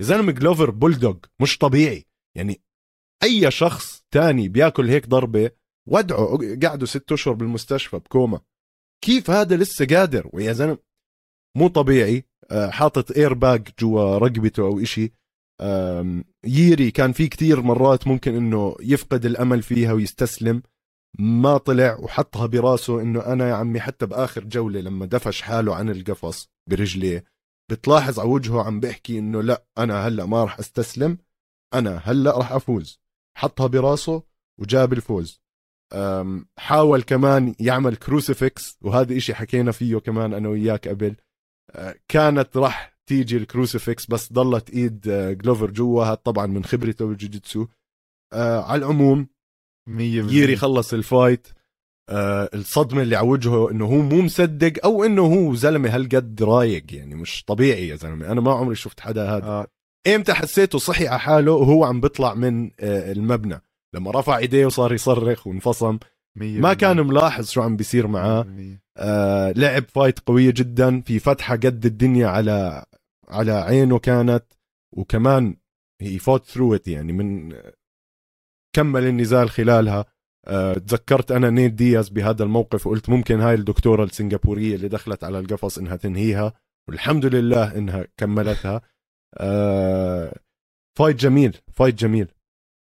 يا 0.00 0.04
زلمة 0.04 0.32
جلوفر 0.32 0.70
بولدوغ 0.70 1.16
مش 1.40 1.58
طبيعي. 1.58 2.06
يعني 2.36 2.62
أي 3.22 3.50
شخص 3.50 4.04
تاني 4.10 4.48
بياكل 4.48 4.88
هيك 4.88 5.08
ضربة 5.08 5.50
ودعه 5.88 6.38
قعدوا 6.62 6.86
ست 6.86 7.12
أشهر 7.12 7.34
بالمستشفى 7.34 7.98
بكوما. 7.98 8.40
كيف 9.04 9.30
هذا 9.30 9.56
لسه 9.56 9.86
قادر؟ 9.86 10.30
ويا 10.32 10.52
زلمة 10.52 10.78
مو 11.56 11.68
طبيعي 11.68 12.24
آه، 12.50 12.70
حاطط 12.70 13.10
اير 13.10 13.34
باج 13.34 13.68
جوا 13.80 14.18
رقبته 14.18 14.62
أو 14.62 14.80
إشي. 14.80 15.12
ييري 16.44 16.90
كان 16.90 17.12
في 17.12 17.28
كتير 17.28 17.62
مرات 17.62 18.06
ممكن 18.06 18.34
إنه 18.34 18.76
يفقد 18.80 19.24
الأمل 19.24 19.62
فيها 19.62 19.92
ويستسلم 19.92 20.62
ما 21.18 21.58
طلع 21.58 21.96
وحطها 22.00 22.46
براسه 22.46 23.00
إنه 23.00 23.20
أنا 23.20 23.48
يا 23.48 23.54
عمي 23.54 23.80
حتى 23.80 24.06
بآخر 24.06 24.44
جولة 24.44 24.80
لما 24.80 25.06
دفش 25.06 25.42
حاله 25.42 25.74
عن 25.74 25.90
القفص 25.90 26.50
برجليه 26.70 27.24
بتلاحظ 27.70 28.20
على 28.20 28.28
وجهه 28.28 28.62
عم 28.62 28.80
بيحكي 28.80 29.18
إنه 29.18 29.42
لأ 29.42 29.64
أنا 29.78 30.06
هلأ 30.06 30.26
ما 30.26 30.42
راح 30.42 30.58
أستسلم 30.58 31.18
أنا 31.74 31.96
هلأ 32.04 32.38
راح 32.38 32.52
أفوز. 32.52 33.00
حطها 33.36 33.66
براسه 33.66 34.22
وجاب 34.60 34.92
الفوز. 34.92 35.42
حاول 36.58 37.02
كمان 37.02 37.54
يعمل 37.60 37.96
crucifix 37.96 38.78
وهذا 38.82 39.16
إشي 39.16 39.34
حكينا 39.34 39.72
فيه 39.72 39.96
كمان 39.96 40.34
أنا 40.34 40.48
وياك 40.48 40.88
قبل. 40.88 41.16
أه، 41.70 41.94
كانت 42.08 42.56
راح 42.56 42.97
تيجي 43.08 43.36
ال 43.36 43.44
crucifix 43.44 44.06
بس 44.06 44.32
ضلت 44.32 44.70
إيد 44.70 45.00
جلوفر 45.42 45.70
جوا. 45.70 46.04
هذا 46.04 46.14
طبعا 46.14 46.46
من 46.46 46.64
خبرته 46.64 47.06
بالجوجيتسو. 47.06 47.66
أه، 48.32 48.60
على 48.62 48.78
العموم 48.78 49.26
ييري 49.88 50.56
خلص 50.56 50.94
ال 50.94 51.02
fight. 51.02 51.48
آه 52.10 52.50
الصدمة 52.54 53.02
اللي 53.02 53.16
على 53.16 53.28
وجهه 53.28 53.70
إنه 53.70 53.84
هو 53.84 53.96
مو 53.96 54.22
مصدق 54.22 54.72
أو 54.84 55.04
إنه 55.04 55.22
هو 55.22 55.54
زلمة 55.54 55.94
هالقد 55.94 56.42
رايق 56.42 56.94
يعني 56.94 57.14
مش 57.14 57.44
طبيعي 57.46 57.88
يا 57.88 57.96
زلمة. 57.96 58.32
أنا 58.32 58.40
ما 58.40 58.52
عمري 58.52 58.74
شفت 58.74 59.00
حدا 59.00 59.30
هذا. 59.30 59.44
آه. 59.44 59.66
إمتى 60.06 60.34
حسيته 60.34 60.78
صحي 60.78 61.08
على 61.08 61.20
حاله؟ 61.20 61.52
وهو 61.52 61.84
عم 61.84 62.00
بيطلع 62.00 62.34
من 62.34 62.70
آه 62.80 63.12
المبنى. 63.12 63.62
لما 63.94 64.10
رفع 64.10 64.38
إيديه 64.38 64.66
وصار 64.66 64.92
يصرخ 64.92 65.46
وانفصم. 65.46 65.98
ما 66.36 66.74
كان 66.74 67.06
ملاحظ 67.06 67.48
شو 67.48 67.62
عم 67.62 67.76
بيصير 67.76 68.06
معاه. 68.06 68.46
آه 68.96 69.52
لعب 69.52 69.84
fight 69.88 70.18
قوية 70.18 70.50
جدا. 70.50 71.00
في 71.00 71.18
فتحة 71.18 71.54
قد 71.54 71.86
الدنيا 71.86 72.28
على 72.28 72.84
على 73.30 73.52
عينه 73.52 73.98
كانت 73.98 74.44
وكمان 74.96 75.56
he 76.00 76.18
fought 76.18 76.44
through 76.44 76.78
يعني 76.86 77.12
من 77.12 77.56
كمل 78.76 79.04
النزال 79.04 79.50
خلالها. 79.50 80.04
أه 80.46 80.74
تذكرت 80.74 81.32
أنا 81.32 81.50
نيت 81.50 81.72
دياز 81.72 82.08
بهذا 82.08 82.44
الموقف 82.44 82.86
وقلت 82.86 83.08
ممكن 83.08 83.40
هاي 83.40 83.54
الدكتورة 83.54 84.04
السنغافورية 84.04 84.74
اللي 84.74 84.88
دخلت 84.88 85.24
على 85.24 85.38
القفص 85.38 85.78
إنها 85.78 85.96
تنهيها 85.96 86.52
والحمد 86.88 87.26
لله 87.26 87.78
إنها 87.78 88.06
كملتها. 88.16 88.82
أه 89.34 90.40
fight 90.98 91.16
جميل 91.16 91.58
fight 91.72 91.94
جميل. 91.94 92.32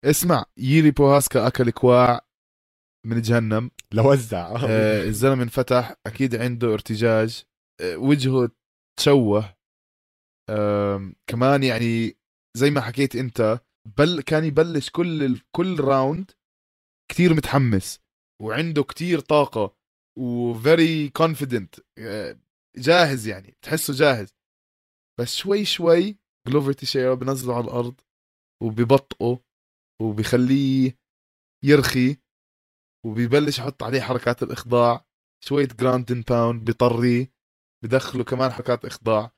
اسمع 0.05 0.45
ييري 0.57 0.91
بروهاسكا 0.91 1.47
أكل 1.47 1.69
كواع 1.69 2.25
من 3.05 3.21
جهنم. 3.21 3.71
لوزع 3.93 4.55
آه 4.55 5.03
الزلمة 5.03 5.43
انفتح 5.43 5.95
أكيد 6.07 6.35
عنده 6.35 6.73
ارتجاج. 6.73 7.43
آه 7.81 7.97
وجهه 7.97 8.49
تشوه. 8.99 9.39
آه 9.39 9.54
كمان 11.29 11.63
يعني 11.63 12.17
زي 12.57 12.69
ما 12.71 12.81
حكيت 12.81 13.15
انت 13.15 13.59
بل 13.97 14.21
كان 14.21 14.43
يبلش 14.43 14.89
كل 14.89 15.39
كل 15.55 15.79
round 15.79 16.31
كتير 17.11 17.33
متحمس 17.33 17.99
وعنده 18.41 18.83
كتير 18.83 19.19
طاقة 19.19 19.75
و 20.19 20.37
very 20.37 21.09
confident 21.09 21.75
جاهز 22.77 23.27
يعني 23.27 23.57
تحسه 23.61 23.93
جاهز. 23.93 24.35
بس 25.19 25.35
شوي 25.35 25.65
شوي 25.65 26.17
جلوفر 26.47 26.73
تيشيرا 26.73 27.15
بنزله 27.15 27.55
على 27.55 27.63
الأرض 27.63 28.01
وببطئه 28.63 29.43
وبخليه 30.01 30.97
يرخي 31.63 32.17
وبيبلش 33.05 33.59
يحط 33.59 33.83
عليه 33.83 34.01
حركات 34.01 34.43
الإخضاع 34.43 35.05
شوية 35.43 35.67
ground 35.67 36.11
pound 36.29 36.65
بيطريه 36.65 37.31
بدخله 37.83 38.23
كمان 38.23 38.51
حركات 38.51 38.85
إخضاع. 38.85 39.31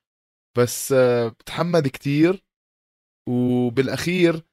بس 0.58 0.92
آه، 0.92 1.28
بتحمل 1.28 1.88
كتير. 1.88 2.48
وبالأخير 3.30 4.46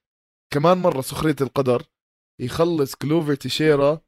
كمان 0.53 0.79
مرة 0.79 1.01
سخرية 1.01 1.37
القدر 1.41 1.87
يخلص 2.41 2.95
جلوفر 2.95 3.35
تيشيرا 3.35 4.01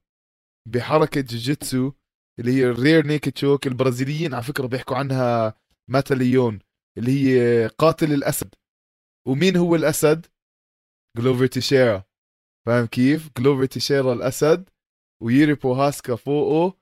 بحركة 0.69 1.21
جوجيتسو 1.21 1.93
اللي 2.41 2.53
هي 2.53 2.65
ال 2.65 2.73
rear 2.73 3.07
naked 3.07 3.33
choke 3.33 3.67
البرازيليين 3.67 4.35
على 4.35 4.43
فكرة 4.43 4.67
بيحكوا 4.67 4.97
عنها 4.97 5.55
mata 5.91 6.25
leão 6.25 6.59
اللي 6.99 7.13
هي 7.13 7.67
قاتل 7.67 8.13
الأسد. 8.13 8.55
ومين 9.29 9.57
هو 9.57 9.75
الأسد؟ 9.75 10.27
جلوفر 11.19 11.47
تيشيرا. 11.47 12.05
فاهم 12.67 12.87
كيف؟ 12.87 13.31
جلوفر 13.39 13.67
تيشيرا 13.67 14.13
الأسد 14.13 14.71
وييري 15.23 15.55
بروهاسكا 15.55 16.17
فوقه. 16.17 16.79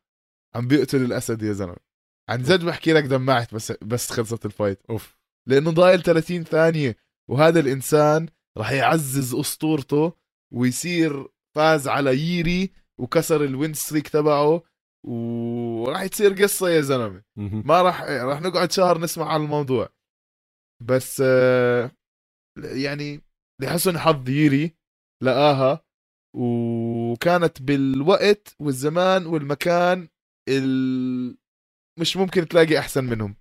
عم 0.55 0.69
بيقتل 0.69 1.03
الأسد 1.03 1.43
يا 1.43 1.53
زلمة. 1.53 1.84
عن 2.29 2.43
جد 2.43 2.65
بحكي 2.65 2.93
لك 2.93 3.05
دمعت 3.05 3.55
بس 3.55 3.73
بس 3.73 4.11
خلصت 4.11 4.47
ال 4.47 4.52
fight. 4.52 4.83
أوف. 4.91 5.19
لأنه 5.49 5.71
ضايل 5.71 6.03
30 6.03 6.45
ثانية 6.45 6.97
وهذا 7.31 7.61
الإنسان 7.61 8.29
راح 8.59 8.71
يعزز 8.73 9.35
أسطورته 9.35 10.13
ويصير 10.53 11.29
فاز 11.57 11.89
على 11.89 12.19
ييري 12.19 12.73
وكسر 13.01 13.45
الوين 13.45 13.75
ستريك 13.75 14.09
تبعه 14.09 14.63
وراح 15.07 16.07
تصير 16.07 16.33
قصة 16.33 16.69
يا 16.69 16.81
زلمة. 16.81 17.23
ما 17.37 17.83
راح 17.83 18.03
راح 18.03 18.41
نقعد 18.41 18.73
شهر 18.73 18.99
نسمع 18.99 19.29
عن 19.33 19.43
الموضوع. 19.43 19.89
بس 20.83 21.23
آه، 21.27 21.91
يعني 22.59 23.21
لحسن 23.63 23.99
حظ 23.99 24.29
ييري 24.29 24.77
لقاها 25.23 25.85
وكانت 26.37 27.63
بالوقت 27.63 28.57
والزمان 28.61 29.27
والمكان 29.27 30.09
ال... 30.49 31.37
مش 32.01 32.17
ممكن 32.17 32.49
تلاقي 32.49 32.79
أحسن 32.79 33.05
منهم. 33.05 33.37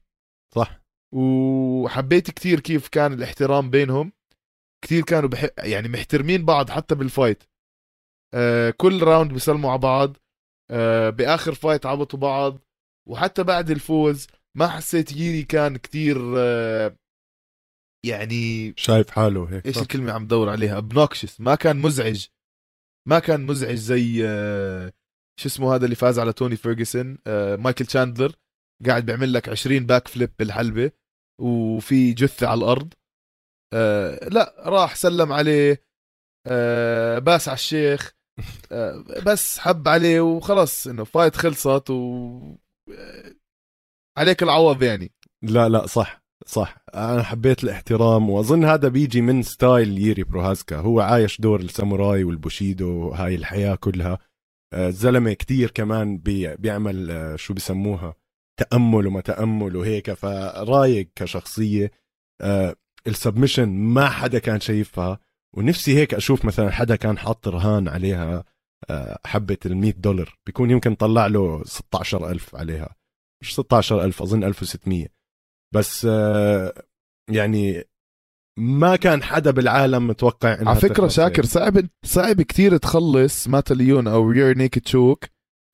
صح. 0.56 0.82
وحبيت 1.16 2.32
كثير 2.32 2.60
كيف 2.60 2.88
كان 2.88 3.14
الاحترام 3.14 3.70
بينهم. 3.70 4.12
كتير 4.84 5.04
كانوا 5.04 5.30
بح... 5.30 5.48
يعني 5.58 5.88
محترمين 5.88 6.46
بعض 6.46 6.70
حتى 6.70 6.96
بال 6.96 7.08
fight. 7.08 7.44
آه 8.34 8.70
كل 8.78 9.04
round 9.04 9.34
بيسلموا 9.34 9.72
على 9.72 9.80
بعض. 9.80 10.18
آه 10.72 11.10
بآخر 11.10 11.54
fight 11.54 11.86
عبطوا 11.86 12.20
بعض. 12.20 12.60
وحتى 13.10 13.44
بعد 13.44 13.72
الفوز 13.72 14.28
ما 14.58 14.68
حسيت 14.68 15.12
ييري 15.12 15.44
كان 15.44 15.78
كتير 15.78 16.18
آه 16.38 16.98
يعني 18.06 18.74
شايف 18.78 19.10
حاله 19.10 19.50
هيك 19.56 19.66
إيش 19.66 19.78
الكلمة 19.78 20.12
عم 20.12 20.28
دور 20.28 20.50
عليها؟ 20.50 20.82
obnoxious. 20.82 21.32
ما 21.40 21.56
كان 21.56 21.78
مزعج. 21.78 22.28
ما 23.08 23.20
كان 23.20 23.46
مزعج 23.46 23.76
زي 23.76 24.28
آه، 24.28 24.94
شو 25.40 25.50
اسمه 25.50 25.76
هذا 25.76 25.86
اللي 25.86 25.96
فاز 25.96 26.20
على 26.20 26.34
توني 26.34 26.56
فيرجسون 26.56 27.18
آه، 27.28 27.56
مايكل 27.56 27.86
تشاندلر 27.86 28.36
قاعد 28.90 29.06
بيعمل 29.06 29.34
لك 29.34 29.50
20 29.50 29.86
backflip 29.86 30.32
بالحلبة 30.40 30.92
وفي 31.42 32.14
جثة 32.14 32.48
على 32.48 32.58
الأرض. 32.58 32.94
آه، 33.74 34.30
لا 34.30 34.56
راح 34.60 34.96
سلم 34.96 35.32
عليه. 35.32 35.84
باس 37.20 37.48
على 37.48 37.56
الشيخ. 37.56 38.14
بس 39.28 39.60
حب 39.60 39.88
عليه 39.88 40.22
وخلص 40.22 40.88
إنه 40.88 41.04
fight 41.04 41.36
خلصت 41.36 41.90
و 41.90 42.40
عليك 44.18 44.44
العوض 44.44 44.84
يعني. 44.84 45.12
لا 45.44 45.70
لا 45.70 45.86
صح 45.86 46.24
صح. 46.46 46.78
أنا 46.96 47.24
حبيت 47.24 47.64
الاحترام 47.64 48.30
وأظن 48.30 48.66
هذا 48.66 48.88
بيجي 48.88 49.22
من 49.22 49.44
style 49.44 49.98
ييري 49.98 50.24
بروهازكا 50.24 50.78
هو 50.78 51.00
عايش 51.00 51.42
دور 51.42 51.60
الساموراي 51.60 52.24
والبوشيدو 52.24 52.90
وهاي 52.90 53.36
الحياة 53.36 53.76
كلها. 53.76 54.20
الزلمة 54.74 55.32
آه، 55.32 55.34
كتير 55.34 55.72
كمان 55.72 56.18
بي 56.18 56.56
بيعمل 56.56 57.12
آه، 57.12 57.36
شو 57.36 57.54
بسموها؟ 57.54 58.16
تأمل 58.60 59.08
وما 59.08 59.22
تأمل 59.22 59.76
وهيك 59.76 60.14
فرايق 60.14 61.08
كشخصية 61.16 61.92
آه، 62.42 62.76
السبمشن 63.08 63.70
ما 63.70 64.10
حدا 64.10 64.40
كان 64.40 64.60
شايفها 64.60 65.20
ونفسي 65.58 65.98
هيك 65.98 66.14
أشوف 66.14 66.46
مثلا 66.46 66.72
حدا 66.72 66.96
كان 66.96 67.18
حاط 67.18 67.48
رهان 67.48 67.88
عليها 67.88 68.44
حبة 69.26 69.58
ال 69.66 69.78
100 69.78 69.94
دولار 69.98 70.38
بيكون 70.46 70.72
يمكن 70.72 70.96
طلع 70.96 71.28
له 71.28 71.64
16000 71.64 72.56
عليها. 72.56 72.96
مش 73.42 73.56
16000 73.56 74.22
أظن 74.22 74.44
1600 74.44 75.08
بس 75.74 76.08
يعني 77.30 77.84
ما 78.60 78.96
كان 78.96 79.24
حدا 79.24 79.52
بالعالم 79.52 80.08
متوقع 80.08 80.54
إنها 80.54 80.70
على 80.70 80.80
فكرة 80.80 81.08
شاكر 81.08 81.46
صعب 81.46 81.78
صعب 82.06 82.42
كثير 82.42 82.78
تخلص 82.78 83.48
mata 83.48 83.78
leão 83.78 84.08
أو 84.08 84.30
rear 84.30 84.58
naked 84.58 84.82
choke. 84.82 85.26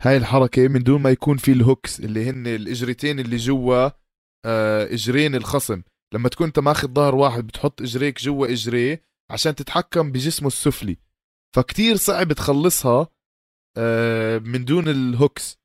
هاي 0.02 0.18
الحركة 0.18 0.68
من 0.68 0.84
دون 0.84 1.02
ما 1.02 1.10
يكون 1.10 1.38
في 1.38 1.52
ال 1.52 1.60
hooks 1.60 2.00
اللي 2.00 2.30
هن 2.30 2.48
الإجريتين 2.48 3.20
اللي 3.20 3.38
جوا 3.38 3.90
آه، 4.46 4.94
إجرين 4.94 5.36
الخصم. 5.36 5.82
لما 6.14 6.30
تكون 6.30 6.48
أنت 6.48 6.60
ماخذ 6.60 6.88
ظهر 6.94 7.16
واحد 7.16 7.48
بتحط 7.48 7.82
إجريك 7.82 8.20
جوا 8.20 8.48
اجريه 8.48 9.04
عشان 9.32 9.56
تتحكم 9.56 10.12
بجسمه 10.12 10.48
السفلي. 10.48 10.98
فكتير 11.56 11.96
صعب 11.96 12.34
تخلصها 12.34 13.08
آه، 13.78 14.38
من 14.38 14.66
دون 14.66 14.88
ال 14.88 14.98
hooks. 14.98 15.60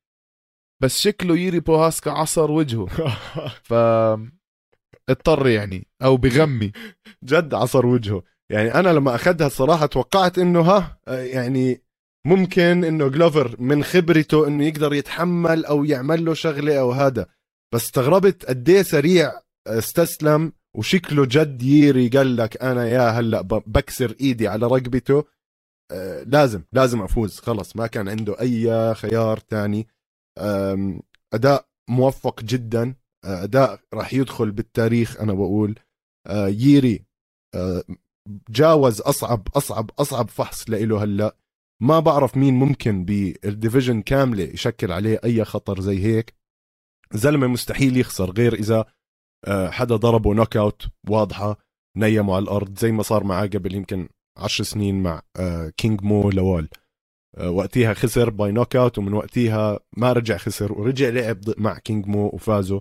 بس 0.83 0.99
شكله 0.99 1.37
ييري 1.37 1.59
بروهاسكا 1.59 2.11
عصر 2.11 2.51
وجهه. 2.51 2.85
ف 3.69 3.73
اضطر 5.09 5.47
يعني 5.47 5.87
أو 6.03 6.17
بغمي. 6.17 6.71
جد 7.23 7.53
عصر 7.53 7.85
وجهه. 7.85 8.23
يعني 8.51 8.73
أنا 8.73 8.89
لما 8.89 9.15
أخذها 9.15 9.47
الصراحة 9.47 9.85
توقعت 9.85 10.39
إنه 10.39 10.61
ها 10.61 10.99
يعني 11.07 11.84
ممكن 12.25 12.83
إنه 12.83 13.07
جلوفر 13.07 13.55
من 13.59 13.83
خبرته 13.83 14.47
إنه 14.47 14.65
يقدر 14.65 14.93
يتحمل 14.93 15.65
أو 15.65 15.83
يعمل 15.83 16.25
له 16.25 16.33
شغلة 16.33 16.79
أو 16.79 16.91
هذا. 16.91 17.25
بس 17.73 17.83
استغربت 17.83 18.45
قد 18.45 18.69
إيه 18.69 18.81
سريع 18.81 19.41
استسلم 19.67 20.53
وشكله 20.75 21.25
جد 21.25 21.63
ييري 21.63 22.07
قال 22.07 22.35
لك 22.37 22.63
أنا 22.63 22.87
يا 22.87 23.09
هلأ 23.09 23.41
بكسر 23.41 24.15
إيدي 24.21 24.47
على 24.47 24.67
رقبته. 24.67 25.23
آه 25.91 26.23
لازم 26.23 26.63
لازم 26.73 27.01
أفوز. 27.01 27.39
خلص 27.39 27.75
ما 27.75 27.87
كان 27.87 28.09
عنده 28.09 28.39
أي 28.41 28.93
خيار 28.95 29.37
تاني. 29.37 29.87
أداء 31.33 31.67
موفق 31.89 32.43
جدا. 32.43 32.95
أداء 33.25 33.79
راح 33.93 34.13
يدخل 34.13 34.51
بالتاريخ 34.51 35.19
أنا 35.21 35.33
بقول. 35.33 35.79
آه، 36.27 36.47
ييري 36.47 37.05
آه، 37.55 37.83
جاوز 38.49 39.01
أصعب 39.01 39.47
أصعب 39.55 39.91
أصعب 39.99 40.29
فحص 40.29 40.69
له 40.69 41.03
هلأ. 41.03 41.35
ما 41.81 41.99
بعرف 41.99 42.37
مين 42.37 42.53
ممكن 42.53 43.05
بال 43.05 43.24
division 43.24 44.01
كاملة 44.01 44.43
يشكل 44.43 44.91
عليه 44.91 45.19
أي 45.23 45.45
خطر 45.45 45.81
زي 45.81 46.03
هيك. 46.03 46.33
زلمة 47.13 47.47
مستحيل 47.47 47.97
يخسر 47.97 48.31
غير 48.31 48.53
إذا 48.53 48.85
آه، 49.47 49.69
حدا 49.69 49.95
ضربه 49.95 50.33
knockout 50.33 50.87
واضحة 51.09 51.57
نيمه 51.97 52.35
على 52.35 52.43
الأرض 52.43 52.79
زي 52.79 52.91
ما 52.91 53.03
صار 53.03 53.23
معاه 53.23 53.45
قبل 53.45 53.75
يمكن 53.75 54.09
عشر 54.37 54.63
سنين 54.63 55.03
مع 55.03 55.21
كينج 55.77 56.03
مو 56.03 56.29
لوال. 56.29 56.69
وقتها 57.43 57.93
خسر 57.93 58.29
by 58.29 58.51
knockout 58.51 58.97
ومن 58.97 59.13
وقتها 59.13 59.79
ما 59.97 60.13
رجع 60.13 60.37
خسر 60.37 60.73
ورجع 60.73 61.09
لعب 61.09 61.39
مع 61.57 61.77
كينج 61.77 62.07
مو 62.07 62.25
وفازوا 62.33 62.79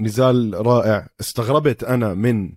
نزال 0.00 0.66
رائع 0.66 1.08
استغربت 1.20 1.84
أنا 1.84 2.14
من 2.14 2.52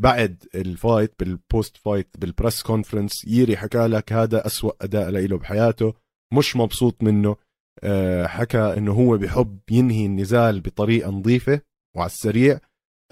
بعد 0.00 0.44
ال 0.54 0.64
fight 0.64 1.14
بال 1.18 1.37
post 1.37 1.76
fight 1.76 2.08
بال 2.18 2.31
press 2.31 2.62
conference 2.62 3.24
ييري 3.24 3.56
حكى 3.56 3.86
لك 3.86 4.12
هذا 4.12 4.46
أسوأ 4.46 4.72
أداء 4.80 5.10
له 5.10 5.38
بحياته. 5.38 5.94
مش 6.32 6.56
مبسوط 6.56 7.02
منه. 7.02 7.36
أه، 7.82 8.26
حكى 8.26 8.58
إنه 8.58 8.92
هو 8.92 9.18
بحب 9.18 9.58
ينهي 9.70 10.06
النزال 10.06 10.60
بطريقة 10.60 11.10
نظيفة 11.10 11.60
وعلى 11.96 12.06
السريع. 12.06 12.60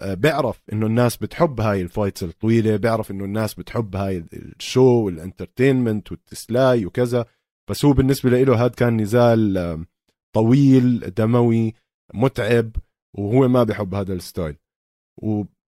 أه، 0.01 0.15
بيعرف 0.15 0.63
إنه 0.73 0.87
الناس 0.87 1.17
بتحب 1.17 1.61
هاي 1.61 1.83
ال 1.83 1.88
fights 1.88 2.23
الطويلة 2.23 2.77
بيعرف 2.77 3.11
إنه 3.11 3.25
الناس 3.25 3.55
بتحب 3.55 3.97
هاي 3.97 4.25
ال 4.33 4.47
show 4.47 5.05
وال 5.05 5.19
entertainment 5.19 6.13
والتسلاية 6.13 6.87
وكذا. 6.87 7.27
بس 7.71 7.85
هو 7.85 7.93
بالنسبة 7.93 8.31
له 8.31 8.65
هذا 8.65 8.69
كان 8.69 8.97
نزال 8.97 9.87
طويل 10.35 11.01
دموي 11.01 11.75
متعب 12.15 12.77
وهو 13.19 13.49
ما 13.49 13.63
بحب 13.65 13.95
هذا 13.95 14.13
ال 14.13 14.19
style. 14.19 14.57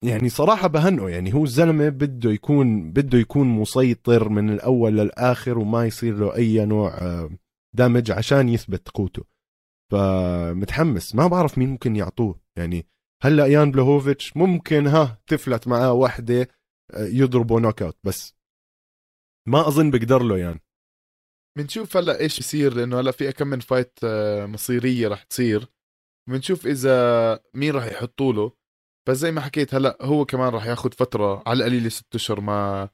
ويعني 0.06 0.28
صراحة 0.28 0.68
بهنئه 0.68 1.08
يعني 1.08 1.34
هو 1.34 1.44
الزلمة 1.44 1.88
بده 1.88 2.30
يكون 2.30 2.92
بده 2.92 3.18
يكون 3.18 3.46
مسيطر 3.46 4.28
من 4.28 4.50
الأول 4.50 4.96
للآخر 4.96 5.58
وما 5.58 5.86
يصير 5.86 6.14
له 6.18 6.36
أي 6.36 6.64
نوع 6.66 6.98
damage 7.76 8.10
عشان 8.10 8.48
يثبت 8.48 8.88
قوته. 8.88 9.24
فمتحمس 9.92 11.14
ما 11.14 11.26
بعرف 11.26 11.58
مين 11.58 11.68
ممكن 11.68 11.96
يعطوه. 11.96 12.40
يعني 12.56 12.86
هلأ 13.22 13.46
يان 13.46 13.70
بلوهوفيتش 13.70 14.36
ممكن 14.36 14.86
ها 14.86 15.22
تفلت 15.26 15.68
معاه 15.68 15.92
وحدة 15.92 16.48
يضربه 16.98 17.60
knockout 17.60 17.98
بس 18.04 18.34
ما 19.48 19.68
أظن 19.68 19.90
بقدر 19.90 20.22
له 20.22 20.38
يعني 20.38 20.60
بنشوف 21.58 21.96
هلأ 21.96 22.20
إيش 22.20 22.38
يصير 22.38 22.74
لأنه 22.74 23.00
هلأ 23.00 23.10
في 23.10 23.32
كم 23.32 23.46
من 23.46 23.60
fight 23.60 23.98
مصيرية 24.44 25.08
رح 25.08 25.22
تصير. 25.22 25.68
بنشوف 26.28 26.66
إذا 26.66 27.40
مين 27.54 27.74
راح 27.74 27.84
يحطوا 27.84 28.32
له 28.32 28.52
بس 29.08 29.16
زي 29.16 29.30
ما 29.32 29.40
حكيت 29.40 29.74
هلأ 29.74 29.98
هو 30.02 30.24
كمان 30.24 30.48
راح 30.48 30.66
ياخذ 30.66 30.92
فترة 30.92 31.42
على 31.46 31.58
القليله 31.58 31.88
ست 31.88 32.14
أشهر 32.14 32.40
ما 32.40 32.88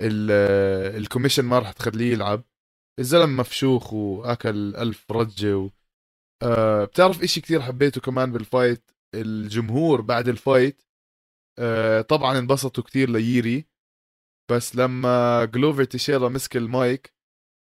ال 0.00 0.13
commission 0.13 1.44
ما 1.44 1.58
راح 1.58 1.72
تخليه 1.72 2.12
يلعب. 2.12 2.44
الزلم 3.00 3.36
مفشوخ 3.36 3.92
وأكل 3.92 4.76
ألف 4.76 5.12
رجة 5.12 5.56
و... 5.58 5.70
آه 6.42 6.84
بتعرف 6.84 7.22
إشي 7.22 7.40
كتير 7.40 7.62
حبيته 7.62 8.00
كمان 8.00 8.32
بال 8.32 8.47
fight؟ 8.47 8.90
الجمهور 9.14 10.00
بعد 10.00 10.28
ال 10.28 10.37
fight 10.37 10.82
آه 11.58 12.00
طبعا 12.00 12.38
انبسطوا 12.38 12.84
كتير 12.84 13.10
لييري 13.10 13.66
بس 14.50 14.76
لما 14.76 15.44
جلوفر 15.44 15.84
تيشيرا 15.84 16.28
مسك 16.28 16.56
المايك 16.56 17.14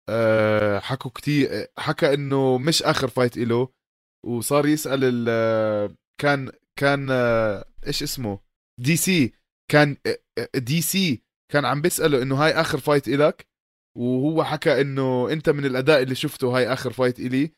آه 0.09 0.79
حكوا 0.79 1.11
كتير 1.11 1.67
حكى 1.77 2.13
إنه 2.13 2.57
مش 2.57 2.83
آخر 2.83 3.07
fight 3.07 3.38
إله 3.37 3.69
وصار 4.25 4.65
يسأل 4.67 4.99
ال 5.03 5.95
كان 6.21 6.51
كان 6.80 7.11
إيش 7.88 8.03
اسمه؟ 8.03 8.39
دي 8.80 8.97
سي. 8.97 9.34
كان 9.71 9.97
دي 10.55 10.82
سي. 10.82 11.23
كان 11.51 11.65
عم 11.65 11.82
بيسأله 11.82 12.21
إنه 12.21 12.36
هاي 12.36 12.51
آخر 12.51 12.77
fight 12.80 13.07
إلك؟ 13.07 13.47
وهو 13.97 14.43
حكى 14.43 14.82
إنه 14.82 15.32
أنت 15.32 15.49
من 15.49 15.65
الأداء 15.65 16.01
اللي 16.01 16.15
شفته 16.15 16.57
هاي 16.57 16.73
آخر 16.73 16.93
fight 16.93 17.19
إلي. 17.19 17.51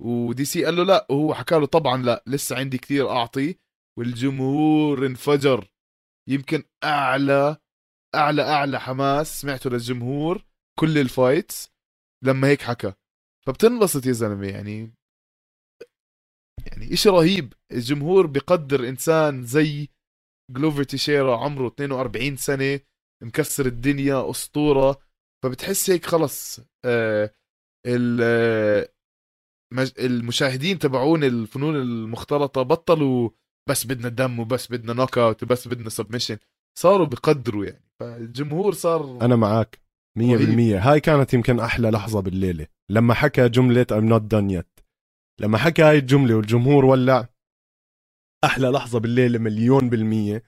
ودي 0.00 0.44
سي 0.44 0.64
قال 0.64 0.76
له 0.76 0.82
لا 0.84 1.06
وهو 1.10 1.34
حكى 1.34 1.54
له 1.54 1.66
طبعا 1.66 2.02
لا 2.02 2.24
لسه 2.26 2.56
عندي 2.56 2.78
كثير 2.78 3.10
أعطي. 3.10 3.58
والجمهور 3.98 5.06
انفجر. 5.06 5.68
يمكن 6.28 6.62
أعلى 6.84 7.56
أعلى 8.14 8.42
أعلى 8.42 8.80
حماس 8.80 9.40
سمعته 9.40 9.70
للجمهور 9.70 10.44
كل 10.78 10.98
الفايتس 10.98 11.70
لما 12.24 12.48
هيك 12.48 12.62
حكى. 12.62 12.92
فبتنبسط 13.46 14.06
يا 14.06 14.12
زلمة 14.12 14.46
يعني. 14.46 14.95
يعني 16.66 16.92
إشي 16.92 17.08
رهيب. 17.08 17.52
الجمهور 17.72 18.26
بقدر 18.26 18.88
إنسان 18.88 19.42
زي 19.42 19.88
جلوفر 20.52 20.82
تيشيرا 20.82 21.36
عمره 21.36 21.66
42 21.66 22.36
سنة 22.36 22.80
مكسر 23.22 23.66
الدنيا 23.66 24.30
أسطورة. 24.30 24.98
فبتحس 25.44 25.90
هيك 25.90 26.06
خلص 26.06 26.60
آه 26.84 27.30
المشاهدين 29.98 30.78
تبعون 30.78 31.24
الفنون 31.24 31.76
المختلطة 31.76 32.62
بطلوا 32.62 33.30
بس 33.68 33.86
بدنا 33.86 34.08
دم 34.08 34.38
وبس 34.38 34.72
بدنا 34.72 34.92
knockout 34.92 35.42
وبس 35.42 35.68
بدنا 35.68 35.88
submission 35.88 36.36
صاروا 36.78 37.06
بقدروا 37.06 37.64
يعني. 37.64 37.84
فالجمهور 38.00 38.72
صار 38.72 39.18
أنا 39.22 39.36
معك 39.36 39.80
100% 40.18 40.20
هاي 40.22 41.00
كانت 41.00 41.34
يمكن 41.34 41.60
أحلى 41.60 41.90
لحظة 41.90 42.20
بالليلة. 42.20 42.66
لما 42.90 43.14
حكى 43.14 43.48
جملة 43.48 43.86
I'm 43.90 44.08
not 44.12 44.22
done 44.22 44.50
yet. 44.58 44.75
لما 45.40 45.58
حكى 45.58 45.82
هاي 45.82 45.98
الجملة 45.98 46.34
والجمهور 46.34 46.84
ولع 46.84 47.28
أحلى 48.44 48.68
لحظة 48.68 49.00
بالليله 49.00 49.38
مليون 49.38 49.90
بالمية. 49.90 50.42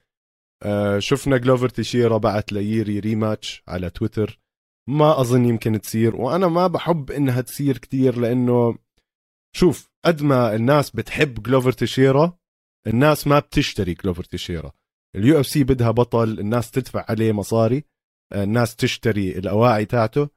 آه 0.63 0.99
شفنا 0.99 1.37
جلوفر 1.37 1.69
تيشيرا 1.69 2.17
بعت 2.17 2.53
لييري 2.53 2.99
rematch 2.99 3.63
على 3.67 3.89
تويتر. 3.89 4.39
ما 4.89 5.21
أظن 5.21 5.45
يمكن 5.45 5.81
تصير 5.81 6.15
وأنا 6.15 6.47
ما 6.47 6.67
بحب 6.67 7.11
إنها 7.11 7.41
تصير 7.41 7.77
كتير 7.77 8.19
لأنه 8.19 8.77
شوف 9.55 9.89
قد 10.05 10.23
ما 10.23 10.55
الناس 10.55 10.89
بتحب 10.91 11.43
جلوفر 11.43 11.71
تيشيرا 11.71 12.37
الناس 12.87 13.27
ما 13.27 13.39
بتشتري 13.39 13.93
جلوفر 13.93 14.23
تيشيرا 14.23 14.71
ال 15.15 15.39
UFC 15.39 15.63
بدها 15.63 15.91
بطل 15.91 16.39
الناس 16.39 16.71
تدفع 16.71 17.05
عليه 17.09 17.31
مصاري 17.31 17.83
الناس 18.33 18.75
تشتري 18.75 19.37
الأواعي 19.37 19.85
تاعته. 19.85 20.29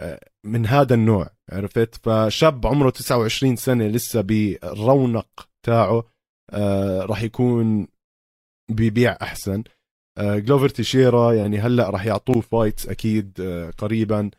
آه، 0.00 0.20
من 0.44 0.66
هذا 0.66 0.94
النوع. 0.94 1.30
عرفت؟ 1.48 1.94
فشاب 2.06 2.66
عمره 2.66 2.90
29 2.90 3.56
سنة 3.56 3.86
لسه 3.86 4.20
بالرونق 4.20 5.48
تاعه 5.62 6.04
آه، 6.50 7.00
راح 7.00 7.22
يكون 7.22 7.86
بيبيع 8.70 9.16
أحسن. 9.22 9.62
جلوفر 10.18 10.68
تيشيرا 10.68 11.32
يعني 11.32 11.58
هلأ 11.58 11.90
راح 11.90 12.06
يعطوه 12.06 12.40
fights 12.40 12.88
أكيد 12.88 13.40
قريبا. 13.78 14.30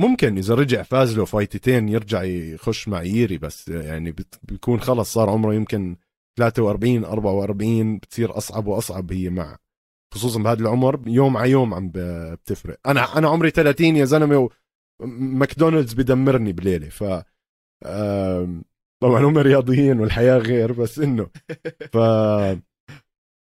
ممكن 0.00 0.38
إذا 0.38 0.54
رجع 0.54 0.82
فاز 0.82 1.18
له 1.18 1.24
فايتتين 1.24 1.88
يرجع 1.88 2.22
يخش 2.22 2.88
مع 2.88 3.02
ييري 3.02 3.38
بس 3.38 3.68
يعني 3.68 4.14
بيكون 4.42 4.80
خلص 4.80 5.12
صار 5.12 5.30
عمره 5.30 5.54
يمكن 5.54 5.96
43 6.38 7.04
44 7.04 7.98
بتصير 7.98 8.36
أصعب 8.36 8.66
وأصعب 8.66 9.12
هي 9.12 9.30
مع. 9.30 9.58
خصوصا 10.14 10.42
بهذا 10.42 10.60
العمر 10.60 11.00
يوم 11.06 11.36
على 11.36 11.50
يوم 11.50 11.74
عم 11.74 11.90
بتفرق. 11.94 12.78
أنا 12.86 13.18
أنا 13.18 13.28
عمري 13.28 13.50
30 13.50 13.96
يا 13.96 14.04
زلمة 14.04 14.48
ماكدونالدز 15.02 15.94
بدمرني 15.94 16.52
بليله 16.52 16.88
ف 16.88 17.04
طبعا 19.02 19.24
هم 19.24 19.38
رياضيين 19.38 20.00
والحياة 20.00 20.38
غير 20.38 20.72
بس 20.72 20.98
إنه 20.98 21.30
ف 21.92 21.98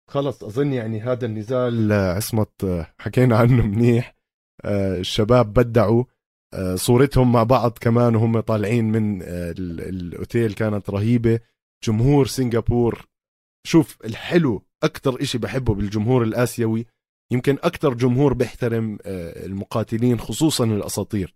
خلص 0.10 0.44
أظن 0.44 0.74
يعني 0.74 1.02
هذا 1.02 1.26
النزال 1.26 1.94
عصمت 1.94 2.86
حكينا 3.00 3.38
عنه 3.38 3.66
منيح 3.68 4.16
آه، 4.66 4.98
الشباب 4.98 5.54
بدعوا 5.54 6.04
آه، 6.54 6.76
صورتهم 6.76 7.32
مع 7.32 7.44
بعض 7.44 7.78
كمان 7.82 8.16
وهم 8.16 8.40
طالعين 8.40 8.86
من 8.92 9.22
آه، 9.22 9.54
الأوتيل 9.58 10.54
كانت 10.54 10.90
رهيبة. 10.90 11.40
جمهور 11.84 12.28
سنغافور 12.28 13.08
شوف 13.68 13.98
الحلو 14.06 14.64
أكثر 14.84 15.22
إشي 15.22 15.38
بحبه 15.38 15.76
بالجمهور 15.76 16.24
الآسيوي 16.24 16.86
يمكن 17.32 17.58
أكثر 17.64 17.94
جمهور 17.94 18.34
بيحترم 18.34 18.98
آه، 19.06 19.46
المقاتلين 19.46 20.20
خصوصا 20.20 20.66
الأساطير. 20.66 21.36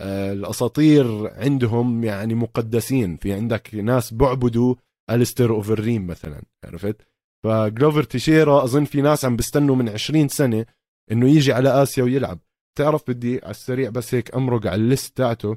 الأساطير 0.00 1.26
عندهم 1.34 2.04
يعني 2.04 2.34
مقدسين. 2.34 3.16
في 3.16 3.32
عندك 3.32 3.74
ناس 3.74 4.14
بعبدوا 4.14 4.74
الستر 5.10 5.50
اوفرريم 5.50 6.06
مثلا 6.06 6.42
عرفت؟ 6.64 6.96
فجلوفر 7.44 8.02
تيشيرا 8.02 8.64
أظن 8.64 8.84
في 8.84 9.02
ناس 9.02 9.24
عم 9.24 9.36
بيستنوا 9.36 9.76
من 9.76 9.88
20 9.88 10.28
سنة 10.28 10.66
إنه 11.12 11.28
يجي 11.28 11.52
على 11.52 11.82
آسيا 11.82 12.02
ويلعب. 12.02 12.38
تعرف 12.78 13.10
بدي 13.10 13.40
على 13.42 13.50
السريع 13.50 13.90
بس 13.90 14.14
هيك 14.14 14.34
أمرق 14.34 14.66
على 14.66 14.82
ال 14.82 14.89
list 14.89 15.16
تاعته 15.16 15.56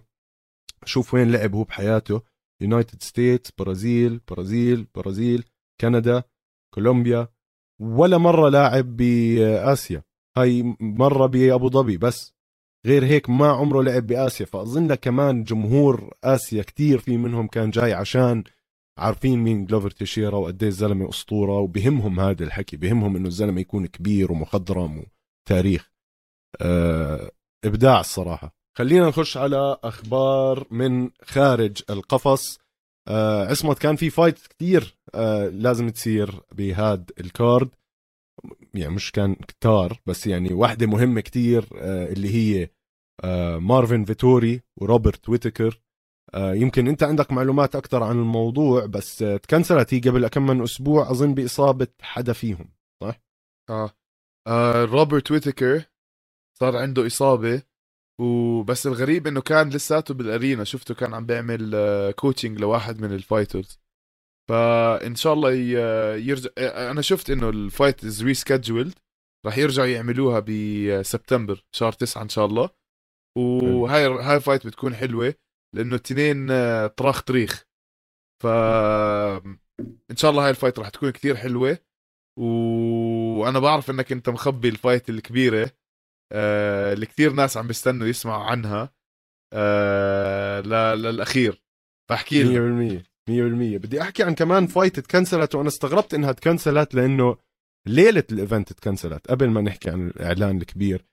شوف 0.86 1.14
وين 1.14 1.32
لعب 1.32 1.56
هو 1.56 1.64
بحياته. 1.64 2.22
United 2.62 3.04
States 3.04 3.52
برازيل 3.58 4.22
برازيل 4.28 4.88
برازيل 4.96 5.44
كندا 5.82 6.24
كولومبيا. 6.74 7.28
ولا 7.80 8.18
مرة 8.18 8.50
لاعب 8.50 8.98
بآسيا. 8.98 10.04
هاي 10.38 10.76
مرة 10.80 11.26
بأبو 11.26 11.70
ظبي 11.70 11.98
بس. 11.98 12.34
غير 12.86 13.06
هيك 13.06 13.30
ما 13.30 13.48
عمره 13.48 13.82
لعب 13.82 14.08
بآسيا. 14.08 14.46
فأظن 14.46 14.96
كمان 14.96 15.44
جمهور 15.44 16.14
آسيا 16.24 16.64
كتير 16.64 17.00
في 17.00 17.18
منهم 17.18 17.48
كان 17.48 17.70
جاي 17.70 17.94
عشان 17.94 18.44
عارفين 18.98 19.40
مين 19.40 19.66
جلوفر 19.66 19.90
تيشيرا 19.92 20.36
وقد 20.36 20.64
الزلمة 20.64 21.10
أسطورة 21.10 21.60
وبهمهم 21.60 22.20
هذا 22.20 22.44
الحكي 22.44 22.78
بهمهم 22.78 23.16
إنه 23.16 23.28
الزلمة 23.28 23.62
يكون 23.62 23.86
كبير 23.86 24.32
ومخضرم 24.32 25.04
وتاريخ. 25.46 25.92
آه، 26.62 27.32
إبداع 27.66 28.00
الصراحة. 28.00 28.56
خلينا 28.78 29.08
نخش 29.08 29.38
على 29.38 29.78
أخبار 29.84 30.68
من 30.72 31.10
خارج 31.24 31.82
القفص. 31.90 32.60
آه 33.08 33.46
عصمت 33.46 33.80
كان 33.80 33.96
في 33.96 34.10
fight 34.10 34.39
كثير 34.48 34.97
آه 35.16 35.47
لازم 35.47 35.89
تصير 35.89 36.41
بهاد 36.51 37.12
ال 37.20 37.30
card 37.30 37.70
يعني 38.74 38.93
مش 38.93 39.12
كان 39.12 39.36
كتار 39.36 40.01
بس 40.05 40.28
يعني 40.28 40.53
واحدة 40.53 40.88
مهمة 40.88 41.22
كتير 41.22 41.70
آه 41.76 42.05
اللي 42.12 42.30
هي 42.36 42.70
آه 43.24 43.58
مارفن 43.58 44.05
فيتوري 44.05 44.62
وروبرت 44.78 45.30
ويتكر. 45.30 45.82
يمكن 46.36 46.88
انت 46.88 47.03
عندك 47.03 47.32
معلومات 47.32 47.76
أكثر 47.76 48.03
عن 48.03 48.20
الموضوع 48.20 48.86
بس 48.86 49.18
تكنسلت 49.18 49.93
هي 49.93 49.99
قبل 49.99 50.28
كم 50.28 50.45
من 50.45 50.62
أسبوع 50.64 51.12
أظن 51.12 51.34
بإصابة 51.34 51.88
حدا 52.01 52.34
فيهم 52.34 52.70
صح؟ 53.03 53.22
آه, 53.70 53.89
آه 54.47 54.86
روبرت 54.86 55.32
ويتكر 55.32 55.84
صار 56.60 56.78
عنده 56.78 57.08
إصابة 57.08 57.62
وبس 58.22 58.88
الغريب 58.88 59.28
إنه 59.28 59.41
كان 59.41 59.70
لساته 59.70 60.14
بال 60.14 60.26
arena. 60.26 60.64
شفته 60.64 60.93
كان 60.95 61.14
عم 61.14 61.26
بيعمل 61.26 61.76
coaching 62.16 62.60
لواحد 62.60 63.01
من 63.01 63.12
ال 63.12 63.19
fighters 63.19 63.80
فإن 64.50 65.16
شاء 65.16 65.34
الله 65.34 65.54
يرجع 66.16 66.50
أنا 66.58 67.02
شفت 67.02 67.30
إنه 67.30 67.50
ال 67.50 67.59
fight 67.59 68.04
is 68.04 68.24
rescheduled 68.24 68.93
راح 69.45 69.58
يرجعوا 69.58 69.88
يعملوها 69.88 70.39
بسبتمبر 70.39 71.66
شهر 71.76 71.91
تسعة 71.91 72.22
إن 72.22 72.30
شاء 72.30 72.45
الله. 72.45 72.70
وهاي 73.38 74.08
هاي 74.08 74.36
ال 74.36 74.41
fight 74.41 74.68
بتكون 74.68 74.95
حلوة 74.95 75.34
لأنه 75.76 75.95
التنين 75.95 76.48
طراخ 76.88 77.22
طريخ 77.22 77.66
ف 78.43 78.48
إن 80.12 80.16
شاء 80.16 80.32
الله 80.32 80.43
هاي 80.43 80.50
ال 80.50 80.55
fight 80.55 80.80
راح 80.80 80.89
تكون 80.89 81.10
كتير 81.10 81.36
حلوة. 81.36 81.78
وأنا 82.39 83.60
بعرف 83.60 83.89
إنك 83.89 84.12
أنت 84.12 84.30
مخبي 84.30 84.70
ال 84.70 84.76
fight 84.76 85.10
الكبيرة 85.10 85.72
آه 86.34 86.93
اللي 86.93 87.06
كثير 87.06 87.34
ناس 87.34 87.58
عم 87.58 87.68
بيستنوا 87.68 88.08
يسمعوا 88.08 88.43
عنها 88.43 88.93
آه 89.54 90.62
للأخير. 90.95 91.64
فاحكي 92.10 92.43
لي 92.43 93.00
100% 93.02 93.16
100% 93.28 93.30
بدي 93.30 94.02
أحكي 94.02 94.24
عن 94.24 94.36
كمان 94.36 94.68
fight 94.68 95.00
تكنسلت 95.00 95.56
وأنا 95.56 95.68
استغربت 95.68 96.14
إنها 96.14 96.32
تكنسلت 96.32 96.96
لأنه 96.96 97.38
ليلة 97.88 98.24
ال 98.32 98.39
event 98.39 98.74
تكنسلت 98.74 99.28
قبل 99.28 99.50
ما 99.50 99.62
نحكي 99.62 99.90
عن 99.90 100.08
الإعلان 100.08 100.58
الكبير. 100.58 101.06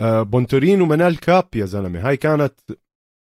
آه 0.00 0.22
بونتورين 0.22 0.82
ومنال 0.82 1.20
كاب 1.20 1.48
يا 1.54 1.64
زلمة 1.64 2.08
هاي 2.08 2.16
كانت 2.16 2.54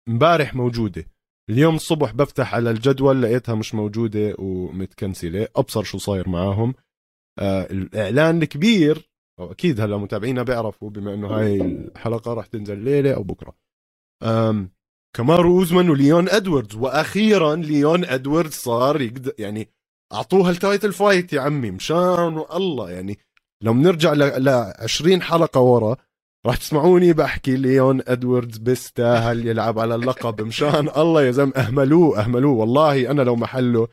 امبارح 0.10 0.56
موجودة. 0.56 1.06
اليوم 1.50 1.76
الصبح 1.76 2.12
بفتح 2.12 2.56
على 2.56 2.72
الجدول 2.72 3.22
لقيتها 3.22 3.56
مش 3.56 3.76
موجودة 3.76 4.36
ومتكنسلة. 4.40 5.48
أبصر 5.56 5.84
شو 5.84 5.98
صاير 5.98 6.30
معاهم. 6.30 6.74
آه 7.40 7.64
الإعلان 7.72 8.42
الكبير 8.42 9.12
أكيد 9.40 9.82
هلا 9.82 9.98
متابعينا 9.98 10.44
بيعرفوا 10.44 10.90
بما 10.90 11.14
إنه 11.14 11.28
هاي 11.28 11.62
الحلقة 11.62 12.34
راح 12.34 12.46
تنزل 12.46 12.80
ليلة 12.80 13.14
أو 13.14 13.24
بكرة. 13.24 13.56
كمارو 15.18 15.60
اوزمان 15.60 15.90
وليون 15.90 16.30
إدواردز. 16.30 16.76
وأخيرا 16.76 17.56
ليون 17.56 18.06
إدواردز 18.06 18.54
صار 18.54 19.02
يقدر 19.02 19.34
يعني 19.40 19.70
أعطوها 20.14 20.52
ال 20.52 20.59
title 20.59 20.94
fight 20.94 21.34
يا 21.34 21.42
عمي 21.42 21.72
مشان 21.72 22.44
الله. 22.54 22.92
يعني 22.92 23.18
لو 23.64 23.74
بنرجع 23.74 24.14
ل 24.14 24.50
20 24.50 25.22
حلقة 25.22 25.62
ورا 25.62 25.96
راح 26.46 26.58
تسمعوني 26.58 27.14
بحكي 27.14 27.56
ليون 27.56 28.02
إدواردز 28.08 28.58
بيستاهل 28.58 29.48
يلعب 29.48 29.80
على 29.80 29.96
اللقب. 29.96 30.42
مشان 30.42 30.90
الله 30.98 31.24
يا 31.24 31.32
زلمة 31.32 31.54
أهملوه 31.56 32.20
أهملوه. 32.24 32.54
والله 32.54 33.12
أنا 33.12 33.22
لو 33.22 33.36
محله 33.36 33.88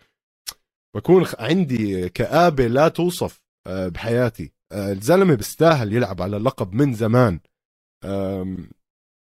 بكون 0.97 1.27
عندي 1.39 2.09
كآبة 2.09 2.67
لا 2.67 2.89
توصف 2.89 3.41
آه، 3.67 3.89
بحياتي. 3.89 4.53
آه، 4.73 4.93
الزلمة 4.93 5.35
بيستاهل 5.35 5.93
يلعب 5.93 6.23
على 6.23 6.37
اللقب 6.37 6.75
من 6.75 6.95
زمان. 6.95 7.41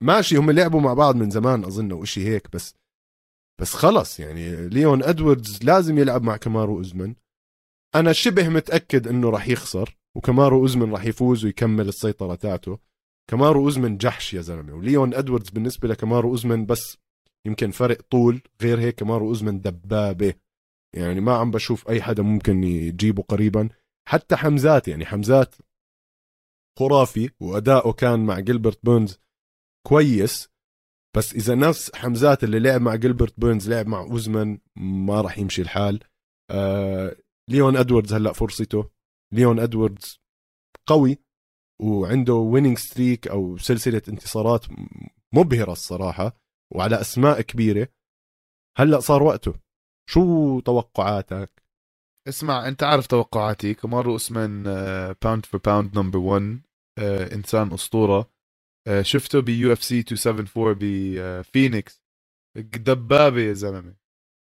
ماشي 0.02 0.36
هم 0.36 0.50
لعبوا 0.50 0.80
مع 0.80 0.94
بعض 0.94 1.16
من 1.16 1.30
زمان 1.30 1.64
أظن 1.64 1.92
وشي 1.92 2.28
هيك 2.28 2.50
بس 2.52 2.74
بس 3.60 3.74
خلص. 3.74 4.20
يعني 4.20 4.68
ليون 4.68 5.02
إدواردز 5.02 5.64
لازم 5.64 5.98
يلعب 5.98 6.22
مع 6.22 6.36
كمارو 6.36 6.76
اوزمن 6.76 7.14
أنا 7.94 8.12
شبه 8.12 8.48
متأكد 8.48 9.08
إنه 9.08 9.30
راح 9.30 9.48
يخسر 9.48 9.96
وكمارو 10.16 10.60
اوزمن 10.60 10.92
راح 10.92 11.04
يفوز 11.04 11.44
ويكمل 11.44 11.88
السيطرة 11.88 12.34
تاعته. 12.34 12.78
كمارو 13.30 13.64
اوزمن 13.64 13.96
جحش 13.96 14.34
يا 14.34 14.40
زلمة 14.40 14.74
وليون 14.74 15.14
إدواردز 15.14 15.50
بالنسبة 15.50 15.88
لكمارو 15.88 16.30
اوزمن 16.30 16.66
بس 16.66 16.96
يمكن 17.46 17.70
فرق 17.70 18.00
طول. 18.10 18.42
غير 18.62 18.80
هيك 18.80 18.94
كمارو 18.94 19.28
اوزمن 19.28 19.60
دبابة. 19.60 20.34
يعني 20.96 21.20
ما 21.20 21.36
عم 21.36 21.50
بشوف 21.50 21.88
أي 21.88 22.02
حدا 22.02 22.22
ممكن 22.22 22.64
يجيبه 22.64 23.22
قريبا. 23.22 23.68
حتى 24.08 24.36
حمزات 24.36 24.88
يعني 24.88 25.06
حمزات 25.06 25.54
خرافي 26.78 27.30
وأداؤه 27.40 27.92
كان 27.92 28.26
مع 28.26 28.40
جيلبرت 28.40 28.78
بونز 28.84 29.18
كويس 29.86 30.48
بس 31.16 31.32
إذا 31.32 31.54
نفس 31.54 31.94
حمزات 31.94 32.44
اللي 32.44 32.58
لعب 32.58 32.80
مع 32.80 32.94
جيلبرت 32.94 33.40
بونز 33.40 33.70
لعب 33.70 33.86
مع 33.86 34.00
أوزمان 34.00 34.58
ما 34.76 35.20
راح 35.20 35.38
يمشي 35.38 35.62
الحال. 35.62 36.00
آه 36.50 37.16
ليون 37.50 37.76
إدواردز 37.76 38.12
هلأ 38.12 38.32
فرصته. 38.32 38.90
ليون 39.32 39.58
إدواردز 39.58 40.20
قوي 40.86 41.18
وعنده 41.82 42.34
winning 42.34 42.78
streak 42.78 43.28
أو 43.28 43.58
سلسلة 43.58 44.02
انتصارات 44.08 44.66
مبهرة 45.34 45.72
الصراحة 45.72 46.36
وعلى 46.74 47.00
أسماء 47.00 47.40
كبيرة. 47.40 47.88
هلأ 48.78 49.00
صار 49.00 49.22
وقته. 49.22 49.54
شو 50.10 50.60
توقعاتك؟ 50.60 51.62
اسمع 52.28 52.68
أنت 52.68 52.82
عارف 52.82 53.06
توقعاتي. 53.06 53.74
كمارو 53.74 54.16
اسمان 54.16 54.62
pound 55.22 55.46
for 55.46 55.60
pound 55.60 55.98
number 55.98 56.18
1 56.18 56.60
إنسان 57.32 57.72
أسطورة. 57.72 58.32
شفته 59.02 59.40
ب 59.40 59.72
UFC 59.72 59.96
274 59.98 60.76
بفينيكس 60.80 62.02
دبابه 62.58 63.40
يا 63.42 63.52
زلمة. 63.52 63.96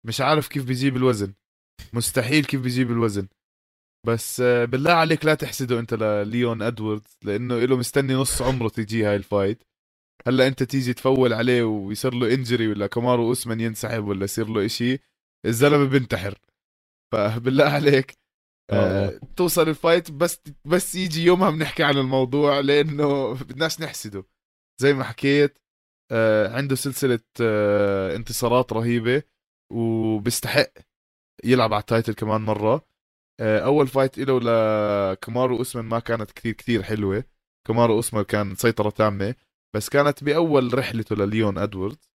مش 0.06 0.22
عارف 0.22 0.48
كيف 0.48 0.64
بيجيب 0.66 0.96
الوزن. 0.96 1.34
مستحيل 1.94 2.44
كيف 2.44 2.60
بيجيب 2.62 2.90
الوزن. 2.90 3.28
بس 4.06 4.40
آه، 4.40 4.64
بالله 4.64 4.92
عليك 4.92 5.26
لا 5.26 5.34
تحسده 5.34 5.80
انت 5.80 5.94
لليون 5.94 6.62
إدواردز 6.62 7.18
لأنه 7.24 7.58
له 7.60 7.76
مستني 7.78 8.14
نص 8.14 8.42
عمره 8.42 8.68
تجي 8.68 9.04
هاي 9.06 9.16
ال 9.16 9.23
fight. 9.23 9.64
هلأ 10.26 10.46
أنت 10.46 10.62
تيجي 10.62 10.94
تفول 10.94 11.32
عليه 11.32 11.62
ويصير 11.64 12.14
له 12.14 12.34
injury 12.34 12.68
ولا 12.68 12.86
كمارو 12.86 13.32
اسمن 13.32 13.60
ينسحب 13.60 14.04
ولا 14.04 14.24
يصير 14.24 14.48
له 14.48 14.66
إشي 14.66 14.98
الزلمة 15.46 15.84
بنتحر 15.84 16.38
فبالله 17.12 17.64
عليك. 17.64 18.14
آه. 18.70 19.08
آه. 19.08 19.20
توصل 19.36 19.68
ال 19.68 19.75
fight 19.75 20.10
بس 20.10 20.40
بس 20.64 20.94
يجي 20.94 21.24
يومها 21.24 21.50
بنحكي 21.50 21.82
عن 21.82 21.98
الموضوع 21.98 22.60
لأنه 22.60 23.34
بدناش 23.34 23.80
نحسده. 23.80 24.24
زي 24.80 24.92
ما 24.94 25.04
حكيت 25.04 25.58
آه 26.12 26.56
عنده 26.56 26.76
سلسلة 26.76 27.20
آه 27.40 28.16
انتصارات 28.16 28.72
رهيبة 28.72 29.22
وبيستحق 29.72 30.70
يلعب 31.44 31.72
على 31.72 31.80
ال 31.80 31.86
title 31.86 32.14
كمان 32.14 32.40
مرة. 32.40 32.86
آه 33.40 33.60
أول 33.60 33.88
fight 33.88 34.18
له 34.18 34.40
لكمارو 35.12 35.62
اسمن 35.62 35.82
ما 35.82 35.98
كانت 35.98 36.30
كثير 36.32 36.52
كثير 36.52 36.82
حلوة. 36.82 37.24
كمارو 37.66 37.98
اسمن 37.98 38.22
كان 38.22 38.54
سيطرة 38.54 38.90
تامة 38.90 39.34
بس 39.76 39.88
كانت 39.88 40.24
بأول 40.24 40.78
رحلته 40.78 41.16
لليون 41.16 41.58
ادواردز 41.58 42.10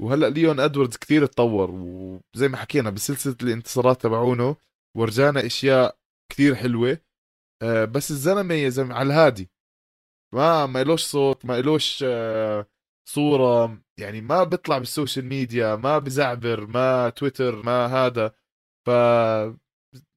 وهلأ 0.00 0.26
ليون 0.30 0.60
ادواردز 0.60 0.96
كثير 0.96 1.26
تطور 1.26 1.70
وزي 1.70 2.48
ما 2.48 2.56
حكينا 2.56 2.90
بسلسلة 2.90 3.36
الانتصارات 3.42 4.02
تبعونه 4.02 4.56
ورجانا 4.96 5.46
أشياء 5.46 5.98
كثير 6.32 6.54
حلوة. 6.54 6.98
آه، 7.62 7.84
بس 7.84 8.10
الزلمة 8.10 8.54
يا 8.54 8.68
زلمة 8.68 8.94
على 8.94 9.06
الهادي. 9.06 9.50
ما 10.34 10.66
ما 10.66 10.80
إلوش 10.80 11.04
صوت 11.04 11.44
ما 11.44 11.58
إلوش 11.58 12.04
آه، 12.06 12.66
صورة. 13.08 13.82
يعني 14.00 14.20
ما 14.20 14.44
بيطلع 14.44 14.78
بال 14.78 14.89
social 14.89 15.24
media 15.24 15.76
ما 15.76 15.98
بزعبر 15.98 16.66
ما 16.66 17.08
تويتر 17.08 17.62
ما 17.62 17.86
هذا. 17.86 18.34
ف 18.86 18.90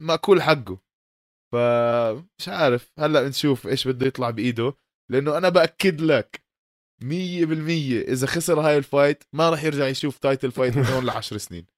ماكول 0.01 0.41
حقه. 0.41 0.79
فمش 1.53 2.47
عارف 2.47 2.91
هلأ 2.99 3.27
نشوف 3.27 3.67
إيش 3.67 3.87
بده 3.87 4.07
يطلع 4.07 4.29
بإيده. 4.29 4.73
لأنه 5.11 5.37
أنا 5.37 5.49
بأكد 5.49 6.01
لك 6.01 6.43
مية 7.01 7.45
بالمية 7.45 8.01
إذا 8.01 8.27
خسر 8.27 8.59
هاي 8.59 8.77
ال 8.77 8.85
fight 8.85 9.23
ما 9.33 9.49
راح 9.49 9.63
يرجع 9.63 9.87
يشوف 9.87 10.17
title 10.17 10.51
fight 10.51 10.77
من 10.77 10.85
هون 10.85 11.05
لعشر 11.05 11.37
سنين. 11.37 11.76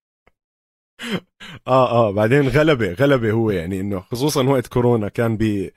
آه 1.68 1.92
آه 1.92 2.12
بعدين 2.12 2.48
غلبة 2.48 2.94
غلبة 2.94 3.32
هو 3.32 3.52
يعني 3.52 3.80
إنه 3.80 4.00
خصوصا 4.00 4.44
وقت 4.44 4.68
كورونا 4.68 5.10
كان 5.10 5.38
ب 5.38 5.70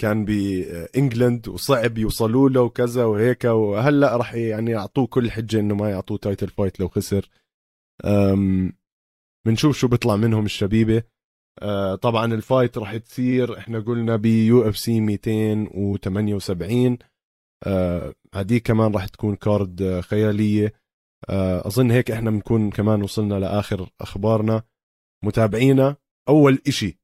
كان 0.00 0.24
ب 0.24 0.39
England 0.39 1.48
وصعب 1.48 1.98
يوصلوا 1.98 2.48
له 2.48 2.60
وكذا 2.60 3.04
وهيك 3.04 3.44
وهلأ 3.44 4.16
راح 4.16 4.34
يعني 4.34 4.70
يعطوه 4.70 5.06
كل 5.06 5.30
حجة 5.30 5.60
إنه 5.60 5.74
ما 5.74 5.90
يعطوه 5.90 6.18
title 6.18 6.48
fight 6.48 6.80
لو 6.80 6.88
خسر. 6.88 7.28
بنشوف 9.46 9.76
شو 9.78 9.88
بيطلع 9.88 10.16
منهم 10.16 10.44
الشبيبة. 10.44 11.02
آه 11.62 11.94
طبعا 11.94 12.34
ال 12.34 12.41
fight 12.41 12.78
راح 12.78 12.96
تصير 12.96 13.58
إحنا 13.58 13.80
قلنا 13.80 14.16
ب 14.16 14.68
UFC 14.68 15.00
278 15.00 16.98
آه 17.66 18.14
هذه 18.34 18.58
كمان 18.58 18.92
راح 18.92 19.06
تكون 19.06 19.36
card 19.36 19.82
آه، 19.82 20.00
خيالية. 20.00 20.66
آه 20.66 20.72
أظن 21.28 21.90
هيك 21.90 22.10
إحنا 22.10 22.30
بنكون 22.30 22.70
كمان 22.70 23.02
وصلنا 23.02 23.34
لآخر 23.34 23.90
أخبارنا. 24.00 24.62
متابعينا 25.24 25.96
أول 26.28 26.62
إشي 26.66 26.98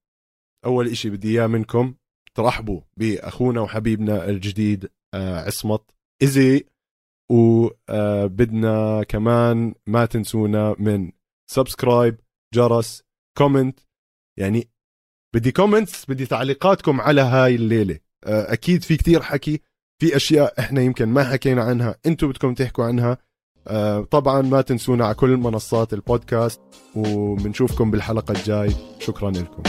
أول 0.64 0.88
إشي 0.88 1.10
بدي 1.10 1.28
إياه 1.28 1.46
منكم 1.46 1.94
ترحبوا 2.34 2.80
بأخونا 2.96 3.60
وحبيبنا 3.60 4.28
الجديد 4.28 4.90
آه 5.14 5.40
عصمت 5.40 5.90
ايزي 6.22 6.64
وبدنا 7.30 8.68
آه، 8.68 9.02
كمان 9.02 9.74
ما 9.86 10.06
تنسونا 10.06 10.76
من 10.78 11.12
subscribe 11.50 12.20
جرس 12.54 13.02
comment 13.38 13.80
يعني 14.38 14.68
بدي 15.34 15.52
comments 15.52 16.04
بدي 16.10 16.26
تعليقاتكم 16.26 17.00
على 17.00 17.20
هاي 17.20 17.54
الليلة. 17.54 17.98
آه، 18.24 18.52
أكيد 18.52 18.82
في 18.82 18.96
كتير 18.96 19.22
حكي 19.22 19.60
في 20.00 20.16
أشياء 20.16 20.60
إحنا 20.60 20.80
يمكن 20.80 21.08
ما 21.08 21.24
حكينا 21.24 21.62
عنها 21.62 21.98
أنتم 22.06 22.28
بدكم 22.28 22.54
تحكوا 22.54 22.84
عنها. 22.84 23.10
آه، 23.12 23.18
طبعا 24.10 24.42
ما 24.42 24.60
تنسونا 24.60 25.04
على 25.04 25.14
كل 25.14 25.36
منصات 25.36 25.92
البودكاست 25.92 26.60
وبنشوفكم 26.96 27.90
بالحلقة 27.90 28.32
الجاي. 28.32 28.74
شكرا 28.98 29.30
لكم. 29.30 29.62